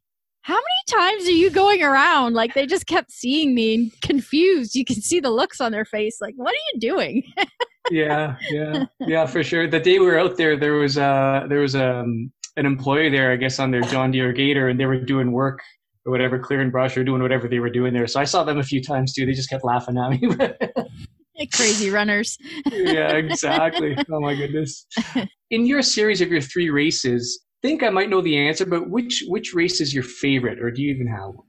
how 0.41 0.55
many 0.55 1.01
times 1.01 1.27
are 1.27 1.31
you 1.31 1.49
going 1.49 1.83
around? 1.83 2.33
Like 2.33 2.53
they 2.53 2.65
just 2.65 2.87
kept 2.87 3.11
seeing 3.11 3.55
me 3.55 3.73
and 3.75 4.01
confused. 4.01 4.75
You 4.75 4.85
can 4.85 5.01
see 5.01 5.19
the 5.19 5.29
looks 5.29 5.61
on 5.61 5.71
their 5.71 5.85
face 5.85 6.17
like 6.19 6.33
what 6.37 6.53
are 6.53 6.65
you 6.73 6.79
doing? 6.79 7.23
Yeah 7.91 8.35
yeah 8.49 8.85
yeah 9.01 9.27
for 9.27 9.43
sure. 9.43 9.67
The 9.67 9.79
day 9.79 9.99
we 9.99 10.07
were 10.07 10.17
out 10.17 10.37
there 10.37 10.57
there 10.57 10.73
was 10.73 10.97
uh 10.97 11.45
there 11.47 11.59
was 11.59 11.75
um 11.75 12.31
an 12.57 12.65
employee 12.65 13.11
there 13.11 13.31
i 13.31 13.35
guess 13.35 13.59
on 13.59 13.69
their 13.69 13.81
john 13.81 14.09
deere 14.09 14.33
gator 14.33 14.69
and 14.69 14.79
they 14.79 14.87
were 14.87 14.99
doing 14.99 15.31
work 15.31 15.61
or 16.03 16.11
whatever 16.11 16.39
clearing 16.39 16.71
brush 16.71 16.97
or 16.97 17.03
doing 17.03 17.21
whatever 17.21 17.47
they 17.47 17.59
were 17.59 17.69
doing 17.69 17.93
there. 17.93 18.07
So 18.07 18.19
i 18.19 18.23
saw 18.23 18.43
them 18.43 18.57
a 18.57 18.63
few 18.63 18.81
times 18.81 19.13
too. 19.13 19.27
They 19.27 19.33
just 19.33 19.51
kept 19.51 19.63
laughing 19.63 19.99
at 19.99 20.09
me 20.09 20.19
Crazy 21.53 21.89
runners. 21.89 22.37
yeah, 22.71 23.11
exactly. 23.15 23.97
Oh 24.11 24.19
my 24.19 24.35
goodness. 24.35 24.85
In 25.51 25.65
your 25.65 25.81
series 25.81 26.21
of 26.21 26.29
your 26.29 26.41
three 26.41 26.69
races, 26.69 27.43
I 27.63 27.67
think 27.67 27.83
I 27.83 27.89
might 27.89 28.09
know 28.09 28.21
the 28.21 28.37
answer, 28.37 28.65
but 28.65 28.89
which 28.89 29.23
which 29.27 29.53
race 29.53 29.81
is 29.81 29.93
your 29.93 30.03
favorite, 30.03 30.59
or 30.59 30.71
do 30.71 30.81
you 30.81 30.93
even 30.93 31.07
have 31.07 31.33
one? 31.33 31.47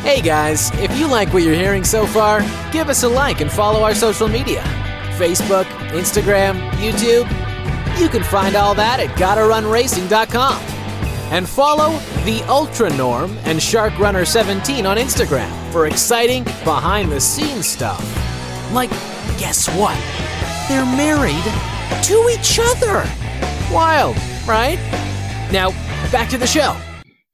Hey 0.00 0.20
guys, 0.20 0.70
if 0.80 0.98
you 0.98 1.06
like 1.06 1.32
what 1.32 1.44
you're 1.44 1.54
hearing 1.54 1.84
so 1.84 2.06
far, 2.06 2.40
give 2.72 2.88
us 2.88 3.04
a 3.04 3.08
like 3.08 3.40
and 3.40 3.50
follow 3.50 3.82
our 3.82 3.94
social 3.94 4.28
media 4.28 4.62
Facebook, 5.22 5.64
Instagram, 5.90 6.58
YouTube. 6.72 7.28
You 8.00 8.08
can 8.08 8.24
find 8.24 8.56
all 8.56 8.74
that 8.74 8.98
at 8.98 9.10
gottarunracing.com. 9.18 10.60
And 11.30 11.48
follow 11.48 11.98
the 12.24 12.44
Ultra 12.48 12.94
Norm 12.96 13.38
and 13.44 13.62
Shark 13.62 13.98
Runner 13.98 14.24
17 14.24 14.84
on 14.84 14.96
Instagram 14.98 15.72
for 15.72 15.86
exciting 15.86 16.44
behind 16.64 17.10
the 17.10 17.20
scenes 17.20 17.66
stuff. 17.66 18.00
Like, 18.72 18.90
guess 19.38 19.68
what? 19.76 19.98
They're 20.68 20.86
married 20.86 21.44
to 22.04 22.28
each 22.32 22.58
other. 22.58 23.04
Wild, 23.70 24.16
right? 24.46 24.78
Now, 25.52 25.72
back 26.10 26.30
to 26.30 26.38
the 26.38 26.46
show. 26.46 26.74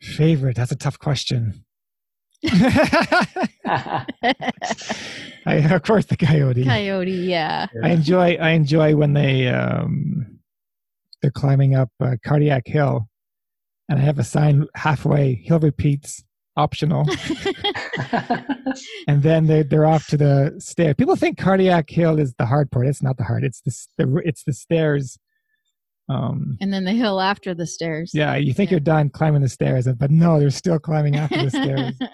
Favorite? 0.00 0.56
That's 0.56 0.72
a 0.72 0.76
tough 0.76 0.98
question. 0.98 1.64
I, 2.44 4.04
of 5.46 5.82
course, 5.82 6.06
the 6.06 6.16
coyote. 6.16 6.64
Coyote, 6.64 7.10
yeah. 7.10 7.66
I 7.82 7.90
enjoy. 7.90 8.34
I 8.34 8.50
enjoy 8.50 8.96
when 8.96 9.12
they 9.12 9.48
um, 9.48 10.40
they're 11.22 11.30
climbing 11.30 11.74
up 11.74 11.90
uh, 12.00 12.16
Cardiac 12.24 12.66
Hill, 12.66 13.08
and 13.88 13.98
I 13.98 14.02
have 14.02 14.18
a 14.18 14.24
sign 14.24 14.66
halfway. 14.74 15.34
Hill 15.34 15.60
repeats 15.60 16.24
optional. 16.58 17.06
and 19.08 19.22
then 19.22 19.46
they 19.46 19.62
they're 19.62 19.86
off 19.86 20.06
to 20.08 20.16
the 20.16 20.56
stair. 20.58 20.94
People 20.94 21.16
think 21.16 21.38
cardiac 21.38 21.88
hill 21.88 22.18
is 22.18 22.34
the 22.38 22.46
hard 22.46 22.70
part. 22.70 22.86
It's 22.86 23.02
not 23.02 23.16
the 23.16 23.24
hard. 23.24 23.44
It's 23.44 23.60
the, 23.60 24.04
the 24.04 24.22
it's 24.24 24.44
the 24.44 24.52
stairs. 24.52 25.18
Um, 26.10 26.56
and 26.60 26.72
then 26.72 26.84
the 26.84 26.92
hill 26.92 27.20
after 27.20 27.54
the 27.54 27.66
stairs. 27.66 28.12
Yeah, 28.14 28.34
you 28.36 28.54
think 28.54 28.70
yeah. 28.70 28.76
you're 28.76 28.80
done 28.80 29.10
climbing 29.10 29.42
the 29.42 29.48
stairs, 29.48 29.86
but 29.98 30.10
no, 30.10 30.40
they're 30.40 30.50
still 30.50 30.78
climbing 30.78 31.16
after 31.16 31.42
the 31.42 31.50
stairs. 31.50 31.98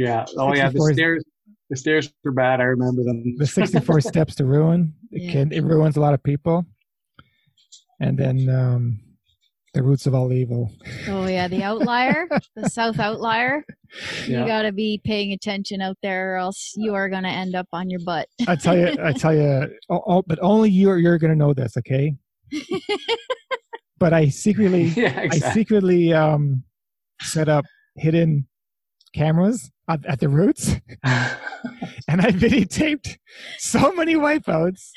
Yeah. 0.00 0.26
Oh 0.36 0.54
yeah, 0.54 0.70
the 0.70 0.92
stairs. 0.94 1.24
The 1.70 1.76
stairs 1.76 2.12
were 2.22 2.30
bad. 2.30 2.60
I 2.60 2.64
remember 2.64 3.02
them. 3.02 3.34
The 3.36 3.48
64 3.48 4.00
steps 4.00 4.36
to 4.36 4.44
ruin. 4.44 4.94
It 5.10 5.22
yeah. 5.22 5.32
can 5.32 5.52
it 5.52 5.64
ruins 5.64 5.96
a 5.96 6.00
lot 6.00 6.14
of 6.14 6.22
people. 6.22 6.64
And 8.00 8.16
then 8.16 8.48
um, 8.48 9.00
the 9.74 9.82
roots 9.82 10.06
of 10.06 10.14
all 10.14 10.32
evil. 10.32 10.70
Oh 11.08 11.26
yeah, 11.26 11.48
the 11.48 11.62
outlier, 11.62 12.26
the 12.56 12.68
south 12.70 12.98
outlier. 12.98 13.64
Yeah. 14.26 14.40
You 14.40 14.46
got 14.46 14.62
to 14.62 14.72
be 14.72 15.00
paying 15.04 15.32
attention 15.32 15.80
out 15.80 15.96
there, 16.02 16.34
or 16.34 16.36
else 16.36 16.72
you 16.76 16.94
are 16.94 17.08
going 17.08 17.22
to 17.22 17.28
end 17.28 17.54
up 17.54 17.66
on 17.72 17.90
your 17.90 18.00
butt. 18.04 18.28
I 18.46 18.56
tell 18.56 18.76
you, 18.76 18.96
I 19.02 19.12
tell 19.12 19.34
you, 19.34 19.68
oh, 19.90 20.02
oh, 20.06 20.22
but 20.26 20.38
only 20.42 20.70
you 20.70 20.90
are 20.90 20.98
you're 20.98 21.18
going 21.18 21.32
to 21.32 21.38
know 21.38 21.54
this, 21.54 21.76
okay? 21.76 22.14
but 23.98 24.12
I 24.12 24.28
secretly, 24.28 24.84
yeah, 24.84 25.20
exactly. 25.20 25.48
I 25.48 25.52
secretly 25.52 26.12
um, 26.12 26.64
set 27.20 27.48
up 27.48 27.64
hidden 27.96 28.46
cameras 29.14 29.70
at, 29.88 30.04
at 30.06 30.20
the 30.20 30.28
roots, 30.28 30.76
and 31.02 32.20
I 32.20 32.30
videotaped 32.30 33.16
so 33.58 33.92
many 33.92 34.14
wipeouts. 34.14 34.90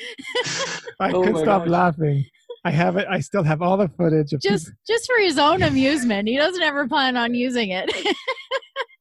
I 0.99 1.11
oh 1.11 1.23
couldn't 1.23 1.41
stop 1.41 1.63
gosh. 1.63 1.69
laughing. 1.69 2.25
I 2.63 2.71
have 2.71 2.97
it. 2.97 3.07
I 3.09 3.19
still 3.19 3.43
have 3.43 3.61
all 3.61 3.77
the 3.77 3.89
footage 3.89 4.33
of 4.33 4.41
just 4.41 4.65
people. 4.65 4.77
just 4.87 5.07
for 5.07 5.19
his 5.19 5.39
own 5.39 5.63
amusement. 5.63 6.27
He 6.27 6.37
doesn't 6.37 6.61
ever 6.61 6.87
plan 6.87 7.17
on 7.17 7.33
using 7.33 7.71
it. 7.71 7.91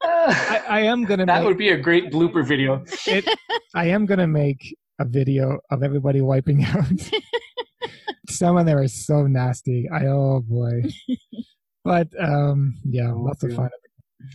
I, 0.02 0.62
I, 0.68 0.80
am 0.80 1.04
gonna. 1.04 1.26
That 1.26 1.40
make, 1.40 1.48
would 1.48 1.58
be 1.58 1.68
a 1.70 1.76
great 1.76 2.10
blooper 2.10 2.46
video. 2.46 2.82
It, 3.06 3.28
I 3.74 3.86
am 3.88 4.06
gonna 4.06 4.26
make 4.26 4.74
a 4.98 5.04
video 5.04 5.58
of 5.70 5.82
everybody 5.82 6.22
wiping 6.22 6.64
out. 6.64 6.86
Some 8.30 8.56
of 8.56 8.64
them 8.64 8.78
are 8.78 8.88
so 8.88 9.26
nasty. 9.26 9.88
I 9.92 10.06
oh 10.06 10.42
boy. 10.46 10.82
But 11.82 12.08
um, 12.22 12.78
yeah, 12.84 13.10
oh, 13.10 13.22
lots 13.22 13.42
of 13.42 13.54
fun 13.54 13.70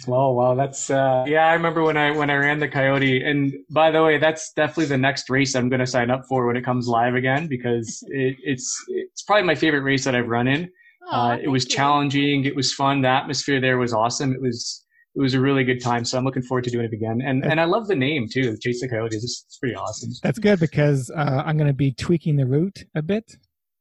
Oh 0.07 0.33
wow, 0.33 0.55
that's 0.55 0.89
uh, 0.89 1.25
yeah. 1.27 1.47
I 1.47 1.53
remember 1.53 1.83
when 1.83 1.97
I 1.97 2.11
when 2.11 2.29
I 2.29 2.35
ran 2.35 2.59
the 2.59 2.67
Coyote, 2.67 3.23
and 3.23 3.53
by 3.69 3.91
the 3.91 4.03
way, 4.03 4.17
that's 4.17 4.51
definitely 4.53 4.85
the 4.85 4.97
next 4.97 5.29
race 5.29 5.55
I'm 5.55 5.69
going 5.69 5.79
to 5.79 5.87
sign 5.87 6.09
up 6.09 6.25
for 6.27 6.45
when 6.47 6.55
it 6.55 6.63
comes 6.63 6.87
live 6.87 7.15
again 7.15 7.47
because 7.47 8.03
it, 8.09 8.35
it's 8.43 8.83
it's 8.87 9.23
probably 9.23 9.43
my 9.43 9.55
favorite 9.55 9.81
race 9.81 10.03
that 10.05 10.15
I've 10.15 10.27
run 10.27 10.47
in. 10.47 10.69
uh, 11.11 11.37
it 11.41 11.49
was 11.49 11.63
you. 11.65 11.69
challenging, 11.69 12.45
it 12.45 12.55
was 12.55 12.73
fun. 12.73 13.01
The 13.01 13.09
atmosphere 13.09 13.61
there 13.61 13.77
was 13.77 13.93
awesome. 13.93 14.33
It 14.33 14.41
was 14.41 14.83
it 15.15 15.21
was 15.21 15.33
a 15.33 15.39
really 15.39 15.63
good 15.63 15.81
time. 15.81 16.03
So 16.03 16.17
I'm 16.17 16.25
looking 16.25 16.43
forward 16.43 16.65
to 16.65 16.69
doing 16.69 16.85
it 16.85 16.93
again. 16.93 17.21
And 17.23 17.45
and 17.45 17.59
I 17.59 17.65
love 17.65 17.87
the 17.87 17.95
name 17.95 18.27
too, 18.31 18.57
Chase 18.61 18.81
the 18.81 18.89
Coyotes. 18.89 19.23
It's, 19.23 19.45
it's 19.47 19.57
pretty 19.57 19.75
awesome. 19.75 20.11
That's 20.23 20.39
good 20.39 20.59
because 20.59 21.09
uh, 21.15 21.43
I'm 21.45 21.57
going 21.57 21.69
to 21.69 21.73
be 21.73 21.93
tweaking 21.93 22.35
the 22.35 22.45
route 22.45 22.83
a 22.95 23.01
bit. 23.01 23.37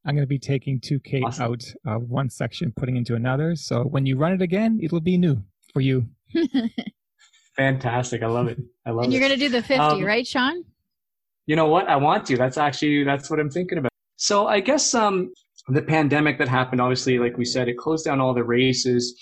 I'm 0.06 0.14
going 0.14 0.22
to 0.22 0.28
be 0.28 0.38
taking 0.38 0.80
2K 0.80 1.22
awesome. 1.24 1.42
out 1.42 1.64
of 1.86 2.10
one 2.10 2.28
section, 2.28 2.74
putting 2.76 2.96
into 2.96 3.14
another. 3.14 3.56
So 3.56 3.84
when 3.84 4.04
you 4.04 4.18
run 4.18 4.32
it 4.32 4.42
again, 4.42 4.78
it'll 4.82 5.00
be 5.00 5.16
new 5.16 5.42
for 5.74 5.80
you. 5.80 6.06
Fantastic. 7.56 8.22
I 8.22 8.26
love 8.26 8.48
it. 8.48 8.58
I 8.86 8.90
love 8.90 9.04
and 9.04 9.12
it. 9.12 9.16
you're 9.16 9.28
going 9.28 9.38
to 9.38 9.44
do 9.44 9.50
the 9.50 9.62
50, 9.62 9.74
um, 9.76 10.04
right, 10.04 10.26
Sean? 10.26 10.64
You 11.46 11.56
know 11.56 11.66
what? 11.66 11.88
I 11.88 11.96
want 11.96 12.24
to. 12.26 12.36
That's 12.38 12.56
actually, 12.56 13.04
that's 13.04 13.28
what 13.28 13.38
I'm 13.38 13.50
thinking 13.50 13.78
about. 13.78 13.90
So 14.16 14.46
I 14.46 14.60
guess, 14.60 14.94
um, 14.94 15.32
the 15.68 15.82
pandemic 15.82 16.38
that 16.38 16.48
happened, 16.48 16.80
obviously, 16.80 17.18
like 17.18 17.36
we 17.36 17.44
said, 17.44 17.68
it 17.68 17.76
closed 17.76 18.04
down 18.04 18.20
all 18.20 18.34
the 18.34 18.44
races. 18.44 19.18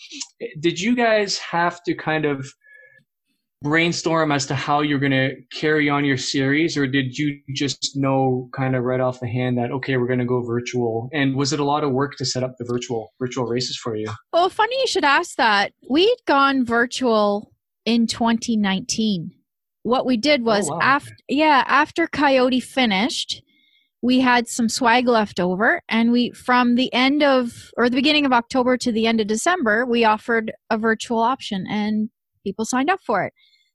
Did 0.61 0.80
you 0.80 0.94
guys 0.94 1.38
have 1.38 1.82
to 1.84 1.94
kind 1.94 2.24
of 2.24 2.46
brainstorm 3.62 4.32
as 4.32 4.46
to 4.46 4.54
how 4.54 4.80
you're 4.80 4.98
going 4.98 5.12
to 5.12 5.34
carry 5.52 5.88
on 5.88 6.04
your 6.04 6.16
series 6.16 6.76
or 6.76 6.86
did 6.86 7.16
you 7.16 7.40
just 7.54 7.96
know 7.96 8.48
kind 8.54 8.74
of 8.74 8.84
right 8.84 9.00
off 9.00 9.20
the 9.20 9.28
hand 9.28 9.56
that 9.58 9.70
okay 9.70 9.96
we're 9.96 10.06
going 10.06 10.18
to 10.18 10.24
go 10.24 10.42
virtual? 10.42 11.08
And 11.12 11.36
was 11.36 11.52
it 11.52 11.60
a 11.60 11.64
lot 11.64 11.84
of 11.84 11.92
work 11.92 12.16
to 12.16 12.24
set 12.24 12.42
up 12.42 12.54
the 12.58 12.64
virtual 12.64 13.12
virtual 13.20 13.46
races 13.46 13.76
for 13.76 13.96
you? 13.96 14.08
Well 14.32 14.48
funny 14.48 14.78
you 14.80 14.86
should 14.86 15.04
ask 15.04 15.36
that. 15.36 15.72
We'd 15.88 16.18
gone 16.26 16.64
virtual 16.64 17.52
in 17.84 18.06
2019 18.06 19.32
what 19.82 20.06
we 20.06 20.16
did 20.16 20.40
oh, 20.42 20.44
was 20.44 20.68
Oh, 20.70 20.74
wow. 20.74 20.80
after 20.82 21.14
yeah 21.28 21.64
after 21.66 22.06
coyote 22.06 22.60
finished 22.60 23.42
we 24.00 24.20
had 24.20 24.48
some 24.48 24.68
swag 24.68 25.06
left 25.06 25.38
over 25.40 25.80
and 25.88 26.12
we 26.12 26.30
from 26.30 26.74
the 26.74 26.92
end 26.92 27.22
of 27.22 27.70
or 27.76 27.88
the 27.88 27.96
beginning 27.96 28.26
of 28.26 28.32
october 28.32 28.76
to 28.76 28.92
the 28.92 29.06
end 29.06 29.20
of 29.20 29.26
december 29.26 29.84
we 29.84 30.04
offered 30.04 30.52
a 30.70 30.78
virtual 30.78 31.18
option 31.18 31.66
and 31.68 32.10
people 32.44 32.64
signed 32.64 32.90
up 32.90 33.00
for 33.04 33.24
it 33.24 33.32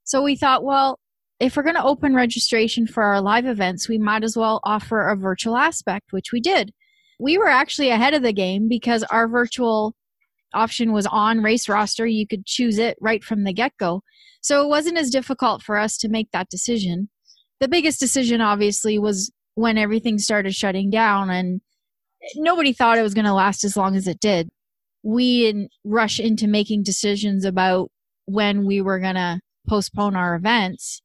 so 0.08 0.24
we 0.24 0.36
thought 0.36 0.64
well 0.64 1.00
if 1.40 1.56
we're 1.56 1.64
going 1.64 1.76
to 1.76 1.84
open 1.84 2.16
registration 2.16 2.88
for 2.88 3.04
our 3.04 3.22
live 3.22 3.46
events 3.46 3.88
we 3.88 4.00
might 4.00 4.24
as 4.24 4.36
well 4.36 4.60
offer 4.64 5.08
a 5.08 5.16
virtual 5.16 5.56
aspect 5.56 6.08
which 6.12 6.32
we 6.32 6.42
did. 6.42 6.72
We 7.20 7.38
were 7.38 7.48
actually 7.48 7.90
ahead 7.90 8.14
of 8.14 8.22
the 8.22 8.34
game 8.34 8.68
because 8.68 9.04
our 9.04 9.28
virtual 9.28 9.96
option 10.54 10.94
was 10.94 11.08
on 11.08 11.42
race 11.42 11.68
roster. 11.68 12.06
You 12.06 12.28
could 12.28 12.46
choose 12.46 12.78
it 12.78 12.98
right 13.02 13.24
from 13.24 13.44
the 13.44 13.54
get-go. 13.54 14.02
So 14.42 14.64
it 14.64 14.70
wasn't 14.70 14.98
as 14.98 15.10
difficult 15.10 15.64
for 15.64 15.78
us 15.78 15.98
to 15.98 16.10
make 16.10 16.30
that 16.32 16.50
decision. 16.50 17.10
The 17.60 17.68
biggest 17.68 18.00
decision 18.00 18.40
obviously 18.40 19.00
was 19.00 19.32
when 19.56 19.78
everything 19.78 20.20
started 20.20 20.54
shutting 20.54 20.90
down 20.90 21.30
and 21.30 21.62
nobody 22.36 22.72
thought 22.72 23.00
it 23.00 23.04
was 23.04 23.16
going 23.16 23.26
to 23.26 23.34
last 23.34 23.64
as 23.64 23.76
long 23.76 23.96
as 23.96 24.08
it 24.08 24.20
did. 24.20 24.50
We 25.04 25.42
didn't 25.42 25.72
rush 25.84 26.20
into 26.20 26.48
making 26.48 26.84
decisions 26.84 27.46
about 27.46 27.90
when 28.26 28.66
we 28.66 28.82
were 28.82 29.00
going 29.00 29.16
to 29.16 29.40
postpone 29.68 30.16
our 30.16 30.36
events 30.36 31.02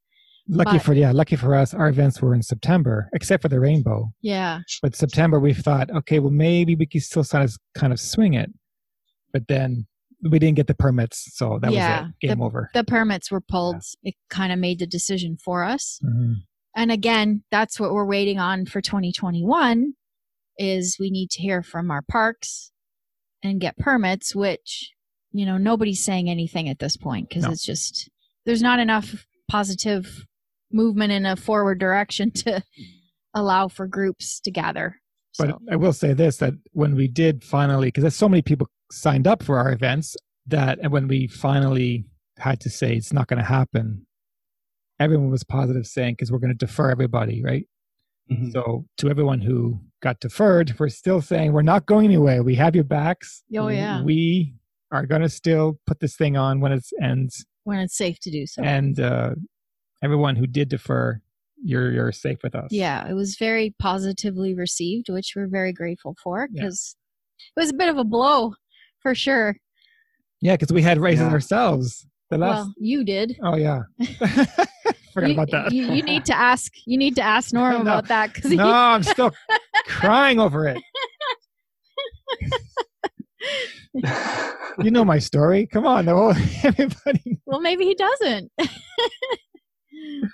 Lucky 0.49 0.73
But- 0.79 0.83
for 0.83 0.93
yeah, 0.93 1.13
lucky 1.13 1.37
for 1.37 1.55
us, 1.55 1.73
our 1.73 1.89
events 1.89 2.21
were 2.21 2.35
in 2.35 2.43
September, 2.43 3.09
except 3.15 3.43
for 3.43 3.49
the 3.49 3.61
rainbow. 3.61 4.13
yeah 4.23 4.59
But 4.83 4.97
September, 4.97 5.39
we 5.39 5.55
thought, 5.55 5.89
okay, 5.91 6.19
well 6.19 6.33
maybe 6.33 6.75
we 6.75 6.85
could 6.85 7.03
still 7.03 7.25
kind 7.25 7.45
of 7.45 7.55
kind 7.75 7.93
of 7.93 8.01
swing 8.01 8.35
it, 8.35 8.51
but 9.33 9.47
then 9.47 9.87
we 10.29 10.39
didn't 10.41 10.57
get 10.57 10.67
the 10.67 10.75
permits, 10.75 11.29
so 11.37 11.59
that 11.63 11.73
Yeah, 11.73 12.03
was 12.03 12.11
it. 12.23 12.27
Game 12.29 12.43
over. 12.43 12.71
the 12.75 12.83
permits 12.83 13.31
were 13.31 13.41
pulled 13.41 13.83
it 14.03 14.15
kind 14.31 14.53
of 14.53 14.59
made 14.59 14.81
the 14.81 14.87
decision 14.87 15.37
for 15.37 15.63
us 15.63 16.01
Mhm. 16.05 16.35
and 16.75 16.91
again 16.91 17.45
that's 17.53 17.79
what 17.79 17.93
we're 17.93 18.05
waiting 18.17 18.39
on 18.41 18.67
for 18.67 18.81
2021 18.81 19.95
is 20.59 20.97
we 20.99 21.09
need 21.11 21.31
to 21.31 21.41
hear 21.41 21.63
from 21.63 21.91
our 21.91 22.03
parks 22.03 22.73
and 23.45 23.61
get 23.61 23.77
permits 23.79 24.35
which 24.35 24.93
you 25.33 25.47
know 25.47 25.57
nobody's 25.57 26.05
saying 26.05 26.29
anything 26.29 26.69
at 26.69 26.79
this 26.81 26.97
point 26.97 27.29
because 27.29 27.45
No. 27.45 27.51
it's 27.53 27.65
just 27.65 28.09
there's 28.45 28.63
not 28.63 28.79
enough 28.79 29.27
positive 29.51 30.25
movement 30.73 31.13
in 31.13 31.27
a 31.27 31.37
forward 31.37 31.79
direction 31.79 32.31
to 32.31 32.63
allow 33.35 33.69
for 33.69 33.87
groups 33.87 34.41
to 34.41 34.51
gather 34.51 34.97
But 35.39 35.51
so, 35.51 35.59
I 35.71 35.77
will 35.77 35.93
say 35.93 36.13
this: 36.13 36.39
that 36.39 36.55
when 36.73 36.95
we 36.95 37.09
did 37.09 37.45
finally, 37.45 37.89
because 37.89 38.03
there's 38.03 38.17
so 38.17 38.29
many 38.29 38.43
people 38.43 38.69
signed 38.91 39.27
up 39.27 39.43
for 39.43 39.59
our 39.59 39.73
events, 39.73 40.17
that 40.47 40.79
and 40.83 40.93
when 40.93 41.09
we 41.09 41.27
finally 41.27 42.05
had 42.39 42.61
to 42.61 42.71
say 42.71 42.95
it's 42.95 43.13
not 43.13 43.29
going 43.29 43.39
to 43.39 43.45
happen, 43.45 44.07
everyone 44.99 45.31
was 45.31 45.45
positive, 45.45 45.87
saying 45.87 46.15
because 46.15 46.31
we're 46.33 46.39
going 46.39 46.57
to 46.57 46.67
defer 46.67 46.91
everybody, 46.91 47.43
right? 47.43 47.67
Mhm. 48.31 48.53
So 48.53 48.87
to 48.99 49.09
everyone 49.11 49.41
who 49.41 49.81
got 50.03 50.21
deferred, 50.21 50.75
we're 50.79 50.89
still 50.89 51.21
saying 51.21 51.53
we're 51.53 51.63
not 51.63 51.87
going 51.87 52.05
anywhere. 52.07 52.43
We 52.43 52.55
have 52.57 52.75
your 52.75 52.85
backs. 52.85 53.43
Oh, 53.57 53.69
yeah. 53.69 54.03
We 54.03 54.55
are 54.91 55.07
going 55.07 55.23
to 55.23 55.29
still 55.29 55.79
put 55.87 56.01
this 56.01 56.17
thing 56.17 56.37
on 56.37 56.61
when 56.61 56.73
it 56.73 56.85
ends, 57.01 57.45
when 57.65 57.79
it's 57.79 57.97
safe 57.97 58.19
to 58.21 58.31
do 58.31 58.47
so 58.47 58.63
and 58.63 58.99
uh, 59.01 59.31
everyone 60.03 60.37
who 60.37 60.47
did 60.47 60.69
defer, 60.69 61.21
you're 61.63 61.93
you're 61.93 62.13
safe 62.13 62.39
with 62.43 62.55
us. 62.55 62.69
yeah 62.71 63.09
it 63.09 63.15
was 63.15 63.37
very 63.37 63.75
positively 63.79 64.55
received 64.55 65.09
which 65.09 65.33
we're 65.37 65.47
very 65.49 65.73
grateful 65.73 66.17
for 66.23 66.49
Yeah. 66.53 66.63
because 66.65 66.97
it 67.57 67.61
was 67.61 67.71
a 67.71 67.75
bit 67.75 67.89
of 67.89 67.99
a 67.99 68.05
blow 68.05 68.55
for 69.01 69.15
sure 69.15 69.57
yeah, 70.45 70.55
because 70.55 70.73
we 70.73 70.83
had 70.83 70.99
races 70.99 71.21
Yeah. 71.27 71.31
ourselves. 71.31 72.05
The 72.31 72.39
last. 72.39 72.57
well 72.57 72.75
you 72.79 73.05
did 73.05 73.39
oh 73.45 73.55
yeah. 73.57 73.83
Forgot 75.15 75.29
you, 75.29 75.35
about 75.35 75.51
that. 75.53 75.73
You, 75.73 75.93
you 75.93 76.03
need 76.03 76.25
to 76.25 76.35
ask. 76.35 76.73
You 76.87 76.97
need 76.97 77.15
to 77.17 77.23
ask 77.23 77.53
Norm 77.53 77.75
No. 77.75 77.81
about 77.83 78.09
that 78.09 78.33
because 78.33 78.51
no, 78.51 78.67
I'm 78.67 79.03
still 79.03 79.31
crying 79.87 80.41
over 80.41 80.67
it. 80.67 80.79
You 84.79 84.91
know 84.91 85.05
my 85.05 85.19
story. 85.19 85.67
Come 85.67 85.87
on, 85.87 86.07
the 86.07 86.15
whole 86.15 86.31
everybody. 86.65 87.41
well, 87.47 87.61
maybe 87.61 87.85
he 87.85 87.95
doesn't. 87.95 88.51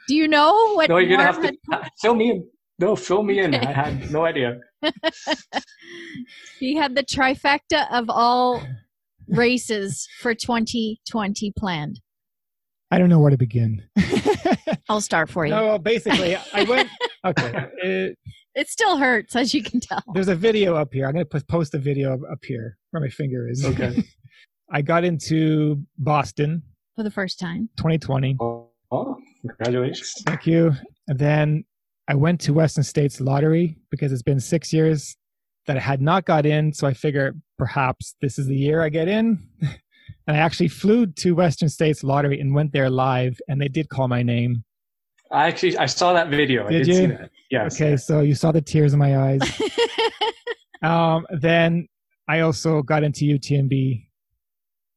Do 0.08 0.14
you 0.14 0.28
know 0.28 0.74
what 0.74 0.88
no 0.88 0.98
you're 0.98 1.10
gonna 1.10 1.24
have 1.24 1.42
to 1.42 1.52
fill 2.00 2.10
uh, 2.12 2.14
me 2.14 2.30
in 2.30 2.48
no 2.78 2.94
fill 2.96 3.22
me 3.22 3.40
in 3.40 3.54
i 3.54 3.72
had 3.72 4.10
no 4.10 4.24
idea 4.24 4.58
had? 4.82 4.94
He 6.58 6.76
had 6.76 6.94
the 6.94 7.02
trifecta 7.02 7.86
of 7.90 8.08
all 8.08 8.62
races 9.28 10.08
for 10.20 10.34
2020 10.34 11.52
planned. 11.56 12.00
I 12.90 12.98
don't 12.98 13.10
know 13.10 13.18
where 13.18 13.30
to 13.30 13.36
begin. 13.36 13.82
I'll 14.88 15.00
start 15.00 15.28
for 15.28 15.44
you. 15.44 15.50
no, 15.50 15.66
well, 15.66 15.78
basically, 15.78 16.36
I 16.54 16.62
went. 16.62 16.88
Okay, 17.24 17.66
it, 17.82 18.18
It 18.54 18.68
still 18.68 18.96
hurts, 18.96 19.36
as 19.36 19.54
you 19.54 19.62
can 19.62 19.80
tell. 19.80 20.02
there's 20.14 20.28
a 20.28 20.34
video 20.34 20.74
up 20.74 20.92
here. 20.92 21.06
I'm 21.06 21.12
going 21.12 21.26
to 21.26 21.44
post 21.46 21.74
a 21.74 21.78
video 21.78 22.14
up 22.30 22.44
here 22.44 22.76
where 22.90 23.00
my 23.00 23.08
finger 23.08 23.48
is. 23.48 23.64
Okay. 23.64 24.02
I 24.70 24.82
got 24.82 25.04
into 25.04 25.82
Boston 25.96 26.62
For 26.96 27.02
the 27.02 27.10
first 27.10 27.38
time. 27.38 27.70
2020. 27.78 28.36
oh, 28.40 28.68
oh 28.90 29.16
congratulations 29.40 30.14
Thank 30.26 30.46
you. 30.46 30.74
And 31.06 31.18
then 31.18 31.64
I 32.06 32.14
went 32.14 32.40
to 32.42 32.52
Western 32.52 32.84
States 32.84 33.20
Lottery 33.20 33.78
because 33.90 34.12
it's 34.12 34.22
been 34.22 34.40
six 34.40 34.72
years 34.72 35.16
that 35.66 35.76
I 35.76 35.80
had 35.80 36.02
not 36.02 36.24
got 36.26 36.44
in. 36.44 36.72
So 36.72 36.86
I 36.86 36.92
figure 36.94 37.34
perhaps 37.58 38.14
this 38.20 38.38
is 38.38 38.46
the 38.46 38.56
year 38.56 38.82
I 38.82 38.88
get 38.88 39.08
in. 39.08 39.48
And 40.26 40.36
I 40.36 40.40
actually 40.40 40.68
flew 40.68 41.06
to 41.06 41.34
Western 41.34 41.70
States 41.70 42.04
Lottery 42.04 42.38
and 42.38 42.54
went 42.54 42.72
there 42.72 42.90
live, 42.90 43.38
and 43.48 43.58
they 43.58 43.68
did 43.68 43.88
call 43.88 44.08
my 44.08 44.22
name. 44.22 44.62
I 45.30 45.46
actually 45.48 45.76
i 45.78 45.86
saw 45.86 46.12
that 46.12 46.28
video 46.28 46.66
i 46.66 46.70
Did 46.70 46.86
did 46.86 46.88
you? 46.88 47.08
that 47.08 47.30
yes 47.50 47.74
Okay, 47.80 47.96
so 47.96 48.20
you 48.20 48.34
saw 48.34 48.52
the 48.52 48.60
tears 48.62 48.92
in 48.92 48.98
my 48.98 49.18
eyes. 49.18 49.40
Um, 50.80 51.26
then 51.30 51.88
I 52.28 52.38
also 52.40 52.82
got 52.82 53.02
into 53.02 53.24
UTMB 53.24 54.06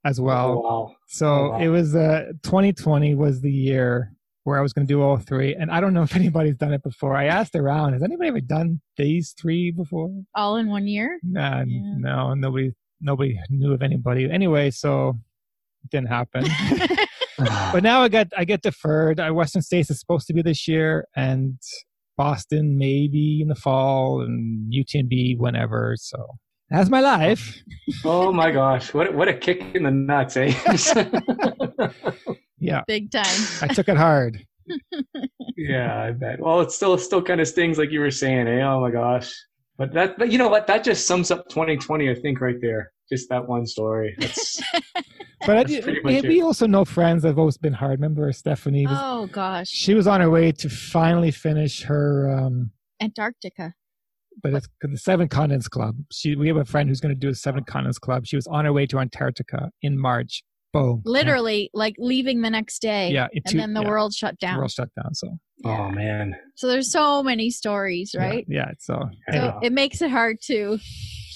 as 0.05 0.21
well. 0.21 0.49
Oh, 0.49 0.61
wow 0.61 0.95
So 1.07 1.27
Oh, 1.27 1.49
wow. 1.49 1.57
it 1.59 1.69
was 1.69 1.95
uh 1.95 2.33
2020 2.43 3.15
was 3.15 3.41
the 3.41 3.51
year 3.51 4.13
where 4.43 4.59
I 4.59 4.61
was 4.61 4.73
going 4.73 4.85
to 4.87 4.91
do 4.93 5.01
all 5.01 5.17
three, 5.17 5.55
and 5.55 5.71
I 5.71 5.81
don't 5.81 5.93
know 5.95 6.03
if 6.03 6.15
anybody's 6.21 6.55
done 6.55 6.71
it 6.71 6.83
before. 6.83 7.15
I 7.15 7.25
asked 7.25 7.55
around, 7.55 7.93
has 7.93 8.03
anybody 8.03 8.27
ever 8.29 8.41
done 8.41 8.79
these 8.95 9.33
three 9.39 9.71
before? 9.71 10.09
all 10.35 10.57
in 10.57 10.67
one 10.69 10.85
year. 10.87 11.19
Nah, 11.23 11.63
Yeah. 11.65 11.93
no, 11.97 12.33
nobody, 12.35 12.73
nobody 13.01 13.39
knew 13.49 13.73
of 13.73 13.81
anybody. 13.81 14.29
Anyway, 14.31 14.69
so 14.69 15.17
it 15.83 15.89
didn't 15.89 16.09
happen. 16.09 16.45
but 17.73 17.83
now 17.83 18.01
I 18.01 18.09
got 18.09 18.27
I 18.37 18.45
get 18.45 18.61
deferred. 18.61 19.19
I 19.19 19.31
Western 19.31 19.61
States 19.61 19.89
is 19.89 19.99
supposed 19.99 20.27
to 20.27 20.33
be 20.33 20.41
this 20.41 20.67
year, 20.67 21.05
and 21.15 21.57
Boston 22.17 22.77
maybe 22.77 23.41
in 23.41 23.47
the 23.47 23.55
fall, 23.55 24.21
and 24.21 24.71
UTMB 24.71 25.37
whenever. 25.37 25.95
So 25.97 26.25
that's 26.69 26.89
my 26.89 27.01
life. 27.01 27.61
oh 28.05 28.31
my 28.31 28.51
gosh 28.51 28.93
what 28.93 29.13
what 29.13 29.27
a 29.27 29.33
kick 29.33 29.61
in 29.75 29.83
the 29.83 29.91
nuts 29.91 30.37
eh 30.37 30.53
Yeah, 32.59 32.83
Big 32.87 33.11
time. 33.11 33.25
I 33.61 33.67
took 33.67 33.89
it 33.89 33.97
hard. 33.97 34.45
Yeah, 35.57 36.01
I 36.01 36.11
bet. 36.11 36.39
Well, 36.39 36.61
it 36.61 36.71
still 36.71 36.97
still 36.97 37.21
kind 37.21 37.39
of 37.39 37.47
stings 37.47 37.77
like 37.77 37.91
you 37.91 37.99
were 37.99 38.09
saying, 38.09 38.47
eh? 38.47 38.63
Oh 38.63 38.81
my 38.81 38.89
gosh. 38.89 39.31
But 39.77 39.93
that 39.93 40.17
but 40.17 40.31
you 40.31 40.39
know 40.39 40.47
what? 40.47 40.65
That 40.65 40.83
just 40.83 41.05
sums 41.05 41.29
up 41.29 41.47
2020, 41.49 42.09
I 42.09 42.15
think, 42.15 42.41
right 42.41 42.55
there. 42.61 42.91
Just 43.11 43.29
that 43.29 43.47
one 43.47 43.65
story. 43.65 44.15
That's 44.19 44.61
But 45.45 45.57
I 45.57 45.63
did, 45.63 45.83
pretty 45.83 46.01
much 46.03 46.23
we 46.23 46.41
also 46.43 46.67
know 46.67 46.85
friends 46.85 47.23
that 47.23 47.29
have 47.29 47.39
always 47.39 47.57
been 47.57 47.73
hard. 47.73 47.99
Remember 47.99 48.31
Stephanie? 48.31 48.85
Was, 48.85 48.97
Oh 49.01 49.25
gosh, 49.27 49.69
She 49.69 49.95
was 49.95 50.05
on 50.05 50.21
her 50.21 50.29
way 50.29 50.51
to 50.51 50.69
finally 50.69 51.31
finish 51.31 51.81
her, 51.83 52.29
um, 52.29 52.69
Antarctica. 53.01 53.73
but 54.43 54.53
it's 54.53 54.67
the 54.83 54.95
Seven 54.99 55.27
Continents 55.27 55.67
Club. 55.67 55.95
She, 56.11 56.35
we 56.35 56.47
have 56.47 56.57
a 56.57 56.65
friend 56.65 56.87
who's 56.87 56.99
going 57.01 57.13
to 57.15 57.19
do 57.19 57.29
a 57.29 57.33
Seven 57.33 57.63
Continents 57.63 57.97
Club. 57.97 58.27
She 58.27 58.35
was 58.35 58.45
on 58.45 58.65
her 58.65 58.71
way 58.73 58.85
to 58.85 58.99
Antarctica 58.99 59.71
in 59.81 59.97
March. 59.97 60.43
Boom. 60.73 61.01
Literally, 61.05 61.71
like 61.73 61.95
leaving 61.97 62.43
the 62.43 62.49
next 62.51 62.79
day. 62.79 63.09
Yeah. 63.09 63.27
It 63.33 63.41
And 63.47 63.59
then 63.59 63.73
the 63.73 63.81
yeah, 63.81 63.89
world 63.89 64.13
shut 64.13 64.35
the 64.39 64.45
down. 64.45 64.57
world 64.59 64.71
shut 64.71 64.89
down. 64.95 65.13
So 65.15 65.37
oh 65.65 65.89
man. 65.89 66.35
So 66.55 66.67
there's 66.67 66.91
so 66.91 67.23
many 67.23 67.49
stories, 67.49 68.13
right? 68.17 68.45
Yeah. 68.47 68.71
so 68.79 69.09
So 69.31 69.35
Yeah. 69.35 69.59
it 69.63 69.73
makes 69.73 70.01
it 70.03 70.11
hard 70.11 70.37
to 70.43 70.77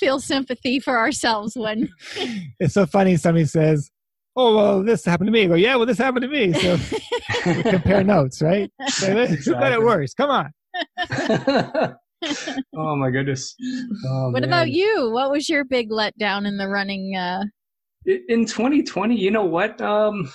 feel 0.06 0.20
sympathy 0.20 0.80
for 0.80 0.98
ourselves 1.00 1.56
when 1.56 1.90
it's 2.60 2.76
so 2.76 2.86
funny. 2.86 3.18
Somebody 3.18 3.46
says, 3.46 3.90
"Oh 4.36 4.56
well, 4.56 4.84
this 4.84 5.04
happened 5.04 5.28
to 5.28 5.32
me." 5.32 5.44
I 5.46 5.48
go, 5.48 5.56
"Yeah, 5.56 5.76
well, 5.78 5.88
this 5.88 5.98
happened 5.98 6.22
to 6.24 6.28
me." 6.28 6.54
So 6.54 6.78
we 7.48 7.64
compare 7.64 8.04
notes, 8.04 8.40
right? 8.42 8.72
So 8.90 9.08
who 9.08 9.16
got 9.16 9.28
it 9.28 9.34
Exactly. 9.34 9.84
worse? 9.86 10.14
Come 10.14 10.30
on. 10.30 10.52
oh 12.76 12.96
my 12.96 13.10
goodness. 13.10 13.56
Oh, 14.08 14.30
What 14.32 14.42
man. 14.42 14.44
about 14.44 14.70
you? 14.70 15.10
What 15.12 15.32
was 15.32 15.50
your 15.50 15.64
big 15.66 15.90
letdown 15.90 16.46
in 16.48 16.58
the 16.58 16.68
running? 16.68 17.16
Uh, 17.16 17.46
in 18.06 18.46
2020 18.46 19.16
you 19.20 19.32
know 19.32 19.44
what 19.44 19.82
um 19.82 20.32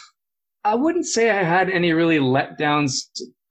I 0.64 0.74
wouldn't 0.74 1.06
say 1.06 1.30
I 1.30 1.44
had 1.44 1.70
any 1.70 1.92
really 1.92 2.18
letdowns 2.18 2.94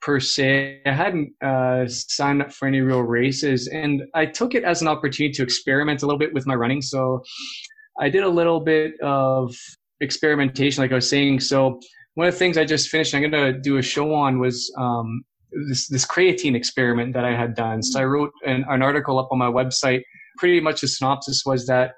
per 0.01 0.19
se. 0.19 0.81
I 0.85 0.91
hadn't 0.91 1.33
uh, 1.43 1.85
signed 1.87 2.41
up 2.41 2.51
for 2.51 2.67
any 2.67 2.81
real 2.81 3.01
races, 3.01 3.67
and 3.67 4.03
I 4.13 4.25
took 4.25 4.55
it 4.55 4.63
as 4.63 4.81
an 4.81 4.87
opportunity 4.87 5.33
to 5.33 5.43
experiment 5.43 6.01
a 6.03 6.05
little 6.05 6.19
bit 6.19 6.33
with 6.33 6.47
my 6.47 6.55
running. 6.55 6.81
So 6.81 7.21
I 7.99 8.09
did 8.09 8.23
a 8.23 8.29
little 8.29 8.59
bit 8.59 8.93
of 9.01 9.53
experimentation, 10.01 10.81
like 10.81 10.91
I 10.91 10.95
was 10.95 11.09
saying. 11.09 11.41
So 11.41 11.79
one 12.15 12.27
of 12.27 12.33
the 12.33 12.39
things 12.39 12.57
I 12.57 12.65
just 12.65 12.89
finished, 12.89 13.13
I'm 13.13 13.29
going 13.29 13.53
to 13.53 13.59
do 13.59 13.77
a 13.77 13.81
show 13.81 14.13
on, 14.13 14.39
was 14.39 14.73
um, 14.77 15.23
this 15.67 15.87
this 15.87 16.05
creatine 16.05 16.55
experiment 16.55 17.13
that 17.13 17.25
I 17.25 17.35
had 17.35 17.55
done. 17.55 17.83
So 17.83 17.99
I 17.99 18.05
wrote 18.05 18.31
an, 18.45 18.65
an 18.69 18.81
article 18.81 19.19
up 19.19 19.29
on 19.31 19.37
my 19.37 19.49
website. 19.49 20.01
Pretty 20.37 20.61
much 20.61 20.81
the 20.81 20.87
synopsis 20.87 21.43
was 21.45 21.65
that 21.67 21.91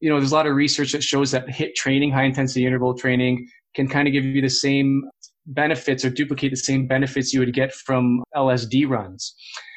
you 0.00 0.08
know 0.08 0.18
there's 0.18 0.32
a 0.32 0.34
lot 0.34 0.46
of 0.46 0.54
research 0.54 0.92
that 0.92 1.02
shows 1.02 1.30
that 1.32 1.48
hit 1.50 1.74
training, 1.74 2.12
high 2.12 2.24
intensity 2.24 2.64
interval 2.64 2.94
training, 2.94 3.46
can 3.74 3.88
kind 3.88 4.08
of 4.08 4.12
give 4.12 4.24
you 4.24 4.40
the 4.40 4.48
same 4.48 5.02
benefits 5.46 6.04
or 6.04 6.10
duplicate 6.10 6.50
the 6.50 6.56
same 6.56 6.86
benefits 6.86 7.32
you 7.32 7.40
would 7.40 7.54
get 7.54 7.72
from 7.72 8.22
LSD 8.34 8.88
runs. 8.88 9.34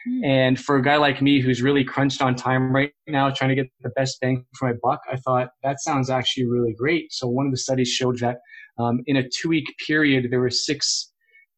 Mm. 0.07 0.25
And 0.25 0.59
for 0.59 0.75
a 0.75 0.83
guy 0.83 0.97
like 0.97 1.21
me 1.21 1.41
who's 1.41 1.61
really 1.61 1.83
crunched 1.83 2.21
on 2.21 2.35
time 2.35 2.73
right 2.73 2.91
now, 3.07 3.29
trying 3.31 3.49
to 3.49 3.55
get 3.55 3.67
the 3.81 3.89
best 3.89 4.19
bang 4.21 4.45
for 4.57 4.67
my 4.69 4.75
buck, 4.83 4.99
I 5.11 5.17
thought 5.17 5.49
that 5.63 5.81
sounds 5.81 6.09
actually 6.09 6.45
really 6.45 6.73
great. 6.77 7.11
So 7.11 7.27
one 7.27 7.45
of 7.45 7.51
the 7.51 7.57
studies 7.57 7.89
showed 7.89 8.19
that 8.19 8.37
um, 8.77 9.01
in 9.07 9.17
a 9.17 9.23
two 9.27 9.49
week 9.49 9.65
period, 9.85 10.27
there 10.29 10.39
were 10.39 10.49
six, 10.49 11.11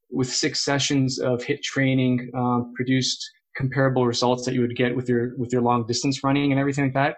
with 0.10 0.30
six 0.30 0.64
sessions 0.64 1.20
of 1.20 1.44
HIT 1.44 1.62
training, 1.64 2.30
um, 2.36 2.72
produced 2.76 3.24
comparable 3.58 4.06
results 4.06 4.46
that 4.46 4.54
you 4.54 4.62
would 4.62 4.76
get 4.76 4.96
with 4.96 5.10
your 5.10 5.36
with 5.38 5.52
your 5.52 5.64
long 5.64 5.84
distance 5.88 6.24
running 6.24 6.52
and 6.52 6.60
everything 6.60 6.86
like 6.86 6.94
that 6.94 7.16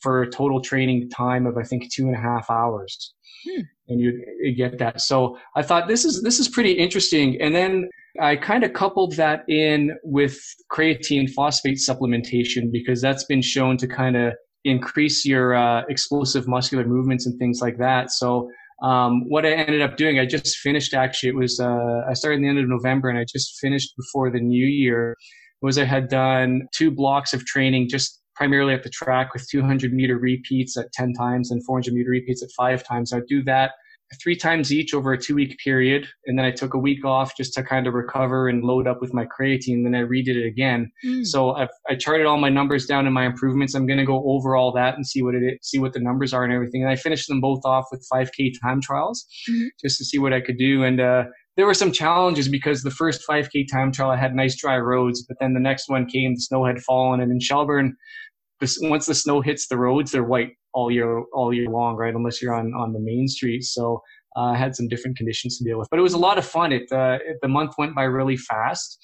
for 0.00 0.22
a 0.22 0.30
total 0.30 0.60
training 0.60 1.10
time 1.10 1.44
of 1.44 1.58
I 1.58 1.64
think 1.64 1.92
two 1.92 2.06
and 2.06 2.14
a 2.14 2.20
half 2.20 2.48
hours. 2.50 3.12
Hmm. 3.44 3.62
And 3.88 4.00
you, 4.00 4.54
get 4.56 4.78
that. 4.78 5.00
So 5.00 5.36
I 5.56 5.62
thought 5.62 5.88
this 5.88 6.04
is 6.04 6.22
this 6.22 6.38
is 6.38 6.48
pretty 6.48 6.72
interesting. 6.72 7.40
And 7.40 7.54
then 7.54 7.88
I 8.20 8.36
kind 8.36 8.64
of 8.64 8.72
coupled 8.72 9.16
that 9.16 9.44
in 9.48 9.96
with 10.04 10.38
creatine 10.70 11.28
phosphate 11.30 11.78
supplementation 11.78 12.70
because 12.70 13.00
that's 13.00 13.24
been 13.24 13.42
shown 13.42 13.76
to 13.78 13.88
kind 13.88 14.16
of 14.16 14.34
increase 14.64 15.24
your 15.24 15.54
uh, 15.54 15.82
explosive 15.88 16.46
muscular 16.46 16.84
movements 16.84 17.26
and 17.26 17.38
things 17.38 17.60
like 17.60 17.78
that. 17.78 18.12
So 18.12 18.48
um, 18.82 19.28
what 19.28 19.44
I 19.44 19.52
ended 19.52 19.82
up 19.82 19.96
doing, 19.96 20.18
I 20.18 20.26
just 20.26 20.58
finished 20.58 20.94
actually. 20.94 21.30
It 21.30 21.36
was 21.36 21.58
uh, 21.58 22.02
I 22.08 22.14
started 22.14 22.36
in 22.36 22.42
the 22.42 22.48
end 22.48 22.58
of 22.58 22.68
November 22.68 23.08
and 23.08 23.18
I 23.18 23.24
just 23.24 23.58
finished 23.60 23.94
before 23.96 24.30
the 24.30 24.40
new 24.40 24.66
year. 24.66 25.16
Was 25.60 25.78
I 25.78 25.84
had 25.84 26.08
done 26.08 26.62
two 26.74 26.90
blocks 26.90 27.32
of 27.32 27.44
training 27.44 27.88
just 27.88 28.21
primarily 28.34 28.74
at 28.74 28.82
the 28.82 28.90
track 28.90 29.32
with 29.32 29.48
200 29.48 29.92
meter 29.92 30.18
repeats 30.18 30.76
at 30.76 30.92
10 30.92 31.12
times 31.14 31.50
and 31.50 31.64
400 31.64 31.94
meter 31.94 32.10
repeats 32.10 32.42
at 32.42 32.50
five 32.56 32.84
times. 32.84 33.12
I'd 33.12 33.26
do 33.26 33.42
that 33.44 33.72
three 34.22 34.36
times 34.36 34.72
each 34.72 34.94
over 34.94 35.12
a 35.12 35.18
two 35.18 35.34
week 35.34 35.58
period. 35.58 36.06
And 36.26 36.38
then 36.38 36.44
I 36.44 36.50
took 36.50 36.74
a 36.74 36.78
week 36.78 37.04
off 37.04 37.36
just 37.36 37.54
to 37.54 37.62
kind 37.62 37.86
of 37.86 37.94
recover 37.94 38.48
and 38.48 38.62
load 38.62 38.86
up 38.86 39.00
with 39.00 39.14
my 39.14 39.24
creatine. 39.24 39.84
Then 39.84 39.94
I 39.94 40.02
redid 40.02 40.36
it 40.36 40.46
again. 40.46 40.90
Mm. 41.04 41.26
So 41.26 41.52
I've, 41.52 41.68
I 41.88 41.94
charted 41.94 42.26
all 42.26 42.38
my 42.38 42.48
numbers 42.48 42.86
down 42.86 43.06
and 43.06 43.14
my 43.14 43.26
improvements. 43.26 43.74
I'm 43.74 43.86
going 43.86 43.98
to 43.98 44.04
go 44.04 44.22
over 44.26 44.56
all 44.56 44.72
that 44.72 44.94
and 44.94 45.06
see 45.06 45.22
what 45.22 45.34
it 45.34 45.42
is, 45.42 45.58
see 45.62 45.78
what 45.78 45.92
the 45.92 46.00
numbers 46.00 46.32
are 46.32 46.44
and 46.44 46.52
everything. 46.52 46.82
And 46.82 46.90
I 46.90 46.96
finished 46.96 47.28
them 47.28 47.40
both 47.40 47.64
off 47.64 47.86
with 47.90 48.06
5K 48.12 48.52
time 48.60 48.80
trials 48.80 49.26
mm-hmm. 49.50 49.68
just 49.80 49.98
to 49.98 50.04
see 50.04 50.18
what 50.18 50.32
I 50.32 50.40
could 50.40 50.58
do. 50.58 50.84
And, 50.84 51.00
uh, 51.00 51.24
there 51.56 51.66
were 51.66 51.74
some 51.74 51.92
challenges 51.92 52.48
because 52.48 52.82
the 52.82 52.90
first 52.90 53.22
5K 53.28 53.66
time 53.70 53.92
trial 53.92 54.10
I 54.10 54.16
had 54.16 54.34
nice 54.34 54.56
dry 54.56 54.78
roads, 54.78 55.24
but 55.26 55.36
then 55.40 55.54
the 55.54 55.60
next 55.60 55.88
one 55.88 56.06
came, 56.06 56.34
the 56.34 56.40
snow 56.40 56.64
had 56.64 56.80
fallen, 56.82 57.20
and 57.20 57.30
in 57.30 57.40
Shelburne, 57.40 57.94
this, 58.60 58.78
once 58.82 59.06
the 59.06 59.14
snow 59.14 59.40
hits 59.40 59.68
the 59.68 59.76
roads, 59.76 60.12
they're 60.12 60.24
white 60.24 60.52
all 60.72 60.90
year 60.90 61.24
all 61.34 61.52
year 61.52 61.68
long, 61.68 61.96
right? 61.96 62.14
Unless 62.14 62.40
you're 62.40 62.54
on 62.54 62.72
on 62.74 62.92
the 62.92 63.00
main 63.00 63.28
street. 63.28 63.64
So 63.64 64.00
uh, 64.36 64.52
I 64.52 64.56
had 64.56 64.74
some 64.74 64.88
different 64.88 65.16
conditions 65.18 65.58
to 65.58 65.64
deal 65.64 65.78
with, 65.78 65.88
but 65.90 65.98
it 65.98 66.02
was 66.02 66.14
a 66.14 66.18
lot 66.18 66.38
of 66.38 66.46
fun. 66.46 66.72
It, 66.72 66.90
uh, 66.90 67.18
it 67.26 67.36
the 67.42 67.48
month 67.48 67.74
went 67.76 67.94
by 67.94 68.04
really 68.04 68.36
fast, 68.36 68.98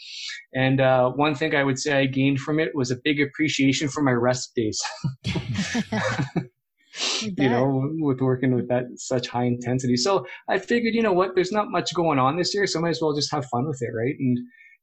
and 0.55 0.80
uh, 0.80 1.11
one 1.11 1.34
thing 1.34 1.55
I 1.55 1.64
would 1.64 1.78
say 1.78 1.92
I 1.92 2.07
gained 2.07 2.40
from 2.40 2.61
it 2.61 2.70
was 2.74 2.90
a 2.90 2.96
big 3.05 3.20
appreciation 3.20 3.88
for 3.88 4.03
my 4.03 4.12
rest 4.12 4.53
days. 4.55 4.80
you 7.22 7.49
know, 7.49 7.90
with 7.99 8.20
working 8.20 8.55
with 8.55 8.68
that 8.68 8.84
such 8.96 9.28
high 9.28 9.44
intensity. 9.44 9.96
So 9.96 10.26
I 10.49 10.59
figured, 10.59 10.94
you 10.94 11.03
know 11.03 11.12
what, 11.12 11.34
there's 11.34 11.53
not 11.53 11.70
much 11.70 11.94
going 11.94 12.18
on 12.18 12.36
this 12.36 12.55
year, 12.55 12.66
so 12.66 12.78
I 12.78 12.82
might 12.82 12.90
as 12.90 13.01
well 13.01 13.14
just 13.14 13.32
have 13.32 13.46
fun 13.46 13.66
with 13.66 13.80
it, 13.82 13.90
right? 13.94 14.14
And 14.18 14.38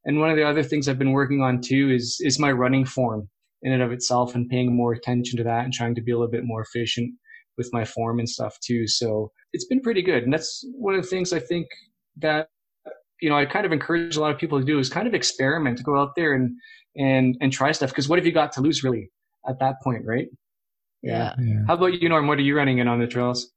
and 0.06 0.20
one 0.20 0.30
of 0.30 0.38
the 0.38 0.48
other 0.48 0.64
things 0.64 0.88
I've 0.88 1.00
been 1.00 1.14
working 1.14 1.42
on 1.42 1.62
too 1.62 1.90
is 1.90 2.18
is 2.22 2.40
my 2.40 2.52
running 2.52 2.86
form 2.86 3.30
in 3.64 3.72
and 3.74 3.82
of 3.82 3.92
itself 3.92 4.36
and 4.36 4.50
paying 4.50 4.76
more 4.76 4.94
attention 4.94 5.38
to 5.38 5.44
that 5.44 5.64
and 5.64 5.74
trying 5.74 5.96
to 5.96 6.02
be 6.02 6.12
a 6.12 6.16
little 6.16 6.32
bit 6.32 6.46
more 6.46 6.62
efficient 6.62 7.14
with 7.58 7.70
my 7.74 7.86
form 7.86 8.20
and 8.20 8.30
stuff 8.30 8.58
too. 8.60 8.88
So 8.88 9.32
it's 9.54 9.66
been 9.66 9.82
pretty 9.82 10.02
good. 10.02 10.24
And 10.24 10.34
that's 10.34 10.64
one 10.78 10.94
of 10.94 11.02
the 11.02 11.08
things 11.08 11.34
I 11.34 11.40
think 11.40 11.68
that, 12.18 12.50
you 13.22 13.30
know, 13.30 13.38
I 13.38 13.46
kind 13.46 13.66
of 13.66 13.72
encourage 13.72 14.18
a 14.18 14.22
lot 14.22 14.32
of 14.32 14.38
people 14.38 14.60
to 14.60 14.66
do 14.66 14.78
is 14.78 14.90
kind 14.90 15.08
of 15.08 15.14
experiment, 15.14 15.78
to 15.78 15.84
go 15.84 15.98
out 15.98 16.16
there 16.16 16.34
and, 16.34 16.52
and, 16.96 17.38
and 17.42 17.52
try 17.52 17.72
stuff. 17.72 17.94
Cause 17.94 18.10
what 18.10 18.20
have 18.20 18.26
you 18.26 18.32
got 18.32 18.52
to 18.54 18.62
lose 18.62 18.84
really 18.84 19.10
at 19.48 19.60
that 19.60 19.76
point, 19.84 20.04
right? 20.06 20.28
Yeah. 21.06 21.34
yeah. 21.40 21.60
How 21.68 21.76
about 21.76 22.02
you, 22.02 22.10
Norm? 22.10 22.28
What 22.28 22.40
are 22.40 22.42
you 22.42 22.58
running 22.58 22.80
in 22.80 22.88
on 22.88 23.00
the 23.00 23.08
trails? 23.08 23.52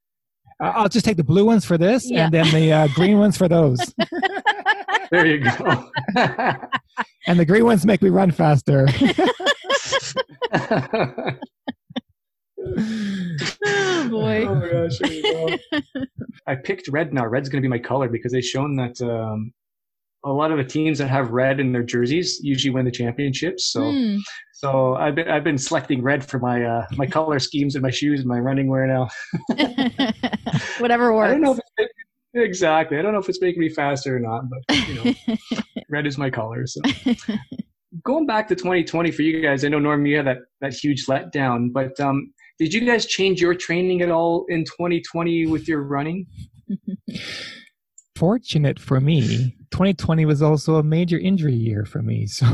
I'll 0.60 0.88
just 0.88 1.04
take 1.04 1.16
the 1.16 1.24
blue 1.24 1.44
ones 1.44 1.64
for 1.64 1.78
this 1.78 2.10
yeah. 2.10 2.24
and 2.24 2.34
then 2.34 2.50
the 2.52 2.72
uh, 2.72 2.88
green 2.88 3.18
ones 3.18 3.36
for 3.36 3.48
those. 3.48 3.78
there 5.10 5.24
you 5.24 5.38
go. 5.38 5.90
and 7.26 7.38
the 7.38 7.44
green 7.46 7.64
ones 7.64 7.86
make 7.86 8.02
me 8.02 8.10
run 8.10 8.32
faster 8.32 8.88
oh 13.66 14.08
boy. 14.08 14.46
Oh 14.46 14.54
my 14.54 14.68
gosh. 14.68 15.82
I 16.46 16.56
picked 16.56 16.88
red 16.88 17.12
now. 17.12 17.26
Red's 17.26 17.48
going 17.48 17.62
to 17.62 17.66
be 17.66 17.70
my 17.70 17.78
color 17.78 18.08
because 18.08 18.32
they've 18.32 18.44
shown 18.44 18.76
that 18.76 19.00
um, 19.02 19.52
a 20.28 20.32
lot 20.32 20.50
of 20.50 20.58
the 20.58 20.64
teams 20.64 20.98
that 20.98 21.08
have 21.08 21.30
red 21.30 21.60
in 21.60 21.72
their 21.72 21.82
jerseys 21.82 22.40
usually 22.42 22.70
win 22.70 22.84
the 22.84 22.90
championships. 22.90 23.72
So, 23.72 23.80
mm. 23.80 24.18
so 24.52 24.94
I've 24.94 25.14
been 25.14 25.28
I've 25.28 25.44
been 25.44 25.58
selecting 25.58 26.02
red 26.02 26.24
for 26.24 26.38
my 26.38 26.64
uh, 26.64 26.86
my 26.96 27.06
color 27.16 27.38
schemes 27.38 27.74
and 27.74 27.82
my 27.82 27.90
shoes 27.90 28.20
and 28.20 28.28
my 28.28 28.38
running 28.38 28.68
wear 28.68 28.86
now. 28.86 29.08
Whatever 30.78 31.14
works. 31.14 31.28
I 31.30 31.32
don't 31.32 31.40
know 31.40 31.52
if 31.52 31.60
it's 31.78 31.92
exactly. 32.34 32.98
I 32.98 33.02
don't 33.02 33.12
know 33.12 33.20
if 33.20 33.28
it's 33.28 33.40
making 33.40 33.60
me 33.60 33.68
faster 33.68 34.16
or 34.16 34.20
not, 34.20 34.44
but 34.48 34.76
you 34.88 34.94
know, 34.94 35.36
red 35.88 36.06
is 36.06 36.18
my 36.18 36.30
color. 36.30 36.66
So 36.66 36.80
going 38.04 38.26
back 38.26 38.48
to 38.48 38.54
2020 38.54 39.10
for 39.10 39.22
you 39.22 39.40
guys, 39.40 39.64
I 39.64 39.68
know 39.68 39.78
Norm, 39.78 40.04
you 40.06 40.16
had 40.16 40.26
that 40.26 40.38
that 40.60 40.74
huge 40.74 41.06
letdown, 41.06 41.72
but 41.72 41.98
um, 42.00 42.32
did 42.58 42.74
you 42.74 42.84
guys 42.84 43.06
change 43.06 43.40
your 43.40 43.54
training 43.54 44.02
at 44.02 44.10
all 44.10 44.44
in 44.48 44.64
2020 44.64 45.46
with 45.46 45.68
your 45.68 45.82
running? 45.82 46.26
Fortunate 48.16 48.80
for 48.80 49.00
me, 49.00 49.57
2020 49.70 50.24
was 50.26 50.42
also 50.42 50.76
a 50.76 50.82
major 50.82 51.18
injury 51.18 51.54
year 51.54 51.84
for 51.84 52.02
me. 52.02 52.26
So, 52.38 52.46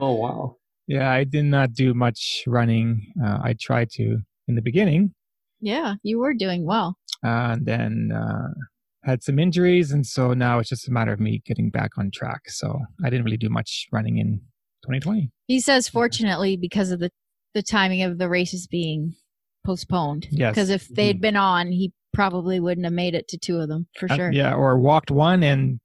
oh 0.00 0.14
wow, 0.14 0.56
yeah, 0.86 1.10
I 1.10 1.24
did 1.24 1.46
not 1.46 1.72
do 1.72 1.94
much 1.94 2.44
running. 2.46 3.12
Uh, 3.22 3.38
I 3.42 3.54
tried 3.58 3.90
to 3.92 4.18
in 4.46 4.54
the 4.54 4.62
beginning. 4.62 5.14
Yeah, 5.60 5.94
you 6.02 6.18
were 6.18 6.34
doing 6.34 6.66
well. 6.66 6.96
Uh, 7.24 7.54
and 7.54 7.66
then 7.66 8.12
uh, 8.14 8.48
had 9.04 9.22
some 9.22 9.38
injuries, 9.38 9.90
and 9.90 10.06
so 10.06 10.34
now 10.34 10.58
it's 10.58 10.68
just 10.68 10.88
a 10.88 10.92
matter 10.92 11.12
of 11.12 11.20
me 11.20 11.42
getting 11.46 11.70
back 11.70 11.92
on 11.96 12.10
track. 12.10 12.42
So 12.48 12.78
I 13.04 13.10
didn't 13.10 13.24
really 13.24 13.38
do 13.38 13.48
much 13.48 13.86
running 13.90 14.18
in 14.18 14.40
2020. 14.84 15.30
He 15.46 15.60
says, 15.60 15.88
fortunately, 15.88 16.56
because 16.56 16.90
of 16.90 17.00
the 17.00 17.10
the 17.54 17.62
timing 17.62 18.02
of 18.02 18.18
the 18.18 18.28
races 18.28 18.66
being 18.66 19.14
postponed. 19.64 20.28
Yes. 20.30 20.52
Because 20.52 20.68
if 20.68 20.88
they'd 20.88 21.14
mm-hmm. 21.14 21.22
been 21.22 21.36
on, 21.36 21.72
he 21.72 21.92
probably 22.12 22.60
wouldn't 22.60 22.84
have 22.84 22.92
made 22.92 23.14
it 23.14 23.28
to 23.28 23.38
two 23.38 23.58
of 23.58 23.68
them 23.68 23.86
for 23.98 24.10
uh, 24.12 24.14
sure. 24.14 24.28
Uh, 24.28 24.32
yeah, 24.32 24.54
or 24.54 24.78
walked 24.78 25.10
one 25.10 25.42
and 25.42 25.80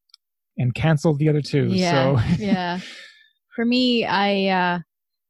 and 0.58 0.74
canceled 0.74 1.20
the 1.20 1.30
other 1.30 1.42
two. 1.42 1.68
Yeah. 1.68 2.16
So. 2.16 2.36
yeah. 2.44 2.80
For 3.56 3.66
me, 3.66 4.06
I 4.06 4.48
uh, 4.48 4.80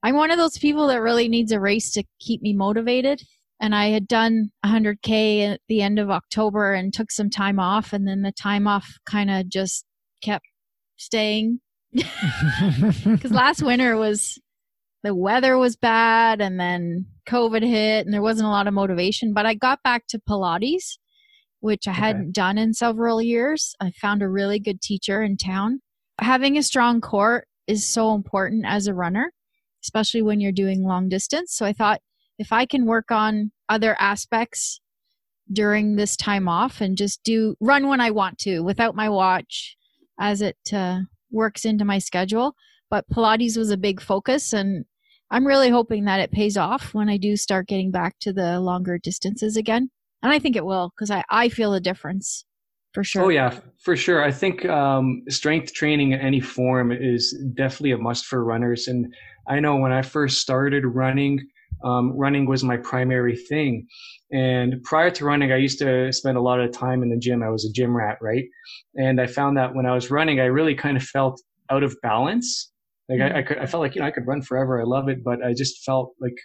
I'm 0.03 0.15
one 0.15 0.31
of 0.31 0.37
those 0.37 0.57
people 0.57 0.87
that 0.87 1.01
really 1.01 1.27
needs 1.27 1.51
a 1.51 1.59
race 1.59 1.91
to 1.93 2.03
keep 2.19 2.41
me 2.41 2.53
motivated. 2.53 3.21
And 3.59 3.75
I 3.75 3.89
had 3.89 4.07
done 4.07 4.49
100K 4.65 5.53
at 5.53 5.61
the 5.67 5.81
end 5.81 5.99
of 5.99 6.09
October 6.09 6.73
and 6.73 6.91
took 6.91 7.11
some 7.11 7.29
time 7.29 7.59
off. 7.59 7.93
And 7.93 8.07
then 8.07 8.23
the 8.23 8.31
time 8.31 8.67
off 8.67 8.97
kind 9.05 9.29
of 9.29 9.49
just 9.49 9.85
kept 10.23 10.45
staying 10.97 11.59
because 11.91 13.31
last 13.31 13.61
winter 13.61 13.97
was 13.97 14.39
the 15.03 15.13
weather 15.13 15.57
was 15.57 15.75
bad 15.75 16.41
and 16.41 16.59
then 16.59 17.05
COVID 17.27 17.63
hit 17.63 18.05
and 18.05 18.13
there 18.13 18.21
wasn't 18.21 18.47
a 18.47 18.51
lot 18.51 18.67
of 18.67 18.73
motivation. 18.73 19.33
But 19.33 19.45
I 19.45 19.53
got 19.53 19.83
back 19.83 20.07
to 20.09 20.19
Pilates, 20.19 20.97
which 21.61 21.87
I 21.87 21.91
okay. 21.91 22.01
hadn't 22.01 22.33
done 22.33 22.57
in 22.57 22.73
several 22.73 23.21
years. 23.21 23.75
I 23.79 23.91
found 23.91 24.21
a 24.21 24.29
really 24.29 24.59
good 24.59 24.81
teacher 24.81 25.23
in 25.23 25.37
town. 25.37 25.81
Having 26.19 26.57
a 26.57 26.63
strong 26.63 27.01
core 27.01 27.45
is 27.67 27.87
so 27.87 28.13
important 28.13 28.65
as 28.67 28.87
a 28.87 28.93
runner, 28.93 29.31
especially 29.83 30.21
when 30.21 30.39
you're 30.39 30.51
doing 30.51 30.83
long 30.83 31.07
distance. 31.07 31.53
So 31.53 31.65
I 31.65 31.73
thought 31.73 32.01
if 32.37 32.51
I 32.51 32.65
can 32.65 32.85
work 32.85 33.11
on 33.11 33.51
other 33.69 33.95
aspects 33.99 34.81
during 35.51 35.95
this 35.95 36.15
time 36.15 36.47
off 36.47 36.81
and 36.81 36.97
just 36.97 37.23
do 37.23 37.55
run 37.59 37.87
when 37.87 38.01
I 38.01 38.11
want 38.11 38.37
to 38.39 38.61
without 38.61 38.95
my 38.95 39.09
watch 39.09 39.77
as 40.19 40.41
it 40.41 40.57
uh, 40.73 40.99
works 41.31 41.65
into 41.65 41.85
my 41.85 41.99
schedule. 41.99 42.55
But 42.89 43.09
Pilates 43.09 43.57
was 43.57 43.69
a 43.69 43.77
big 43.77 44.01
focus, 44.01 44.51
and 44.51 44.85
I'm 45.29 45.47
really 45.47 45.69
hoping 45.69 46.05
that 46.05 46.19
it 46.19 46.31
pays 46.31 46.57
off 46.57 46.93
when 46.93 47.09
I 47.09 47.17
do 47.17 47.37
start 47.37 47.67
getting 47.67 47.91
back 47.91 48.15
to 48.19 48.33
the 48.33 48.59
longer 48.59 48.97
distances 48.97 49.55
again. 49.55 49.89
And 50.23 50.31
I 50.31 50.39
think 50.39 50.55
it 50.55 50.65
will 50.65 50.91
because 50.95 51.11
I, 51.11 51.23
I 51.29 51.49
feel 51.49 51.73
a 51.73 51.79
difference 51.79 52.45
for 52.93 53.03
sure. 53.03 53.23
Oh 53.23 53.29
yeah, 53.29 53.57
for 53.79 53.95
sure. 53.95 54.23
I 54.23 54.31
think 54.31 54.65
um, 54.65 55.23
strength 55.29 55.31
training 55.31 55.31
in 55.31 55.31
strength 55.31 55.73
training 55.73 56.11
in 56.11 56.19
any 56.19 56.39
form 56.39 56.91
is 56.91 57.37
definitely 57.53 57.91
a 57.91 57.97
must 57.97 58.25
for 58.25 58.43
runners. 58.43 58.87
And 58.87 59.13
I 59.47 59.59
know 59.59 59.77
when 59.77 59.91
I 59.91 60.01
first 60.01 60.41
started 60.41 60.85
running, 60.85 61.39
um, 61.83 62.11
running 62.15 62.45
was 62.45 62.63
my 62.63 62.77
primary 62.77 63.35
thing. 63.35 63.87
And 64.31 64.81
prior 64.83 65.09
to 65.11 65.25
running, 65.25 65.51
I 65.51 65.57
used 65.57 65.79
to 65.79 66.11
spend 66.11 66.37
a 66.37 66.41
lot 66.41 66.59
of 66.59 66.71
time 66.71 67.01
in 67.01 67.09
the 67.09 67.17
gym. 67.17 67.41
I 67.41 67.49
was 67.49 67.65
a 67.65 67.71
gym 67.71 67.95
rat, 67.95 68.17
right? 68.21 68.45
And 68.95 69.19
I 69.19 69.27
found 69.27 69.57
that 69.57 69.73
when 69.73 69.85
I 69.85 69.93
was 69.93 70.11
running, 70.11 70.39
I 70.39 70.45
really 70.45 70.75
kind 70.75 70.97
of 70.97 71.03
felt 71.03 71.41
out 71.69 71.83
of 71.83 71.95
balance. 72.03 72.71
Like 73.09 73.21
I, 73.21 73.39
I, 73.39 73.41
could, 73.41 73.57
I 73.57 73.65
felt 73.65 73.81
like 73.81 73.95
you 73.95 74.01
know 74.01 74.07
I 74.07 74.11
could 74.11 74.27
run 74.27 74.41
forever. 74.41 74.79
I 74.79 74.85
love 74.85 75.09
it, 75.09 75.23
but 75.23 75.43
I 75.43 75.53
just 75.53 75.83
felt 75.83 76.13
like 76.21 76.35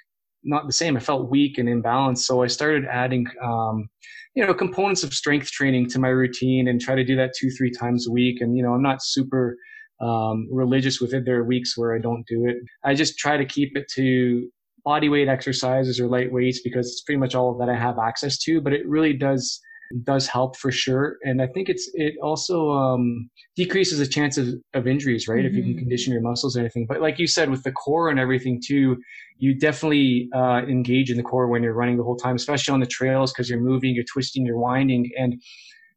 not 0.47 0.67
the 0.67 0.73
same. 0.73 0.97
I 0.97 1.01
felt 1.01 1.31
weak 1.31 1.59
and 1.59 1.69
imbalanced. 1.69 2.19
So 2.19 2.43
I 2.43 2.47
started 2.47 2.85
adding, 2.91 3.27
um, 3.43 3.89
you 4.35 4.47
know, 4.47 4.55
components 4.55 5.03
of 5.03 5.13
strength 5.13 5.51
training 5.51 5.89
to 5.91 5.99
my 5.99 6.09
routine 6.09 6.69
and 6.69 6.81
try 6.81 6.95
to 6.95 7.05
do 7.05 7.17
that 7.17 7.33
two, 7.39 7.51
three 7.51 7.71
times 7.71 8.07
a 8.09 8.13
week. 8.13 8.41
And, 8.41 8.57
you 8.57 8.63
know, 8.63 8.73
I'm 8.73 8.83
not 8.83 9.03
super 9.03 9.57
um, 10.01 10.49
religious 10.51 11.01
with 11.01 11.13
it. 11.15 11.25
There 11.25 11.39
are 11.41 11.45
weeks 11.45 11.77
where 11.77 11.95
I 11.95 11.99
don't 11.99 12.25
do 12.27 12.47
it. 12.47 12.57
I 12.85 12.95
just 12.95 13.19
try 13.19 13.37
to 13.37 13.45
keep 13.45 13.77
it 13.77 13.87
to 13.95 14.49
body 14.85 15.09
weight 15.09 15.29
exercises 15.29 15.99
or 15.99 16.07
light 16.07 16.33
weights 16.33 16.61
because 16.63 16.87
it's 16.87 17.03
pretty 17.03 17.19
much 17.19 17.35
all 17.35 17.57
that 17.59 17.69
I 17.69 17.77
have 17.77 17.99
access 17.99 18.39
to. 18.45 18.61
But 18.61 18.73
it 18.73 18.87
really 18.87 19.13
does 19.13 19.61
does 20.05 20.27
help 20.27 20.57
for 20.57 20.71
sure. 20.71 21.17
And 21.23 21.41
I 21.41 21.47
think 21.47 21.69
it's 21.69 21.91
it 21.95 22.15
also 22.23 22.71
um, 22.71 23.29
decreases 23.55 23.99
the 23.99 24.07
chance 24.07 24.39
of, 24.39 24.49
of 24.75 24.87
injuries, 24.87 25.29
right? 25.29 25.39
Mm-hmm. 25.39 25.47
If 25.47 25.55
you 25.55 25.63
can 25.63 25.73
mm-hmm. 25.73 25.79
condition 25.81 26.13
your 26.13 26.23
muscles 26.23 26.57
or 26.57 26.61
anything. 26.61 26.87
But 26.89 27.01
like 27.01 27.19
you 27.19 27.27
said, 27.27 27.51
with 27.51 27.63
the 27.63 27.73
core 27.73 28.09
and 28.09 28.19
everything 28.19 28.61
too, 28.65 28.97
you 29.39 29.55
definitely 29.55 30.29
uh, 30.35 30.63
engage 30.69 31.11
in 31.11 31.17
the 31.17 31.23
core 31.23 31.49
when 31.49 31.63
you're 31.63 31.75
running 31.75 31.97
the 31.97 32.05
whole 32.05 32.17
time, 32.17 32.37
especially 32.37 32.73
on 32.73 32.81
the 32.81 32.87
trails 32.87 33.33
because 33.33 33.51
you're 33.51 33.61
moving, 33.61 33.95
you're 33.95 34.05
twisting, 34.05 34.45
you're 34.47 34.59
winding. 34.59 35.11
And 35.19 35.41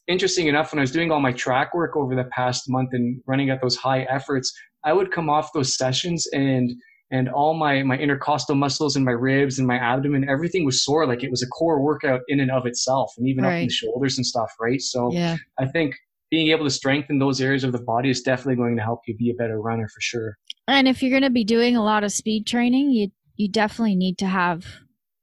interesting 0.08 0.48
enough, 0.48 0.72
when 0.72 0.80
I 0.80 0.82
was 0.82 0.92
doing 0.92 1.12
all 1.12 1.22
my 1.22 1.34
track 1.34 1.74
work 1.74 1.96
over 1.96 2.16
the 2.16 2.26
past 2.26 2.70
month 2.70 2.90
and 2.94 3.22
running 3.28 3.50
at 3.50 3.62
those 3.62 3.76
high 3.76 4.04
efforts, 4.04 4.54
I 4.84 4.94
would 4.94 5.12
come 5.12 5.30
off 5.30 5.54
those 5.54 5.78
sessions 5.78 6.28
and 6.34 6.72
and 7.12 7.30
all 7.30 7.53
my 7.53 7.84
my 7.84 7.97
intercostal 7.97 8.55
muscles 8.55 8.95
and 8.95 9.05
my 9.05 9.12
ribs 9.12 9.57
and 9.57 9.68
my 9.68 9.78
abdomen 9.78 10.28
everything 10.30 10.66
was 10.66 10.84
sore 10.84 11.07
like 11.07 11.24
it 11.24 11.32
was 11.32 11.41
a 11.41 11.47
core 11.47 11.82
workout 11.82 12.22
in 12.28 12.39
and 12.39 12.51
of 12.51 12.66
itself 12.66 13.14
and 13.18 13.28
even 13.28 13.43
right. 13.43 13.55
up 13.55 13.62
in 13.62 13.68
the 13.68 13.74
shoulders 13.74 14.18
and 14.18 14.26
stuff 14.26 14.51
right 14.60 14.82
so 14.82 15.12
yeah. 15.12 15.38
i 15.60 15.66
think 15.66 15.95
being 16.30 16.49
able 16.49 16.64
to 16.64 16.70
strengthen 16.70 17.18
those 17.18 17.41
areas 17.41 17.64
of 17.64 17.72
the 17.72 17.82
body 17.82 18.10
is 18.10 18.22
definitely 18.22 18.55
going 18.55 18.76
to 18.76 18.84
help 18.84 19.01
you 19.07 19.16
be 19.16 19.30
a 19.30 19.34
better 19.36 19.60
runner 19.60 19.88
for 19.88 20.01
sure 20.01 20.38
and 20.68 20.88
if 20.88 21.01
you're 21.01 21.12
going 21.12 21.24
to 21.24 21.30
be 21.30 21.43
doing 21.43 21.76
a 21.76 21.84
lot 21.84 22.03
of 22.03 22.12
speed 22.12 22.45
training 22.45 22.91
you 22.91 23.10
you 23.36 23.49
definitely 23.49 23.95
need 23.95 24.18
to 24.18 24.28
have 24.28 24.66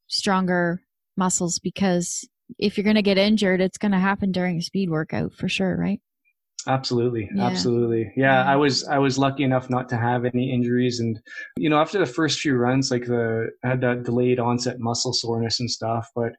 stronger 0.08 0.80
muscles 1.16 1.58
because 1.58 2.28
if 2.58 2.76
you're 2.76 2.84
going 2.84 2.96
to 2.96 3.02
get 3.02 3.18
injured 3.18 3.60
it's 3.60 3.78
going 3.78 3.92
to 3.92 3.98
happen 3.98 4.32
during 4.32 4.58
a 4.58 4.62
speed 4.62 4.90
workout 4.90 5.32
for 5.32 5.48
sure 5.48 5.76
right 5.76 6.00
Absolutely. 6.66 7.28
Yeah. 7.34 7.46
Absolutely. 7.46 8.12
Yeah, 8.16 8.44
I 8.44 8.56
was 8.56 8.84
I 8.88 8.98
was 8.98 9.18
lucky 9.18 9.44
enough 9.44 9.70
not 9.70 9.88
to 9.90 9.96
have 9.96 10.24
any 10.24 10.52
injuries 10.52 11.00
and 11.00 11.18
you 11.56 11.70
know, 11.70 11.78
after 11.78 11.98
the 11.98 12.06
first 12.06 12.40
few 12.40 12.56
runs 12.56 12.90
like 12.90 13.06
the 13.06 13.48
I 13.64 13.68
had 13.68 13.80
that 13.82 14.02
delayed 14.04 14.40
onset 14.40 14.80
muscle 14.80 15.12
soreness 15.12 15.60
and 15.60 15.70
stuff, 15.70 16.10
but 16.14 16.32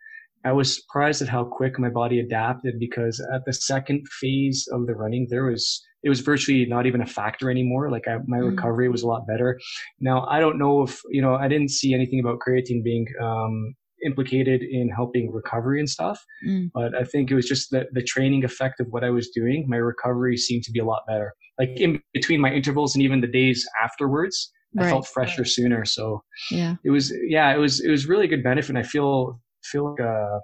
I 0.45 0.51
was 0.51 0.75
surprised 0.75 1.21
at 1.21 1.27
how 1.27 1.43
quick 1.43 1.79
my 1.79 1.89
body 1.89 2.19
adapted 2.19 2.79
because 2.79 3.19
at 3.33 3.43
the 3.45 3.53
second 3.53 4.07
phase 4.07 4.67
of 4.71 4.85
the 4.85 4.95
running 4.95 5.27
there 5.29 5.45
was 5.45 5.83
it 6.03 6.09
was 6.09 6.19
virtually 6.19 6.65
not 6.65 6.85
even 6.85 7.01
a 7.01 7.05
factor 7.05 7.49
anymore. 7.49 7.89
Like 7.89 8.07
I, 8.07 8.17
my 8.27 8.39
mm. 8.39 8.49
recovery 8.51 8.89
was 8.89 9.03
a 9.03 9.07
lot 9.07 9.27
better. 9.27 9.59
Now 9.99 10.25
I 10.29 10.39
don't 10.39 10.59
know 10.59 10.83
if 10.83 11.01
you 11.09 11.21
know 11.21 11.35
I 11.35 11.47
didn't 11.47 11.71
see 11.71 11.93
anything 11.93 12.19
about 12.19 12.39
creatine 12.39 12.83
being 12.83 13.05
um, 13.21 13.75
implicated 14.05 14.61
in 14.61 14.89
helping 14.89 15.31
recovery 15.31 15.79
and 15.79 15.89
stuff. 15.89 16.23
Mm. 16.47 16.69
But 16.73 16.95
I 16.95 17.03
think 17.03 17.31
it 17.31 17.35
was 17.35 17.47
just 17.47 17.71
the, 17.71 17.85
the 17.91 18.03
training 18.03 18.43
effect 18.43 18.79
of 18.79 18.87
what 18.89 19.03
I 19.03 19.09
was 19.09 19.29
doing. 19.29 19.65
My 19.67 19.77
recovery 19.77 20.37
seemed 20.37 20.63
to 20.63 20.71
be 20.71 20.79
a 20.79 20.85
lot 20.85 21.03
better. 21.07 21.33
Like 21.59 21.69
in 21.75 22.01
between 22.13 22.39
my 22.39 22.51
intervals 22.51 22.95
and 22.95 23.03
even 23.03 23.21
the 23.21 23.27
days 23.27 23.67
afterwards, 23.83 24.51
right. 24.75 24.87
I 24.87 24.89
felt 24.89 25.07
fresher 25.07 25.41
right. 25.41 25.51
sooner. 25.51 25.85
So 25.85 26.23
yeah, 26.51 26.75
it 26.83 26.91
was, 26.91 27.13
yeah, 27.27 27.53
it 27.53 27.57
was, 27.57 27.79
it 27.81 27.89
was 27.89 28.07
really 28.07 28.27
good 28.27 28.43
benefit. 28.43 28.69
And 28.69 28.77
I 28.77 28.83
feel, 28.83 29.41
feel 29.63 29.91
like, 29.91 30.01
uh, 30.01 30.39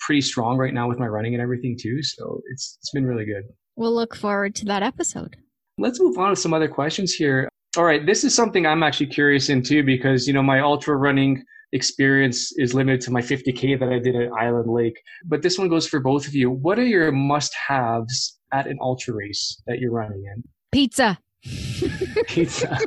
pretty 0.00 0.20
strong 0.20 0.56
right 0.56 0.72
now 0.72 0.88
with 0.88 0.98
my 0.98 1.06
running 1.06 1.34
and 1.34 1.42
everything 1.42 1.76
too. 1.80 2.02
So 2.02 2.40
it's, 2.52 2.78
it's 2.80 2.90
been 2.92 3.06
really 3.06 3.24
good. 3.24 3.44
We'll 3.76 3.94
look 3.94 4.14
forward 4.14 4.54
to 4.56 4.64
that 4.66 4.82
episode. 4.82 5.36
Let's 5.78 6.00
move 6.00 6.16
on 6.18 6.30
to 6.30 6.36
some 6.36 6.54
other 6.54 6.68
questions 6.68 7.12
here. 7.12 7.48
All 7.76 7.82
right, 7.82 8.06
this 8.06 8.22
is 8.22 8.32
something 8.32 8.66
I'm 8.66 8.84
actually 8.84 9.08
curious 9.08 9.48
into 9.48 9.82
because 9.82 10.28
you 10.28 10.32
know 10.32 10.44
my 10.44 10.60
ultra 10.60 10.96
running 10.96 11.42
experience 11.74 12.52
is 12.56 12.72
limited 12.72 13.02
to 13.02 13.10
my 13.10 13.20
50K 13.20 13.78
that 13.78 13.88
I 13.88 13.98
did 13.98 14.16
at 14.16 14.32
Island 14.32 14.72
Lake. 14.72 14.98
But 15.26 15.42
this 15.42 15.58
one 15.58 15.68
goes 15.68 15.86
for 15.86 16.00
both 16.00 16.26
of 16.26 16.34
you. 16.34 16.50
What 16.50 16.78
are 16.78 16.86
your 16.86 17.12
must 17.12 17.54
haves 17.54 18.38
at 18.52 18.66
an 18.66 18.78
ultra 18.80 19.14
race 19.14 19.60
that 19.66 19.80
you're 19.80 19.90
running 19.90 20.24
in? 20.24 20.42
Pizza. 20.72 21.18
Pizza. 22.28 22.78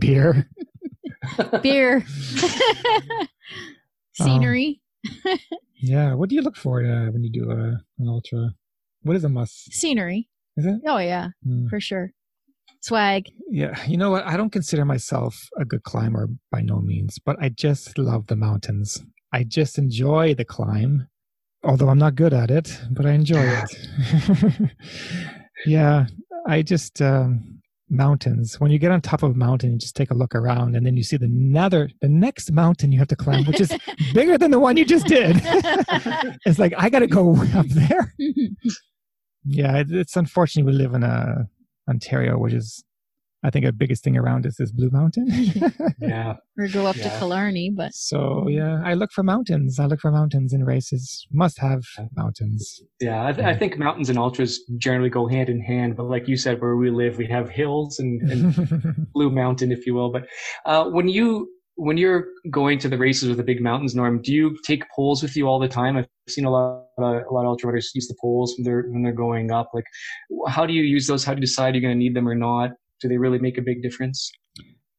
Beer. 0.00 0.48
Beer. 1.62 2.04
Scenery. 4.14 4.80
Um, 5.24 5.38
yeah. 5.76 6.14
What 6.14 6.30
do 6.30 6.34
you 6.34 6.42
look 6.42 6.56
for 6.56 6.84
uh, 6.84 7.10
when 7.10 7.22
you 7.22 7.30
do 7.30 7.50
a, 7.50 7.80
an 7.98 8.08
ultra? 8.08 8.50
What 9.02 9.16
is 9.16 9.24
a 9.24 9.28
must? 9.28 9.72
Scenery. 9.72 10.28
Is 10.56 10.66
it? 10.66 10.80
Oh, 10.86 10.98
yeah, 10.98 11.28
mm. 11.46 11.70
for 11.70 11.80
sure 11.80 12.12
swag. 12.80 13.30
Yeah, 13.48 13.82
you 13.86 13.96
know 13.96 14.10
what? 14.10 14.26
I 14.26 14.36
don't 14.36 14.50
consider 14.50 14.84
myself 14.84 15.48
a 15.58 15.64
good 15.64 15.82
climber 15.82 16.28
by 16.50 16.62
no 16.62 16.80
means, 16.80 17.18
but 17.18 17.36
I 17.40 17.50
just 17.50 17.98
love 17.98 18.26
the 18.26 18.36
mountains. 18.36 19.02
I 19.32 19.44
just 19.44 19.78
enjoy 19.78 20.34
the 20.34 20.44
climb, 20.44 21.08
although 21.62 21.88
I'm 21.88 21.98
not 21.98 22.14
good 22.14 22.32
at 22.32 22.50
it, 22.50 22.80
but 22.90 23.06
I 23.06 23.12
enjoy 23.12 23.42
it. 23.42 24.70
yeah, 25.66 26.06
I 26.46 26.62
just 26.62 27.00
um, 27.00 27.60
mountains. 27.88 28.58
When 28.58 28.70
you 28.70 28.78
get 28.78 28.92
on 28.92 29.00
top 29.00 29.22
of 29.22 29.32
a 29.32 29.34
mountain, 29.34 29.72
you 29.72 29.78
just 29.78 29.96
take 29.96 30.10
a 30.10 30.14
look 30.14 30.34
around, 30.34 30.76
and 30.76 30.86
then 30.86 30.96
you 30.96 31.02
see 31.02 31.16
the 31.16 31.28
nether, 31.28 31.90
the 32.00 32.08
next 32.08 32.50
mountain 32.52 32.92
you 32.92 32.98
have 32.98 33.08
to 33.08 33.16
climb, 33.16 33.44
which 33.44 33.60
is 33.60 33.72
bigger 34.14 34.38
than 34.38 34.50
the 34.50 34.60
one 34.60 34.76
you 34.76 34.84
just 34.84 35.06
did. 35.06 35.40
it's 36.46 36.58
like 36.58 36.72
I 36.76 36.88
got 36.88 37.00
to 37.00 37.06
go 37.06 37.36
up 37.54 37.66
there. 37.66 38.14
yeah, 39.44 39.82
it's 39.88 40.16
unfortunate 40.16 40.66
we 40.66 40.72
live 40.72 40.94
in 40.94 41.02
a 41.02 41.48
Ontario, 41.90 42.38
which 42.38 42.54
is 42.54 42.82
I 43.42 43.48
think 43.48 43.64
a 43.64 43.72
biggest 43.72 44.04
thing 44.04 44.18
around 44.18 44.46
us 44.46 44.60
is 44.60 44.70
Blue 44.70 44.90
Mountain. 44.90 45.28
yeah. 45.98 46.34
Or 46.58 46.68
go 46.68 46.86
up 46.86 46.96
yeah. 46.96 47.04
to 47.04 47.18
Killarney, 47.18 47.72
but 47.74 47.94
so 47.94 48.46
yeah, 48.48 48.82
I 48.84 48.94
look 48.94 49.12
for 49.12 49.22
mountains. 49.22 49.80
I 49.80 49.86
look 49.86 50.00
for 50.00 50.10
mountains 50.10 50.52
in 50.52 50.64
races. 50.64 51.26
Must 51.32 51.58
have 51.58 51.82
mountains. 52.14 52.82
Yeah, 53.00 53.26
I, 53.26 53.32
th- 53.32 53.46
I, 53.46 53.56
think 53.56 53.78
mountains 53.78 54.10
and 54.10 54.18
ultras 54.18 54.60
generally 54.76 55.08
go 55.08 55.26
hand 55.26 55.48
in 55.48 55.60
hand. 55.60 55.96
But 55.96 56.04
like 56.04 56.28
you 56.28 56.36
said, 56.36 56.60
where 56.60 56.76
we 56.76 56.90
live, 56.90 57.16
we 57.16 57.26
have 57.28 57.48
hills 57.48 57.98
and, 57.98 58.20
and 58.30 59.06
Blue 59.14 59.30
Mountain, 59.30 59.72
if 59.72 59.86
you 59.86 59.94
will. 59.94 60.12
But 60.12 60.26
uh, 60.66 60.90
when 60.90 61.08
you 61.08 61.48
when 61.80 61.96
you're 61.96 62.26
going 62.50 62.78
to 62.78 62.90
the 62.90 62.98
races 62.98 63.28
with 63.28 63.38
the 63.38 63.42
big 63.42 63.62
mountains, 63.62 63.94
Norm, 63.94 64.20
do 64.20 64.34
you 64.34 64.56
take 64.64 64.84
poles 64.94 65.22
with 65.22 65.34
you 65.34 65.46
all 65.48 65.58
the 65.58 65.66
time? 65.66 65.96
I've 65.96 66.06
seen 66.28 66.44
a 66.44 66.50
lot, 66.50 66.84
of, 66.98 67.04
a 67.04 67.32
lot 67.32 67.42
of 67.42 67.46
ultra 67.46 67.68
runners 67.68 67.90
use 67.94 68.06
the 68.06 68.16
poles 68.20 68.54
when 68.56 68.64
they're 68.64 68.82
when 68.90 69.02
they're 69.02 69.12
going 69.12 69.50
up. 69.50 69.70
Like, 69.72 69.86
how 70.46 70.66
do 70.66 70.74
you 70.74 70.82
use 70.82 71.06
those? 71.06 71.24
How 71.24 71.32
do 71.32 71.38
you 71.38 71.46
decide 71.46 71.74
you're 71.74 71.80
going 71.80 71.94
to 71.94 71.98
need 71.98 72.14
them 72.14 72.28
or 72.28 72.34
not? 72.34 72.72
Do 73.00 73.08
they 73.08 73.16
really 73.16 73.38
make 73.38 73.56
a 73.56 73.62
big 73.62 73.82
difference? 73.82 74.30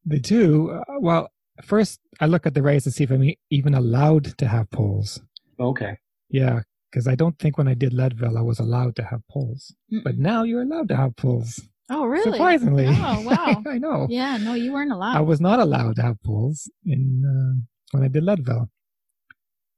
They 0.06 0.18
do. 0.18 0.72
Uh, 0.72 1.00
well, 1.00 1.30
first 1.64 2.00
I 2.20 2.26
look 2.26 2.48
at 2.48 2.56
the 2.56 2.64
race 2.64 2.86
to 2.86 2.92
see 2.92 3.04
if 3.04 3.12
I'm 3.12 3.32
even 3.52 3.76
allowed 3.76 4.36
to 4.40 4.48
have 4.48 4.68
poles. 4.72 5.22
Okay. 5.60 5.98
Yeah, 6.30 6.62
because 6.90 7.08
I 7.08 7.14
don't 7.14 7.38
think 7.38 7.60
when 7.60 7.68
I 7.68 7.76
did 7.76 7.94
Leadville 7.94 8.40
I 8.40 8.42
was 8.42 8.60
allowed 8.60 8.96
to 8.96 9.04
have 9.04 9.22
poles, 9.30 9.76
mm 9.94 10.04
but 10.04 10.18
now 10.18 10.42
you're 10.42 10.64
allowed 10.64 10.88
to 10.88 10.96
have 10.96 11.16
poles. 11.16 11.62
Oh, 11.90 12.06
really? 12.06 12.32
Surprisingly. 12.32 12.86
Oh, 12.88 13.22
wow. 13.22 13.62
I 13.68 13.78
know. 13.78 14.08
Yeah, 14.10 14.38
no, 14.38 14.54
you 14.54 14.72
weren't 14.72 14.92
allowed. 14.92 15.18
I 15.18 15.22
was 15.22 15.42
not 15.42 15.60
allowed 15.60 15.98
to 15.98 16.02
have 16.02 16.22
poles 16.24 16.70
in 16.86 17.24
uh, 17.26 17.62
when 17.92 18.04
I 18.04 18.08
did 18.08 18.24
Leadville. 18.24 18.70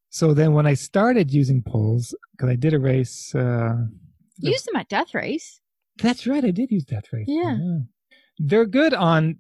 So 0.10 0.34
then 0.34 0.54
when 0.54 0.68
I 0.68 0.76
started 0.76 1.32
using 1.32 1.64
poles, 1.64 2.14
because 2.34 2.50
I 2.50 2.56
did 2.56 2.74
a 2.74 2.80
race. 2.80 3.34
Uh, 3.34 3.86
Use 4.38 4.64
them 4.64 4.76
at 4.76 4.90
Death 4.90 5.14
Race. 5.14 5.60
That's 6.02 6.28
right. 6.28 6.44
I 6.44 6.52
did 6.52 6.70
use 6.70 6.84
Death 6.84 7.06
Race. 7.12 7.26
Yeah. 7.28 7.58
yeah. 7.60 7.80
They're 8.38 8.66
good 8.66 8.94
on 8.94 9.40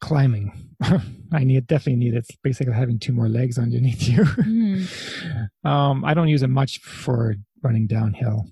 climbing. 0.00 0.52
I 1.32 1.44
need 1.44 1.66
definitely 1.66 1.96
need 1.96 2.14
it. 2.14 2.18
It's 2.18 2.36
basically 2.42 2.74
having 2.74 2.98
two 2.98 3.12
more 3.12 3.28
legs 3.28 3.58
underneath 3.58 4.08
you. 4.08 4.22
Mm. 4.22 5.48
um, 5.64 6.04
I 6.04 6.14
don't 6.14 6.28
use 6.28 6.42
it 6.42 6.48
much 6.48 6.78
for 6.80 7.34
running 7.62 7.86
downhill, 7.86 8.46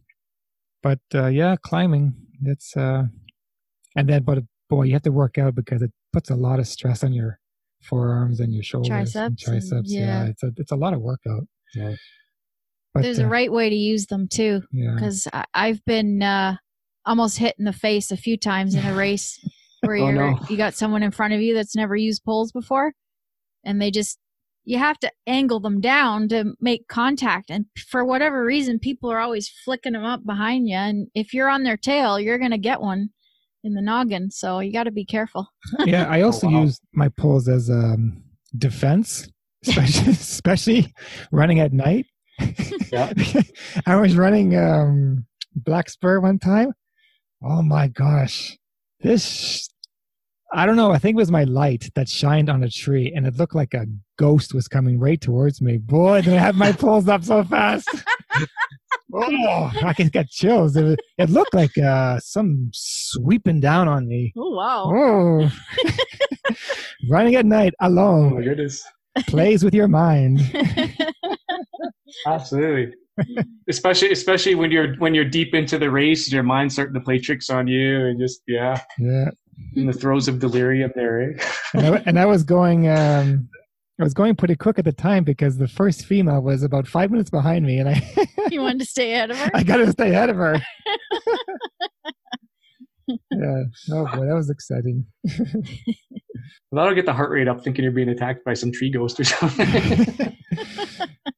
but 0.82 1.00
uh, 1.14 1.26
yeah, 1.26 1.56
climbing. 1.62 2.14
It's 2.42 2.76
uh, 2.76 3.04
and 3.96 4.08
then, 4.08 4.22
but 4.22 4.38
boy, 4.68 4.84
you 4.84 4.92
have 4.92 5.02
to 5.02 5.12
work 5.12 5.38
out 5.38 5.54
because 5.54 5.82
it 5.82 5.90
puts 6.12 6.30
a 6.30 6.34
lot 6.34 6.58
of 6.58 6.66
stress 6.66 7.02
on 7.02 7.12
your 7.12 7.38
forearms 7.82 8.40
and 8.40 8.52
your 8.52 8.62
shoulders, 8.62 8.88
triceps, 8.88 9.16
and 9.16 9.38
triceps. 9.38 9.70
And, 9.72 9.86
yeah. 9.88 10.24
yeah. 10.24 10.30
it's 10.30 10.42
a 10.42 10.52
it's 10.56 10.72
a 10.72 10.76
lot 10.76 10.92
of 10.92 11.00
workout. 11.00 11.46
Yeah. 11.74 11.94
But, 12.94 13.02
There's 13.02 13.20
uh, 13.20 13.26
a 13.26 13.28
right 13.28 13.52
way 13.52 13.68
to 13.68 13.76
use 13.76 14.06
them 14.06 14.26
too, 14.28 14.62
because 14.72 15.28
yeah. 15.32 15.44
I've 15.52 15.84
been 15.84 16.22
uh, 16.22 16.56
almost 17.04 17.38
hit 17.38 17.54
in 17.58 17.64
the 17.64 17.72
face 17.72 18.10
a 18.10 18.16
few 18.16 18.36
times 18.36 18.74
in 18.74 18.84
a 18.84 18.94
race 18.96 19.38
where 19.82 19.96
oh, 19.96 20.08
you're 20.08 20.12
no. 20.12 20.38
you 20.48 20.56
got 20.56 20.74
someone 20.74 21.02
in 21.02 21.10
front 21.10 21.34
of 21.34 21.40
you 21.40 21.54
that's 21.54 21.76
never 21.76 21.96
used 21.96 22.24
poles 22.24 22.52
before, 22.52 22.92
and 23.64 23.80
they 23.80 23.90
just 23.90 24.18
you 24.64 24.78
have 24.78 24.98
to 24.98 25.10
angle 25.26 25.60
them 25.60 25.80
down 25.80 26.28
to 26.28 26.54
make 26.60 26.88
contact. 26.88 27.50
And 27.50 27.66
for 27.88 28.04
whatever 28.04 28.44
reason, 28.44 28.80
people 28.80 29.10
are 29.12 29.20
always 29.20 29.48
flicking 29.48 29.92
them 29.92 30.04
up 30.04 30.26
behind 30.26 30.68
you. 30.68 30.74
And 30.74 31.06
if 31.14 31.32
you're 31.32 31.48
on 31.48 31.62
their 31.62 31.76
tail, 31.76 32.18
you're 32.18 32.38
going 32.38 32.50
to 32.50 32.58
get 32.58 32.80
one 32.80 33.10
in 33.66 33.74
the 33.74 33.82
noggin. 33.82 34.30
So 34.30 34.60
you 34.60 34.72
got 34.72 34.84
to 34.84 34.90
be 34.92 35.04
careful. 35.04 35.48
yeah, 35.84 36.06
I 36.08 36.22
also 36.22 36.46
Oh, 36.46 36.50
wow. 36.50 36.62
use 36.62 36.80
my 36.94 37.08
poles 37.08 37.48
as 37.48 37.68
um, 37.68 38.22
defense, 38.56 39.28
especially, 39.66 40.12
especially 40.12 40.94
running 41.32 41.60
at 41.60 41.72
night. 41.72 42.06
Yeah. 42.92 43.12
I 43.86 43.96
was 43.96 44.16
running 44.16 44.56
um, 44.56 45.26
Black 45.54 45.88
Spur 45.90 46.20
one 46.20 46.38
time. 46.38 46.72
Oh 47.42 47.62
my 47.62 47.88
gosh. 47.88 48.56
This, 49.00 49.68
I 50.52 50.64
don't 50.66 50.76
know. 50.76 50.92
I 50.92 50.98
think 50.98 51.14
it 51.16 51.18
was 51.18 51.30
my 51.30 51.44
light 51.44 51.90
that 51.96 52.08
shined 52.08 52.48
on 52.48 52.62
a 52.62 52.70
tree 52.70 53.12
and 53.14 53.26
it 53.26 53.36
looked 53.36 53.54
like 53.54 53.74
a 53.74 53.86
ghost 54.18 54.54
was 54.54 54.68
coming 54.68 54.98
right 54.98 55.20
towards 55.20 55.60
me. 55.60 55.76
Boy, 55.78 56.22
did 56.22 56.34
I 56.34 56.38
have 56.38 56.54
my 56.54 56.72
poles 56.72 57.08
up 57.08 57.24
so 57.24 57.42
fast. 57.44 57.88
Oh, 59.14 59.72
I 59.82 59.92
can 59.92 60.08
get 60.08 60.28
chills. 60.28 60.76
It, 60.76 60.98
it 61.18 61.30
looked 61.30 61.54
like 61.54 61.76
uh, 61.78 62.18
some 62.20 62.70
sweeping 62.72 63.60
down 63.60 63.88
on 63.88 64.06
me. 64.08 64.32
Oh, 64.36 64.50
wow. 64.50 64.92
Oh. 64.94 65.50
Running 67.10 67.34
at 67.34 67.46
night 67.46 67.74
Oh 67.80 67.88
my 67.88 68.00
alone 68.02 68.42
goodness. 68.42 68.82
plays 69.28 69.62
with 69.64 69.74
your 69.74 69.88
mind. 69.88 70.40
Absolutely. 72.26 72.94
especially 73.68 74.10
especially 74.12 74.54
when 74.54 74.70
you're 74.70 74.94
when 74.96 75.14
you're 75.14 75.24
deep 75.24 75.54
into 75.54 75.78
the 75.78 75.90
race, 75.90 76.30
your 76.30 76.42
mind's 76.42 76.74
starting 76.74 76.94
to 76.94 77.00
play 77.00 77.18
tricks 77.18 77.48
on 77.50 77.66
you 77.66 78.06
and 78.06 78.18
just 78.20 78.42
yeah, 78.46 78.80
Yeah. 78.98 79.30
in 79.74 79.86
the 79.86 79.92
throes 79.92 80.28
of 80.28 80.38
delirium 80.38 80.92
there, 80.94 81.22
eh? 81.32 81.44
And 81.74 81.86
I, 81.96 82.02
and 82.06 82.18
I 82.18 82.26
was 82.26 82.42
going 82.42 82.88
um 82.88 83.48
I 83.98 84.04
was 84.04 84.12
going 84.12 84.36
pretty 84.36 84.56
quick 84.56 84.78
at 84.78 84.84
the 84.84 84.92
time 84.92 85.24
because 85.24 85.56
the 85.56 85.68
first 85.68 86.04
female 86.04 86.42
was 86.42 86.62
about 86.62 86.86
five 86.86 87.10
minutes 87.10 87.30
behind 87.30 87.64
me 87.64 87.78
and 87.78 87.88
I 87.88 88.02
you 88.50 88.60
wanted 88.60 88.80
to 88.80 88.84
stay 88.84 89.14
ahead 89.14 89.30
of 89.30 89.38
her? 89.38 89.50
I 89.54 89.62
gotta 89.62 89.90
stay 89.90 90.10
ahead 90.10 90.28
of 90.28 90.36
her. 90.36 90.62
yeah. 93.08 93.62
Oh 93.92 94.04
boy, 94.14 94.26
that 94.26 94.34
was 94.34 94.50
exciting. 94.50 95.06
Well, 96.70 96.82
that'll 96.82 96.94
get 96.94 97.06
the 97.06 97.14
heart 97.14 97.30
rate 97.30 97.48
up 97.48 97.64
thinking 97.64 97.84
you're 97.84 97.92
being 97.92 98.10
attacked 98.10 98.44
by 98.44 98.52
some 98.54 98.70
tree 98.70 98.90
ghost 98.90 99.18
or 99.18 99.24
something. 99.24 100.36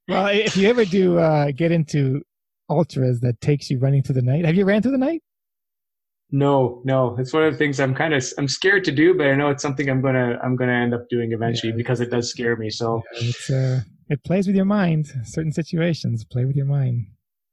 well, 0.08 0.26
if 0.26 0.56
you 0.56 0.68
ever 0.68 0.84
do 0.84 1.18
uh, 1.18 1.52
get 1.52 1.70
into 1.70 2.22
ultras 2.68 3.20
that 3.20 3.40
takes 3.40 3.70
you 3.70 3.78
running 3.78 4.02
through 4.02 4.16
the 4.16 4.22
night, 4.22 4.44
have 4.44 4.56
you 4.56 4.64
ran 4.64 4.82
through 4.82 4.92
the 4.92 4.98
night? 4.98 5.22
No, 6.30 6.82
no. 6.84 7.16
It's 7.18 7.32
one 7.32 7.44
of 7.44 7.52
the 7.52 7.58
things 7.58 7.80
I'm 7.80 7.94
kind 7.94 8.12
of 8.14 8.24
I'm 8.38 8.48
scared 8.48 8.84
to 8.84 8.92
do, 8.92 9.14
but 9.14 9.26
I 9.28 9.34
know 9.34 9.50
it's 9.50 9.62
something 9.62 9.88
I'm 9.88 10.02
gonna 10.02 10.38
I'm 10.42 10.56
gonna 10.56 10.72
end 10.72 10.94
up 10.94 11.08
doing 11.08 11.32
eventually 11.32 11.70
Yeah. 11.72 11.76
because 11.76 12.00
it 12.00 12.10
does 12.10 12.28
scare 12.30 12.56
me. 12.56 12.70
So 12.70 13.02
It's 13.14 13.50
uh, 13.50 13.80
it 14.08 14.22
plays 14.24 14.46
with 14.46 14.56
your 14.56 14.64
mind. 14.64 15.06
Certain 15.24 15.52
situations 15.52 16.24
play 16.24 16.44
with 16.44 16.56
your 16.56 16.66
mind. 16.66 17.06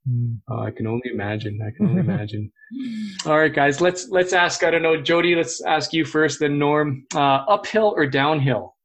Mm. 0.08 0.38
oh, 0.48 0.60
I 0.60 0.70
can 0.70 0.86
only 0.86 1.10
imagine. 1.12 1.58
I 1.66 1.76
can 1.76 1.88
only 1.88 2.00
imagine. 2.00 2.52
All 3.26 3.36
right, 3.38 3.52
guys. 3.52 3.80
Let's 3.80 4.08
let's 4.10 4.32
ask. 4.32 4.62
I 4.62 4.70
don't 4.70 4.82
know, 4.82 5.00
Jody. 5.00 5.34
Let's 5.34 5.60
ask 5.62 5.92
you 5.92 6.04
first, 6.04 6.38
then 6.40 6.58
Norm. 6.58 7.04
Uh, 7.14 7.18
uphill 7.48 7.92
or 7.96 8.06
downhill? 8.06 8.76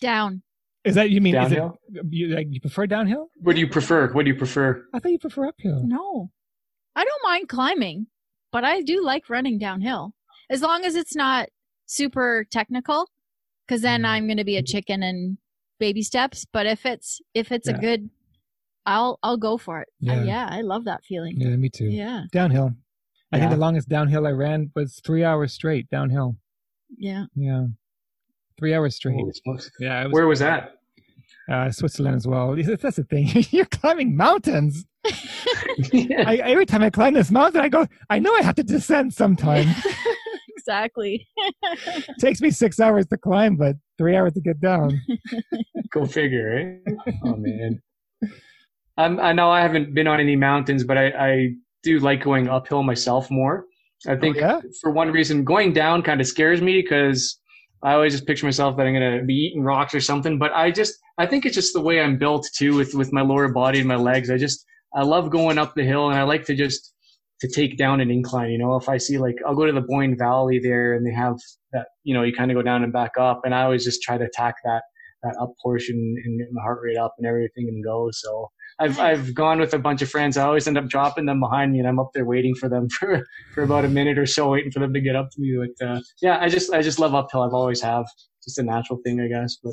Down. 0.00 0.42
Is 0.84 0.94
that 0.94 1.10
you 1.10 1.20
mean? 1.20 1.34
Is 1.36 1.52
it, 1.52 1.56
Downhill. 1.56 1.78
you 2.10 2.28
like 2.28 2.46
you 2.50 2.60
prefer 2.60 2.86
downhill? 2.86 3.28
What 3.42 3.54
do 3.54 3.60
you 3.60 3.68
prefer? 3.68 4.12
What 4.12 4.24
do 4.24 4.30
you 4.30 4.36
prefer? 4.36 4.84
I 4.94 4.98
thought 4.98 5.12
you 5.12 5.18
prefer 5.18 5.46
uphill. 5.48 5.82
No. 5.84 6.30
I 6.94 7.04
don't 7.04 7.22
mind 7.24 7.48
climbing, 7.48 8.06
but 8.52 8.64
I 8.64 8.82
do 8.82 9.02
like 9.04 9.28
running 9.28 9.58
downhill. 9.58 10.12
As 10.50 10.62
long 10.62 10.84
as 10.84 10.94
it's 10.94 11.14
not 11.16 11.48
super 11.86 12.44
technical, 12.50 13.10
because 13.66 13.82
then 13.82 14.02
Mm. 14.02 14.06
I'm 14.08 14.26
going 14.26 14.36
to 14.38 14.44
be 14.44 14.56
a 14.56 14.62
chicken 14.62 15.02
and 15.02 15.38
baby 15.78 16.02
steps. 16.02 16.46
But 16.52 16.66
if 16.66 16.86
it's 16.86 17.20
if 17.34 17.50
it's 17.52 17.68
Yeah. 17.68 17.76
a 17.76 17.80
good, 17.80 18.10
I'll 18.86 19.18
I'll 19.22 19.36
go 19.36 19.58
for 19.58 19.80
it. 19.80 19.88
Uh, 20.08 20.12
Yeah. 20.14 20.24
yeah, 20.24 20.48
I 20.50 20.60
love 20.62 20.84
that 20.84 21.04
feeling. 21.04 21.40
Yeah, 21.40 21.56
me 21.56 21.68
too. 21.68 21.86
Yeah, 21.88 22.24
Downhill. 22.32 22.72
I 23.32 23.38
think 23.40 23.50
the 23.50 23.56
longest 23.56 23.88
downhill 23.88 24.26
I 24.26 24.30
ran 24.30 24.70
was 24.76 25.00
three 25.04 25.24
hours 25.24 25.52
straight 25.52 25.90
downhill. 25.90 26.36
yeah. 26.96 27.26
Yeah, 27.34 27.66
three 28.58 28.72
hours 28.72 28.94
straight. 28.94 29.16
Holy. 29.16 29.32
Yeah, 29.80 30.04
was, 30.04 30.12
Where 30.12 30.26
was 30.28 30.38
that? 30.38 30.72
uh, 31.50 31.70
Switzerland 31.70 32.16
as 32.16 32.26
well. 32.26 32.54
That's 32.56 32.96
the 32.96 33.04
thing. 33.04 33.28
You're 33.50 33.66
climbing 33.66 34.16
mountains. 34.16 34.86
I, 35.92 36.40
every 36.44 36.66
time 36.66 36.82
I 36.82 36.90
climb 36.90 37.14
this 37.14 37.30
mountain, 37.30 37.60
I 37.60 37.68
go. 37.68 37.86
I 38.10 38.18
know 38.18 38.34
I 38.34 38.42
have 38.42 38.54
to 38.56 38.62
descend 38.62 39.14
sometime. 39.14 39.66
exactly. 40.66 41.26
it 41.36 42.06
takes 42.20 42.40
me 42.40 42.50
six 42.50 42.80
hours 42.80 43.06
to 43.06 43.16
climb, 43.16 43.56
but 43.56 43.76
three 43.98 44.16
hours 44.16 44.32
to 44.34 44.40
get 44.40 44.60
down. 44.60 45.00
Go 45.90 46.06
figure, 46.06 46.80
eh? 46.86 47.12
Oh 47.24 47.36
man. 47.36 47.80
I'm, 48.98 49.20
I 49.20 49.32
know 49.32 49.50
I 49.50 49.60
haven't 49.60 49.94
been 49.94 50.06
on 50.06 50.20
any 50.20 50.36
mountains, 50.36 50.82
but 50.82 50.96
I, 50.96 51.06
I 51.08 51.48
do 51.82 51.98
like 51.98 52.22
going 52.22 52.48
uphill 52.48 52.82
myself 52.82 53.30
more. 53.30 53.66
I 54.06 54.16
think 54.16 54.36
yeah? 54.36 54.60
for 54.80 54.90
one 54.90 55.10
reason, 55.10 55.44
going 55.44 55.72
down 55.72 56.02
kind 56.02 56.20
of 56.20 56.26
scares 56.26 56.60
me 56.60 56.82
because 56.82 57.38
I 57.82 57.94
always 57.94 58.12
just 58.12 58.26
picture 58.26 58.46
myself 58.46 58.76
that 58.76 58.86
I'm 58.86 58.94
gonna 58.94 59.22
be 59.22 59.34
eating 59.34 59.62
rocks 59.62 59.94
or 59.94 60.00
something. 60.00 60.38
But 60.38 60.52
I 60.52 60.70
just, 60.70 60.98
I 61.18 61.26
think 61.26 61.46
it's 61.46 61.54
just 61.54 61.72
the 61.72 61.80
way 61.80 62.00
I'm 62.00 62.18
built 62.18 62.48
too, 62.54 62.74
with 62.74 62.94
with 62.94 63.12
my 63.12 63.22
lower 63.22 63.48
body 63.48 63.78
and 63.78 63.88
my 63.88 63.96
legs. 63.96 64.30
I 64.30 64.36
just, 64.36 64.64
I 64.96 65.02
love 65.02 65.30
going 65.30 65.58
up 65.58 65.74
the 65.74 65.84
hill, 65.84 66.08
and 66.08 66.18
I 66.18 66.22
like 66.22 66.44
to 66.46 66.54
just 66.54 66.92
to 67.40 67.48
take 67.48 67.76
down 67.76 68.00
an 68.00 68.10
incline. 68.10 68.50
You 68.50 68.58
know, 68.58 68.76
if 68.76 68.88
I 68.88 68.96
see 68.96 69.18
like, 69.18 69.36
I'll 69.46 69.54
go 69.54 69.66
to 69.66 69.72
the 69.72 69.82
Boyne 69.82 70.16
Valley 70.16 70.58
there, 70.58 70.94
and 70.94 71.06
they 71.06 71.12
have 71.12 71.36
that, 71.72 71.88
you 72.02 72.14
know, 72.14 72.22
you 72.22 72.32
kind 72.32 72.50
of 72.50 72.56
go 72.56 72.62
down 72.62 72.82
and 72.82 72.92
back 72.92 73.12
up, 73.18 73.42
and 73.44 73.54
I 73.54 73.62
always 73.62 73.84
just 73.84 74.02
try 74.02 74.16
to 74.18 74.24
attack 74.24 74.56
that 74.64 74.82
that 75.22 75.36
up 75.40 75.52
portion 75.62 75.96
and 76.24 76.38
get 76.38 76.48
my 76.52 76.62
heart 76.62 76.80
rate 76.82 76.96
up 76.96 77.14
and 77.18 77.26
everything 77.26 77.68
and 77.68 77.84
go. 77.84 78.08
So 78.12 78.50
I've 78.78 78.98
I've 78.98 79.34
gone 79.34 79.60
with 79.60 79.74
a 79.74 79.78
bunch 79.78 80.02
of 80.02 80.08
friends. 80.08 80.36
I 80.36 80.46
always 80.46 80.66
end 80.66 80.78
up 80.78 80.86
dropping 80.86 81.26
them 81.26 81.40
behind 81.40 81.72
me, 81.72 81.78
and 81.78 81.88
I'm 81.88 81.98
up 81.98 82.10
there 82.14 82.24
waiting 82.24 82.54
for 82.54 82.68
them 82.68 82.88
for 82.98 83.22
for 83.54 83.62
about 83.62 83.84
a 83.84 83.88
minute 83.88 84.18
or 84.18 84.26
so, 84.26 84.50
waiting 84.50 84.70
for 84.70 84.80
them 84.80 84.94
to 84.94 85.00
get 85.00 85.16
up 85.16 85.30
to 85.30 85.40
me. 85.40 85.58
But 85.78 85.86
uh, 85.86 86.00
yeah, 86.22 86.38
I 86.40 86.48
just 86.48 86.72
I 86.72 86.80
just 86.80 86.98
love 86.98 87.14
uphill. 87.14 87.42
I've 87.42 87.54
always 87.54 87.82
have. 87.82 88.06
Just 88.44 88.58
a 88.58 88.62
natural 88.62 89.00
thing, 89.04 89.20
I 89.20 89.26
guess. 89.26 89.56
But 89.62 89.72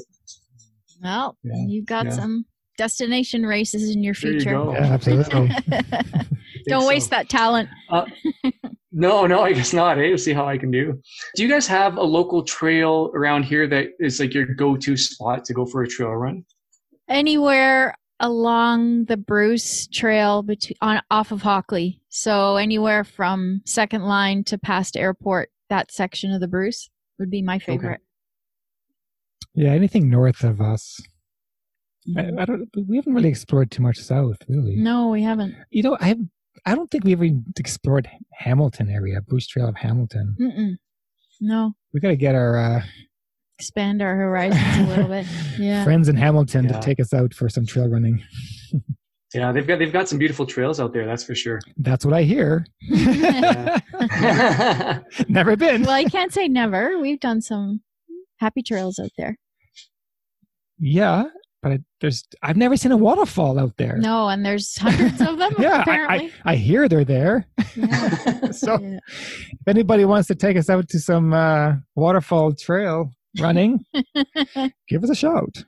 Well, 1.03 1.37
Yeah, 1.43 1.65
you've 1.67 1.85
got 1.85 2.05
yeah. 2.05 2.11
some 2.11 2.45
destination 2.77 3.45
races 3.45 3.95
in 3.95 4.03
your 4.03 4.13
there 4.21 4.31
you 4.31 4.39
future. 4.39 4.55
go. 4.55 4.73
Yeah, 4.73 4.93
absolutely. 4.93 5.47
Don't 6.67 6.81
so. 6.83 6.87
waste 6.87 7.09
that 7.09 7.29
talent. 7.29 7.69
No, 8.91 9.25
no, 9.25 9.41
I 9.41 9.53
guess 9.53 9.73
not. 9.73 9.97
Eh? 9.97 10.09
We'll 10.09 10.17
see 10.17 10.33
how 10.33 10.47
I 10.47 10.57
can 10.57 10.69
do. 10.69 11.01
Do 11.35 11.43
you 11.43 11.49
guys 11.49 11.65
have 11.67 11.97
a 11.97 12.03
local 12.03 12.43
trail 12.43 13.11
around 13.15 13.43
here 13.43 13.67
that 13.67 13.87
is 13.99 14.19
like 14.19 14.33
your 14.33 14.45
go-to 14.45 14.95
spot 14.95 15.43
to 15.45 15.53
go 15.53 15.65
for 15.65 15.81
a 15.81 15.87
trail 15.87 16.11
run? 16.11 16.45
Anywhere 17.09 17.97
along 18.19 19.05
the 19.05 19.17
Bruce 19.17 19.87
Trail 19.87 20.43
between 20.43 20.77
on 20.81 21.01
off 21.11 21.31
of 21.31 21.41
Hockley. 21.41 22.01
So 22.09 22.55
anywhere 22.55 23.03
from 23.03 23.61
second 23.65 24.03
line 24.03 24.43
to 24.45 24.57
past 24.57 24.95
airport, 24.95 25.49
that 25.69 25.91
section 25.91 26.31
of 26.31 26.39
the 26.39 26.47
Bruce 26.47 26.89
would 27.19 27.29
be 27.29 27.41
my 27.41 27.59
favorite. 27.59 28.01
Okay. 29.55 29.65
yeah, 29.65 29.71
anything 29.71 30.09
north 30.09 30.43
of 30.43 30.61
us. 30.61 31.01
I, 32.17 32.31
I 32.39 32.45
don't. 32.45 32.67
We 32.87 32.97
haven't 32.97 33.13
really 33.13 33.29
explored 33.29 33.71
too 33.71 33.81
much 33.81 33.97
south, 33.97 34.37
really. 34.47 34.75
No, 34.75 35.09
we 35.09 35.21
haven't. 35.23 35.55
You 35.69 35.83
know, 35.83 35.97
I 36.01 36.15
I 36.65 36.75
don't 36.75 36.89
think 36.91 37.03
we 37.05 37.13
ever 37.13 37.27
explored 37.57 38.09
Hamilton 38.33 38.89
area, 38.89 39.21
Bruce 39.21 39.47
Trail 39.47 39.67
of 39.67 39.75
Hamilton. 39.75 40.35
Mm-mm. 40.39 40.75
No, 41.41 41.73
We 41.93 41.99
got 41.99 42.09
to 42.09 42.15
get 42.15 42.35
our 42.35 42.57
uh, 42.57 42.81
expand 43.59 44.01
our 44.01 44.15
horizons 44.15 44.61
a 44.77 44.83
little 44.89 45.07
bit. 45.07 45.25
Yeah. 45.59 45.83
friends 45.83 46.07
in 46.09 46.15
Hamilton 46.15 46.65
Yeah. 46.65 46.73
to 46.73 46.79
take 46.81 46.99
us 46.99 47.13
out 47.13 47.33
for 47.33 47.49
some 47.49 47.65
trail 47.65 47.87
running. 47.89 48.23
Yeah, 49.35 49.51
they've 49.51 49.65
got 49.65 49.79
they've 49.79 49.91
got 49.91 50.07
some 50.07 50.19
beautiful 50.19 50.45
trails 50.45 50.79
out 50.79 50.93
there. 50.93 51.07
That's 51.07 51.23
for 51.23 51.33
sure. 51.33 51.59
That's 51.77 52.05
what 52.05 52.13
I 52.13 52.21
hear. 52.21 52.67
Never 55.27 55.55
been. 55.55 55.81
well, 55.81 55.89
I 55.91 56.05
can't 56.05 56.31
say 56.31 56.47
never. 56.47 56.99
We've 56.99 57.19
done 57.19 57.41
some 57.41 57.81
happy 58.37 58.61
trails 58.61 58.99
out 58.99 59.09
there. 59.17 59.37
Yeah, 60.77 61.23
but 61.63 61.71
I, 61.71 61.79
there's 62.01 62.23
I've 62.43 62.57
never 62.57 62.77
seen 62.77 62.91
a 62.91 62.97
waterfall 62.97 63.57
out 63.57 63.75
there. 63.77 63.97
No, 63.97 64.27
and 64.27 64.45
there's 64.45 64.77
hundreds 64.77 65.19
of 65.21 65.37
them. 65.39 65.55
Yeah, 65.59 65.83
I. 65.87 66.15
I, 66.15 66.31
I 66.45 66.55
hear 66.55 66.87
they're 66.87 67.05
there. 67.05 67.47
Yeah. 67.75 68.51
so 68.51 68.79
Yeah. 68.79 68.99
if 69.07 69.67
anybody 69.67 70.05
wants 70.05 70.27
to 70.27 70.35
take 70.35 70.57
us 70.57 70.69
out 70.69 70.87
to 70.89 70.99
some 70.99 71.33
uh, 71.33 71.73
waterfall 71.95 72.53
trail 72.53 73.09
running, 73.39 73.83
give 74.87 75.03
us 75.03 75.09
a 75.09 75.15
shout. 75.15 75.63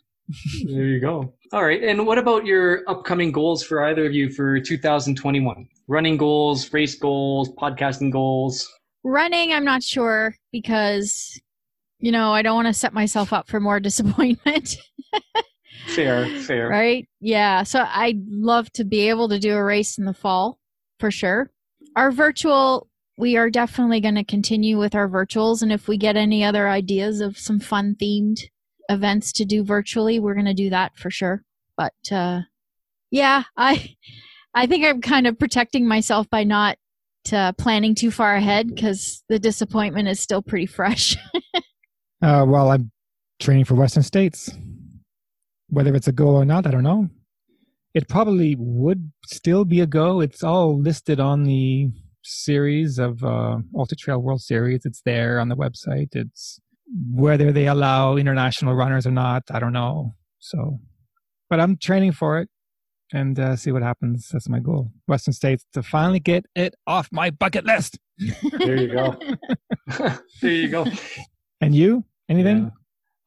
there 0.67 0.83
you 0.85 0.99
go. 0.99 1.33
All 1.51 1.63
right. 1.63 1.81
And 1.83 2.05
what 2.05 2.17
about 2.19 2.45
your 2.45 2.83
upcoming 2.87 3.31
goals 3.31 3.63
for 3.63 3.83
either 3.85 4.05
of 4.05 4.13
you 4.13 4.29
for 4.29 4.59
2021? 4.59 5.67
Running 5.87 6.17
goals, 6.17 6.71
race 6.73 6.93
goals, 6.95 7.49
podcasting 7.55 8.11
goals. 8.11 8.67
Running, 9.03 9.53
I'm 9.53 9.65
not 9.65 9.81
sure 9.83 10.35
because, 10.51 11.39
you 11.99 12.11
know, 12.11 12.33
I 12.33 12.41
don't 12.41 12.55
want 12.55 12.67
to 12.67 12.73
set 12.73 12.93
myself 12.93 13.33
up 13.33 13.47
for 13.47 13.59
more 13.59 13.79
disappointment. 13.79 14.77
Fair, 15.87 16.27
fair. 16.41 16.67
right? 16.69 17.07
Yeah. 17.19 17.63
So 17.63 17.85
I'd 17.87 18.25
love 18.27 18.71
to 18.73 18.83
be 18.83 19.09
able 19.09 19.29
to 19.29 19.39
do 19.39 19.55
a 19.55 19.63
race 19.63 19.97
in 19.97 20.05
the 20.05 20.13
fall 20.13 20.59
for 20.99 21.11
sure. 21.11 21.51
Our 21.95 22.11
virtual, 22.11 22.87
we 23.17 23.37
are 23.37 23.49
definitely 23.49 24.01
going 24.01 24.15
to 24.15 24.23
continue 24.23 24.77
with 24.77 24.95
our 24.95 25.07
virtuals. 25.07 25.61
And 25.61 25.71
if 25.71 25.87
we 25.87 25.97
get 25.97 26.17
any 26.17 26.43
other 26.43 26.67
ideas 26.67 27.21
of 27.21 27.37
some 27.37 27.59
fun 27.59 27.95
themed 28.01 28.41
events 28.89 29.31
to 29.33 29.45
do 29.45 29.63
virtually, 29.63 30.19
we're 30.19 30.33
going 30.33 30.45
to 30.45 30.53
do 30.53 30.69
that 30.69 30.97
for 30.97 31.09
sure. 31.09 31.43
But 31.77 31.93
uh, 32.11 32.41
yeah, 33.11 33.43
I 33.57 33.95
I 34.53 34.67
think 34.67 34.85
I'm 34.85 35.01
kind 35.01 35.27
of 35.27 35.37
protecting 35.37 35.87
myself 35.87 36.29
by 36.29 36.45
not 36.45 36.77
uh, 37.31 37.51
planning 37.53 37.95
too 37.95 38.11
far 38.11 38.35
ahead 38.35 38.73
because 38.73 39.23
the 39.27 39.39
disappointment 39.39 40.07
is 40.07 40.19
still 40.19 40.41
pretty 40.41 40.65
fresh. 40.65 41.17
uh, 42.21 42.45
well, 42.47 42.71
I'm 42.71 42.91
training 43.39 43.65
for 43.65 43.75
Western 43.75 44.03
States. 44.03 44.49
Whether 45.69 45.95
it's 45.95 46.07
a 46.07 46.11
goal 46.11 46.35
or 46.35 46.45
not, 46.45 46.67
I 46.67 46.71
don't 46.71 46.83
know. 46.83 47.09
It 47.93 48.09
probably 48.09 48.55
would 48.57 49.11
still 49.25 49.65
be 49.65 49.79
a 49.79 49.87
go. 49.87 50.19
It's 50.19 50.43
all 50.43 50.79
listed 50.79 51.19
on 51.19 51.43
the 51.43 51.89
series 52.23 52.99
of 52.99 53.23
uh, 53.23 53.57
Ultra 53.75 53.97
Trail 53.97 54.21
World 54.21 54.41
Series. 54.41 54.85
It's 54.85 55.01
there 55.05 55.39
on 55.39 55.49
the 55.49 55.55
website. 55.55 56.09
It's 56.13 56.59
whether 57.11 57.51
they 57.51 57.67
allow 57.67 58.15
international 58.17 58.75
runners 58.75 59.07
or 59.07 59.11
not. 59.11 59.43
I 59.49 59.59
don't 59.59 59.73
know. 59.73 60.13
So, 60.39 60.79
but 61.49 61.59
I'm 61.59 61.77
training 61.77 62.11
for 62.11 62.39
it 62.39 62.49
and 63.13 63.39
uh, 63.39 63.55
see 63.55 63.71
what 63.71 63.81
happens. 63.81 64.29
That's 64.31 64.49
my 64.49 64.59
goal. 64.59 64.91
Western 65.07 65.33
States 65.33 65.65
to 65.73 65.83
finally 65.83 66.19
get 66.19 66.45
it 66.55 66.75
off 66.85 67.09
my 67.11 67.29
bucket 67.29 67.65
list. 67.65 67.97
there 68.59 68.75
you 68.75 68.87
go. 68.87 69.15
there 70.41 70.51
you 70.51 70.67
go. 70.67 70.85
And 71.61 71.73
you? 71.75 72.03
Anything? 72.29 72.63
Yeah. 72.63 72.69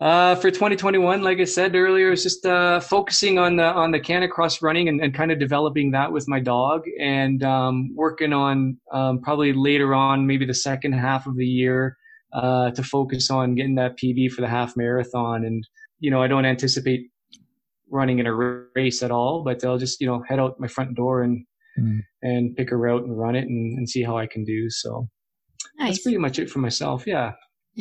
Uh, 0.00 0.36
for 0.36 0.48
2021, 0.48 1.22
like 1.22 1.40
I 1.40 1.44
said 1.44 1.74
earlier, 1.74 2.12
it's 2.12 2.22
just 2.22 2.46
uh, 2.46 2.78
focusing 2.78 3.36
on 3.36 3.56
the 3.56 3.64
on 3.64 3.90
the 3.90 3.98
Canicross 3.98 4.62
running 4.62 4.88
and, 4.88 5.00
and 5.00 5.12
kind 5.12 5.32
of 5.32 5.40
developing 5.40 5.90
that 5.90 6.12
with 6.12 6.28
my 6.28 6.38
dog, 6.38 6.82
and 7.00 7.42
um, 7.42 7.90
working 7.96 8.32
on 8.32 8.78
um, 8.92 9.20
probably 9.20 9.52
later 9.52 9.96
on, 9.96 10.24
maybe 10.24 10.46
the 10.46 10.54
second 10.54 10.92
half 10.92 11.26
of 11.26 11.36
the 11.36 11.46
year, 11.46 11.96
uh, 12.32 12.70
to 12.70 12.82
focus 12.84 13.28
on 13.28 13.56
getting 13.56 13.74
that 13.74 13.98
PB 13.98 14.30
for 14.30 14.40
the 14.40 14.46
half 14.46 14.76
marathon. 14.76 15.44
And 15.44 15.66
you 15.98 16.12
know, 16.12 16.22
I 16.22 16.28
don't 16.28 16.44
anticipate 16.44 17.10
running 17.90 18.20
in 18.20 18.26
a 18.26 18.34
race 18.76 19.02
at 19.02 19.10
all, 19.10 19.42
but 19.42 19.64
I'll 19.64 19.78
just 19.78 20.00
you 20.00 20.06
know 20.06 20.22
head 20.28 20.38
out 20.38 20.60
my 20.60 20.68
front 20.68 20.94
door 20.94 21.22
and 21.22 21.44
mm. 21.76 21.98
and 22.22 22.54
pick 22.54 22.70
a 22.70 22.76
route 22.76 23.02
and 23.02 23.18
run 23.18 23.34
it 23.34 23.48
and, 23.48 23.76
and 23.76 23.90
see 23.90 24.04
how 24.04 24.16
I 24.16 24.28
can 24.28 24.44
do. 24.44 24.70
So 24.70 25.08
nice. 25.76 25.88
that's 25.88 26.02
pretty 26.02 26.18
much 26.18 26.38
it 26.38 26.50
for 26.50 26.60
myself. 26.60 27.04
Yeah. 27.04 27.32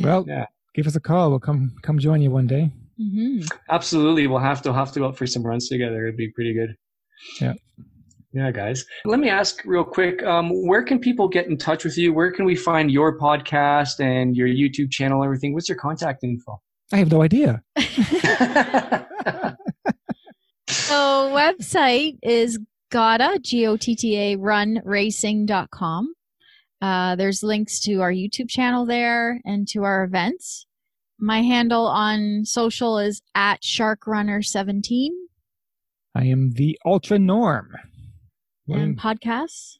Well, 0.01 0.25
yeah 0.27 0.45
give 0.77 0.87
us 0.87 0.95
a 0.95 1.01
call. 1.01 1.31
We'll 1.31 1.39
come 1.39 1.75
come 1.81 1.99
join 1.99 2.21
you 2.21 2.31
one 2.31 2.47
day. 2.47 2.71
Mm-hmm. 3.01 3.45
Absolutely, 3.69 4.27
we'll 4.27 4.39
have 4.39 4.61
to 4.61 4.71
have 4.71 4.93
to 4.93 4.99
go 4.99 5.07
out 5.07 5.17
for 5.17 5.27
some 5.27 5.43
runs 5.43 5.67
together. 5.67 6.05
It'd 6.05 6.15
be 6.15 6.31
pretty 6.31 6.53
good. 6.53 6.75
Yeah. 7.41 7.53
Yeah, 8.31 8.51
guys. 8.51 8.85
Let 9.05 9.19
me 9.19 9.29
ask 9.29 9.63
real 9.65 9.83
quick 9.83 10.21
um, 10.23 10.49
where 10.67 10.83
can 10.83 10.99
people 10.99 11.27
get 11.27 11.47
in 11.47 11.57
touch 11.57 11.83
with 11.83 11.97
you? 11.97 12.13
Where 12.13 12.31
can 12.31 12.45
we 12.45 12.55
find 12.55 12.91
your 12.91 13.17
podcast 13.17 13.99
and 13.99 14.35
your 14.35 14.47
YouTube 14.47 14.91
channel, 14.91 15.21
and 15.21 15.25
everything? 15.25 15.53
What's 15.53 15.67
your 15.67 15.77
contact 15.77 16.23
info? 16.23 16.61
I 16.91 16.97
have 16.97 17.11
no 17.11 17.23
idea. 17.23 17.63
so, 20.67 21.31
website 21.33 22.17
is 22.21 22.59
Gotta, 22.91 23.39
G 23.41 23.65
O 23.65 23.77
T 23.77 23.95
T 23.95 24.15
A, 24.15 24.37
runracing.com. 24.37 26.13
Uh, 26.79 27.15
there's 27.15 27.41
links 27.41 27.79
to 27.79 28.01
our 28.01 28.11
YouTube 28.11 28.49
channel 28.49 28.85
there 28.85 29.41
and 29.45 29.67
to 29.69 29.83
our 29.83 30.03
events. 30.03 30.66
My 31.19 31.41
handle 31.41 31.87
on 31.87 32.45
social 32.45 32.99
is 32.99 33.21
at 33.33 33.61
sharkrunner17. 33.61 35.09
I 36.15 36.25
am 36.25 36.51
the 36.51 36.77
Ultra 36.85 37.17
Norm. 37.17 37.75
And 38.67 38.99
podcasts? 38.99 39.77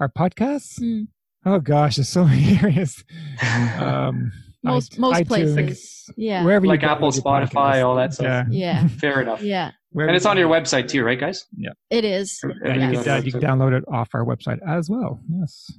Our 0.00 0.08
podcasts? 0.08 0.80
Mm. 0.80 1.08
Oh 1.44 1.60
gosh, 1.60 1.96
there's 1.96 2.08
so 2.08 2.24
many 2.26 2.58
areas. 2.58 3.04
Um, 3.80 4.32
most 4.62 4.96
I, 4.96 5.00
most 5.00 5.16
iTunes, 5.22 5.26
places. 5.26 6.10
Yeah. 6.16 6.44
Wherever 6.44 6.66
like 6.66 6.82
Apple, 6.82 7.10
Spotify, 7.12 7.82
all 7.82 7.96
that 7.96 8.12
stuff. 8.12 8.46
Yeah. 8.50 8.82
yeah. 8.82 8.88
Fair 9.00 9.22
enough. 9.22 9.40
Yeah. 9.40 9.70
and 9.94 10.10
it's 10.10 10.26
on 10.26 10.36
your 10.36 10.50
website 10.50 10.88
too, 10.88 11.02
right, 11.02 11.18
guys? 11.18 11.46
Yeah. 11.56 11.70
It 11.88 12.04
is. 12.04 12.38
Yeah, 12.62 12.74
you, 12.90 12.98
can, 13.02 13.08
uh, 13.08 13.22
you 13.24 13.32
can 13.32 13.40
download 13.40 13.72
it 13.72 13.84
off 13.90 14.10
our 14.12 14.24
website 14.24 14.58
as 14.68 14.90
well. 14.90 15.20
Yes 15.40 15.70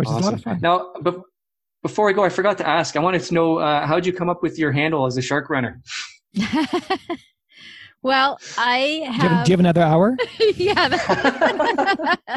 which 0.00 0.08
awesome. 0.08 0.18
is 0.18 0.24
a 0.24 0.30
lot 0.30 0.34
of 0.34 0.42
fun. 0.42 0.60
Now, 0.62 0.92
be- 1.02 1.22
before 1.82 2.08
I 2.08 2.12
go, 2.12 2.24
I 2.24 2.28
forgot 2.28 2.58
to 2.58 2.68
ask. 2.68 2.96
I 2.96 3.00
wanted 3.00 3.22
to 3.22 3.34
know 3.34 3.58
uh, 3.58 3.86
how'd 3.86 4.06
you 4.06 4.12
come 4.12 4.28
up 4.28 4.42
with 4.42 4.58
your 4.58 4.72
handle 4.72 5.06
as 5.06 5.16
a 5.16 5.22
shark 5.22 5.48
runner? 5.48 5.80
well, 8.02 8.38
I 8.58 9.02
have. 9.06 9.20
Do 9.20 9.22
you 9.22 9.28
have, 9.28 9.44
do 9.46 9.50
you 9.50 9.52
have 9.54 9.60
another 9.60 9.82
hour? 9.82 10.16
yeah. 10.56 12.36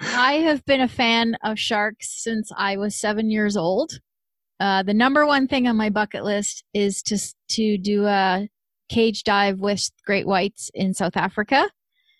I 0.00 0.34
have 0.34 0.64
been 0.64 0.80
a 0.80 0.88
fan 0.88 1.36
of 1.44 1.58
sharks 1.58 2.22
since 2.22 2.50
I 2.56 2.76
was 2.76 2.96
seven 2.96 3.30
years 3.30 3.56
old. 3.56 4.00
Uh, 4.60 4.82
the 4.82 4.94
number 4.94 5.26
one 5.26 5.46
thing 5.46 5.66
on 5.66 5.76
my 5.76 5.90
bucket 5.90 6.24
list 6.24 6.64
is 6.72 7.02
to 7.02 7.18
to 7.48 7.78
do 7.78 8.06
a 8.06 8.48
cage 8.88 9.24
dive 9.24 9.58
with 9.58 9.90
great 10.06 10.26
whites 10.26 10.70
in 10.74 10.94
South 10.94 11.16
Africa. 11.16 11.68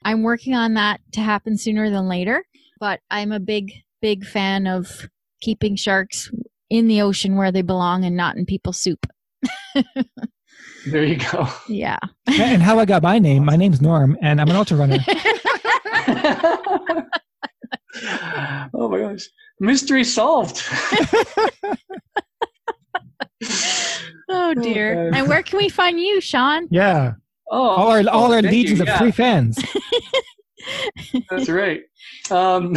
I'm 0.05 0.23
working 0.23 0.55
on 0.55 0.75
that 0.75 1.01
to 1.13 1.21
happen 1.21 1.57
sooner 1.57 1.91
than 1.91 2.09
later, 2.09 2.45
but 2.81 3.01
I'm 3.11 3.33
a 3.33 3.41
big 3.41 3.73
big 4.03 4.25
fan 4.25 4.67
of 4.67 5.09
keeping 5.45 5.77
sharks 5.77 6.31
in 6.71 6.89
the 6.89 7.03
ocean 7.03 7.37
where 7.37 7.53
they 7.53 7.61
belong 7.63 8.05
and 8.05 8.17
not 8.17 8.37
in 8.37 8.47
people's 8.47 8.81
soup. 8.81 9.07
there 10.87 11.05
you 11.05 11.17
go. 11.17 11.47
Yeah. 11.69 11.99
and 12.27 12.63
how 12.63 12.79
I 12.79 12.87
got 12.87 13.03
my 13.03 13.19
name, 13.19 13.45
my 13.45 13.57
name's 13.57 13.83
Norm, 13.83 14.17
and 14.23 14.41
I'm 14.41 14.49
an 14.49 14.57
ultra 14.57 14.79
runner. 14.79 14.99
oh 18.75 18.89
my 18.89 18.99
gosh. 18.99 19.29
Mystery 19.61 20.03
solved. 20.03 20.63
oh 24.31 24.55
dear. 24.55 25.11
Oh, 25.13 25.17
and 25.17 25.29
where 25.29 25.43
can 25.43 25.59
we 25.59 25.69
find 25.69 26.01
you, 26.01 26.21
Sean? 26.23 26.67
Yeah. 26.71 27.13
Oh, 27.51 27.69
all 27.69 27.91
our 27.91 27.99
all 28.09 28.33
oh, 28.33 28.35
our 28.35 28.43
legions 28.43 28.79
you. 28.79 28.85
of 28.85 28.89
yeah. 28.89 28.99
free 28.99 29.11
fans. 29.11 29.59
That's 31.31 31.49
right. 31.49 31.83
Um, 32.31 32.73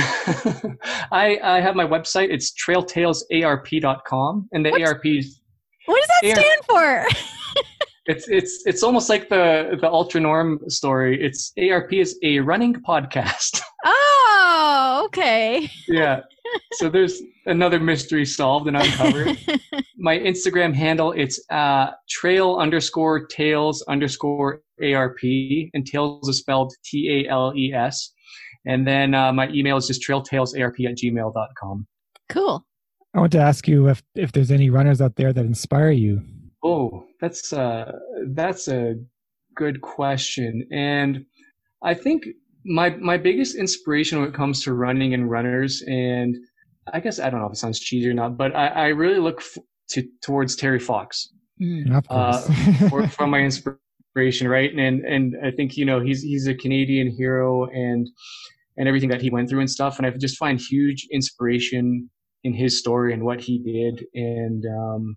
I, 1.12 1.40
I 1.44 1.62
have 1.62 1.76
my 1.76 1.86
website. 1.86 2.30
It's 2.32 2.54
trailtalesarp.com. 2.54 4.50
And 4.52 4.66
the 4.66 4.72
What's, 4.72 4.84
ARP 4.84 5.06
is. 5.06 5.42
What 5.86 6.00
does 6.00 6.08
that 6.22 6.28
ARP, 6.30 6.40
stand 6.40 6.66
for? 6.66 7.08
it's 8.08 8.28
it's 8.30 8.64
it's 8.66 8.84
almost 8.84 9.10
like 9.10 9.30
the 9.30 9.78
the 9.80 9.90
ultra 9.90 10.20
norm 10.20 10.60
story. 10.68 11.22
It's 11.22 11.54
ARP 11.58 11.94
is 11.94 12.18
a 12.24 12.40
running 12.40 12.76
podcast. 12.76 13.62
Oh, 14.70 15.04
okay. 15.06 15.70
yeah. 15.88 16.22
So 16.74 16.90
there's 16.90 17.22
another 17.46 17.80
mystery 17.80 18.26
solved 18.26 18.68
and 18.68 18.76
uncovered. 18.76 19.38
my 19.98 20.18
Instagram 20.18 20.74
handle 20.74 21.12
it's 21.14 21.40
uh, 21.50 21.92
trail 22.10 22.56
underscore 22.56 23.28
tales 23.28 23.84
underscore 23.84 24.62
ARP 24.84 25.20
and 25.74 25.86
tales 25.86 26.28
is 26.28 26.40
spelled 26.40 26.74
T 26.86 27.26
A 27.26 27.32
L 27.32 27.54
E 27.56 27.74
S. 27.74 28.12
And 28.66 28.86
then 28.86 29.14
uh, 29.14 29.32
my 29.32 29.50
email 29.50 29.78
is 29.78 29.88
just 29.88 30.06
trailtalesarp 30.06 30.86
at 30.86 30.98
gmail.com. 30.98 31.88
Cool. 32.30 32.66
I 33.14 33.20
want 33.20 33.32
to 33.32 33.40
ask 33.40 33.68
you 33.68 33.88
if, 33.88 34.04
if 34.16 34.32
there's 34.34 34.52
any 34.52 34.70
runners 34.70 35.02
out 35.02 35.16
there 35.16 35.32
that 35.32 35.46
inspire 35.46 35.92
you. 35.92 36.22
Oh, 36.64 37.06
that's 37.22 37.54
uh, 37.54 37.94
that's 38.28 38.68
a 38.68 38.96
good 39.56 39.82
question. 39.82 40.68
And 40.72 41.26
I 41.84 41.94
think 41.94 42.28
my 42.66 42.90
my 42.98 43.18
biggest 43.18 43.56
inspiration 43.56 44.20
when 44.20 44.28
it 44.28 44.34
comes 44.34 44.64
to 44.64 44.74
running 44.74 45.14
and 45.14 45.30
runners, 45.30 45.82
and 45.88 46.36
I 46.94 47.00
guess 47.00 47.20
I 47.20 47.30
don't 47.30 47.40
know 47.40 47.48
if 47.48 47.54
it 47.54 47.58
sounds 47.58 47.80
cheesy 47.80 48.10
or 48.10 48.14
not, 48.14 48.38
but 48.38 48.56
I, 48.56 48.68
I 48.68 48.88
really 48.88 49.20
look 49.20 49.40
f- 49.40 49.64
to 49.92 50.04
towards 50.22 50.56
Terry 50.56 50.80
Fox 50.80 51.30
mm. 51.62 52.04
uh, 52.10 52.42
for, 52.90 53.08
for 53.08 53.28
my 53.28 53.40
inspiration, 53.40 53.80
right? 54.48 54.72
And 54.74 55.06
and 55.06 55.36
I 55.44 55.52
think 55.52 55.78
you 55.78 55.86
know 55.86 56.00
he's 56.00 56.22
he's 56.22 56.48
a 56.48 56.56
Canadian 56.56 57.10
hero, 57.16 57.66
and 57.66 58.08
and 58.78 58.88
everything 58.88 59.10
that 59.10 59.22
he 59.22 59.30
went 59.30 59.50
through 59.50 59.60
and 59.60 59.70
stuff. 59.70 59.98
And 59.98 60.06
I 60.06 60.12
just 60.12 60.38
find 60.38 60.60
huge 60.60 61.08
inspiration 61.12 62.10
in 62.44 62.54
his 62.54 62.80
story 62.80 63.14
and 63.14 63.24
what 63.24 63.42
he 63.42 63.58
did. 63.58 64.06
And 64.14 64.64
um, 64.66 65.16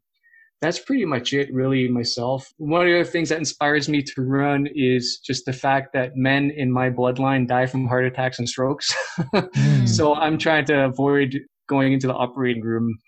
that's 0.60 0.78
pretty 0.78 1.04
much 1.04 1.32
it, 1.32 1.52
really, 1.52 1.88
myself. 1.88 2.48
One 2.56 2.88
of 2.88 3.06
the 3.06 3.10
things 3.10 3.28
that 3.28 3.38
inspires 3.38 3.88
me 3.88 4.02
to 4.02 4.22
run 4.22 4.66
is 4.74 5.20
just 5.24 5.44
the 5.44 5.52
fact 5.52 5.92
that 5.92 6.16
men 6.16 6.50
in 6.56 6.72
my 6.72 6.90
bloodline 6.90 7.46
die 7.46 7.66
from 7.66 7.86
heart 7.86 8.06
attacks 8.06 8.38
and 8.38 8.48
strokes. 8.48 8.94
mm. 9.18 9.88
So 9.88 10.14
I'm 10.14 10.38
trying 10.38 10.64
to 10.66 10.84
avoid 10.84 11.38
going 11.68 11.92
into 11.92 12.06
the 12.06 12.14
operating 12.14 12.62
room 12.62 12.98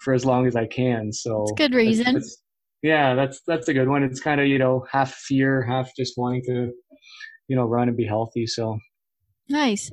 for 0.00 0.14
as 0.14 0.24
long 0.24 0.46
as 0.46 0.56
I 0.56 0.66
can. 0.66 1.12
So 1.12 1.42
it's 1.42 1.52
good 1.52 1.74
reason. 1.74 2.14
That's, 2.14 2.14
that's, 2.14 2.39
yeah, 2.82 3.14
that's 3.14 3.40
that's 3.46 3.68
a 3.68 3.74
good 3.74 3.88
one. 3.88 4.02
It's 4.02 4.20
kind 4.20 4.40
of 4.40 4.46
you 4.46 4.58
know 4.58 4.86
half 4.90 5.14
fear, 5.14 5.62
half 5.62 5.90
just 5.96 6.14
wanting 6.16 6.42
to 6.46 6.72
you 7.48 7.56
know 7.56 7.64
run 7.64 7.88
and 7.88 7.96
be 7.96 8.06
healthy. 8.06 8.46
So 8.46 8.78
Nice. 9.50 9.90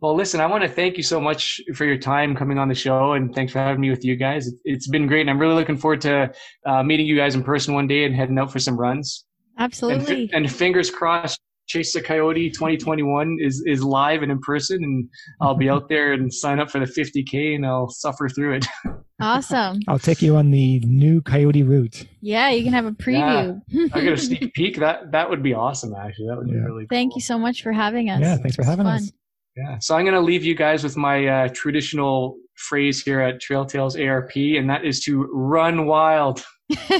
Well, 0.00 0.14
listen, 0.14 0.40
I 0.40 0.46
want 0.46 0.62
to 0.62 0.68
thank 0.68 0.96
you 0.96 1.02
so 1.02 1.20
much 1.20 1.60
for 1.74 1.84
your 1.84 1.98
time 1.98 2.34
coming 2.34 2.58
on 2.58 2.68
the 2.68 2.74
show, 2.74 3.12
and 3.12 3.34
thanks 3.34 3.52
for 3.52 3.58
having 3.58 3.80
me 3.80 3.90
with 3.90 4.02
you 4.02 4.16
guys. 4.16 4.50
It's 4.64 4.88
been 4.88 5.06
great, 5.06 5.22
and 5.22 5.30
I'm 5.30 5.38
really 5.38 5.56
looking 5.56 5.76
forward 5.76 6.00
to 6.02 6.32
uh, 6.64 6.82
meeting 6.82 7.04
you 7.06 7.16
guys 7.16 7.34
in 7.34 7.42
person 7.42 7.74
one 7.74 7.86
day 7.86 8.04
and 8.04 8.14
heading 8.14 8.38
out 8.38 8.50
for 8.50 8.58
some 8.58 8.78
runs. 8.78 9.26
Absolutely. 9.58 10.30
And, 10.32 10.46
and 10.46 10.52
fingers 10.52 10.90
crossed, 10.90 11.38
Chase 11.70 11.92
the 11.92 12.00
Coyote 12.02 12.50
2021 12.50 13.36
is 13.40 13.62
is 13.64 13.84
live 13.84 14.22
and 14.22 14.32
in 14.32 14.40
person, 14.40 14.82
and 14.82 15.08
I'll 15.40 15.54
be 15.54 15.70
out 15.70 15.88
there 15.88 16.12
and 16.14 16.32
sign 16.34 16.58
up 16.58 16.68
for 16.68 16.80
the 16.80 16.84
50k, 16.84 17.54
and 17.54 17.64
I'll 17.64 17.88
suffer 17.88 18.28
through 18.28 18.54
it. 18.56 18.66
Awesome. 19.22 19.80
I'll 19.86 19.98
take 19.98 20.22
you 20.22 20.36
on 20.36 20.50
the 20.50 20.80
new 20.80 21.20
Coyote 21.20 21.62
route. 21.62 22.06
Yeah, 22.22 22.48
you 22.52 22.64
can 22.64 22.72
have 22.72 22.86
a 22.86 22.92
preview. 22.92 23.60
I 23.92 24.00
get 24.00 24.14
a 24.14 24.16
sneak 24.16 24.54
peek. 24.54 24.78
That 24.78 25.12
that 25.12 25.28
would 25.28 25.42
be 25.42 25.52
awesome. 25.52 25.94
Actually, 25.94 26.28
that 26.28 26.36
would 26.38 26.46
be 26.46 26.54
Yeah. 26.54 26.64
really. 26.64 26.86
Thank 26.88 27.14
you 27.16 27.20
so 27.20 27.38
much 27.38 27.62
for 27.62 27.70
having 27.70 28.08
us. 28.08 28.18
Yeah, 28.22 28.36
thanks 28.38 28.56
for 28.56 28.64
having 28.64 28.86
fun. 28.86 28.94
us. 28.96 29.12
Yeah. 29.58 29.76
So 29.78 29.94
I'm 29.94 30.06
going 30.06 30.14
to 30.14 30.22
leave 30.22 30.42
you 30.42 30.54
guys 30.54 30.82
with 30.82 30.96
my 30.96 31.26
uh, 31.26 31.48
traditional 31.52 32.38
phrase 32.54 33.02
here 33.02 33.20
at 33.20 33.42
Trail 33.42 33.66
Tales 33.66 33.94
ARP, 33.94 34.34
and 34.36 34.70
that 34.70 34.86
is 34.86 35.00
to 35.04 35.24
run 35.34 35.84
wild. 35.84 36.42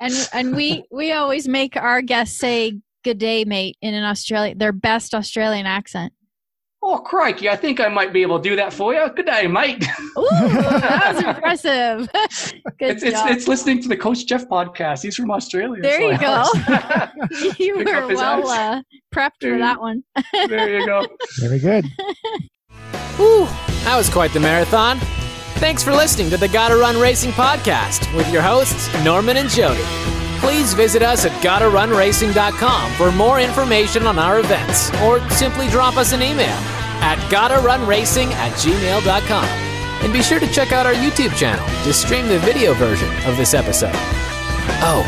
and 0.00 0.28
and 0.32 0.56
we 0.56 0.82
we 0.90 1.12
always 1.12 1.46
make 1.46 1.76
our 1.76 2.00
guests 2.00 2.38
say 2.38 2.80
good 3.04 3.18
day 3.18 3.44
mate 3.44 3.76
in 3.80 3.94
an 3.94 4.04
australian 4.04 4.58
their 4.58 4.72
best 4.72 5.14
australian 5.14 5.66
accent 5.66 6.12
Oh, 6.80 6.98
crikey. 6.98 7.48
I 7.50 7.56
think 7.56 7.80
I 7.80 7.88
might 7.88 8.12
be 8.12 8.22
able 8.22 8.38
to 8.38 8.48
do 8.50 8.54
that 8.54 8.72
for 8.72 8.94
you. 8.94 9.04
Good 9.16 9.26
day, 9.26 9.48
mate. 9.48 9.84
Ooh, 10.16 10.28
that 10.30 11.12
was 11.12 11.24
impressive 11.24 12.08
good 12.78 12.90
it's, 12.92 13.02
it's, 13.02 13.18
job. 13.20 13.30
it's 13.32 13.48
listening 13.48 13.82
to 13.82 13.88
the 13.88 13.96
Coach 13.96 14.26
Jeff 14.26 14.46
podcast. 14.48 15.02
He's 15.02 15.16
from 15.16 15.32
Australia. 15.32 15.82
There 15.82 15.98
so 16.00 16.06
you 16.06 16.16
I 16.20 17.10
go. 17.10 17.52
you 17.58 17.76
were 17.78 17.84
well 18.14 18.48
uh, 18.48 18.80
prepped 19.12 19.32
There 19.40 19.50
for 19.50 19.56
you- 19.56 19.58
that 19.58 19.80
one 19.80 20.04
there 20.46 20.78
you 20.78 20.86
go. 20.86 21.04
Very 21.40 21.58
good. 21.58 21.84
Whew, 23.16 23.46
that 23.84 23.96
was 23.96 24.08
quite 24.08 24.32
the 24.32 24.40
marathon. 24.40 24.98
Thanks 25.56 25.82
for 25.82 25.90
listening 25.92 26.30
to 26.30 26.36
the 26.36 26.48
Gotta 26.48 26.76
Run 26.76 26.96
Racing 27.00 27.32
podcast 27.32 28.14
with 28.16 28.32
your 28.32 28.42
hosts, 28.42 28.88
Norman 29.04 29.36
and 29.36 29.50
Jody. 29.50 29.82
Please 30.40 30.74
visit 30.74 31.02
us 31.02 31.24
at 31.24 31.32
gottarunracing.com 31.42 32.92
for 32.92 33.10
more 33.12 33.40
information 33.40 34.06
on 34.06 34.18
our 34.18 34.40
events, 34.40 34.90
or 35.02 35.20
simply 35.30 35.68
drop 35.68 35.96
us 35.96 36.12
an 36.12 36.22
email 36.22 36.58
at 37.00 37.16
gottarunracing 37.30 38.30
at 38.32 38.52
gmail.com. 38.52 39.44
And 40.04 40.12
be 40.12 40.22
sure 40.22 40.38
to 40.38 40.46
check 40.46 40.70
out 40.72 40.86
our 40.86 40.94
YouTube 40.94 41.34
channel 41.36 41.66
to 41.84 41.92
stream 41.92 42.28
the 42.28 42.38
video 42.38 42.72
version 42.74 43.08
of 43.26 43.36
this 43.36 43.52
episode. 43.52 43.90
Oh, 44.80 45.02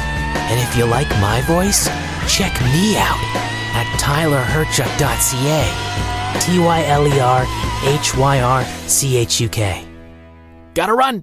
and 0.50 0.58
if 0.60 0.76
you 0.76 0.84
like 0.84 1.08
my 1.20 1.42
voice, 1.42 1.86
check 2.28 2.52
me 2.60 2.96
out 2.96 3.20
at 3.74 3.86
tylerhyrchuk.ca. 4.00 6.40
T 6.40 6.58
Y 6.58 6.84
L 6.86 7.06
E 7.06 7.20
R 7.20 7.44
H 7.84 8.16
Y 8.16 8.40
R 8.40 8.64
C 8.88 9.16
H 9.16 9.40
U 9.40 9.48
K. 9.48 9.86
Gotta 10.74 10.94
run. 10.94 11.22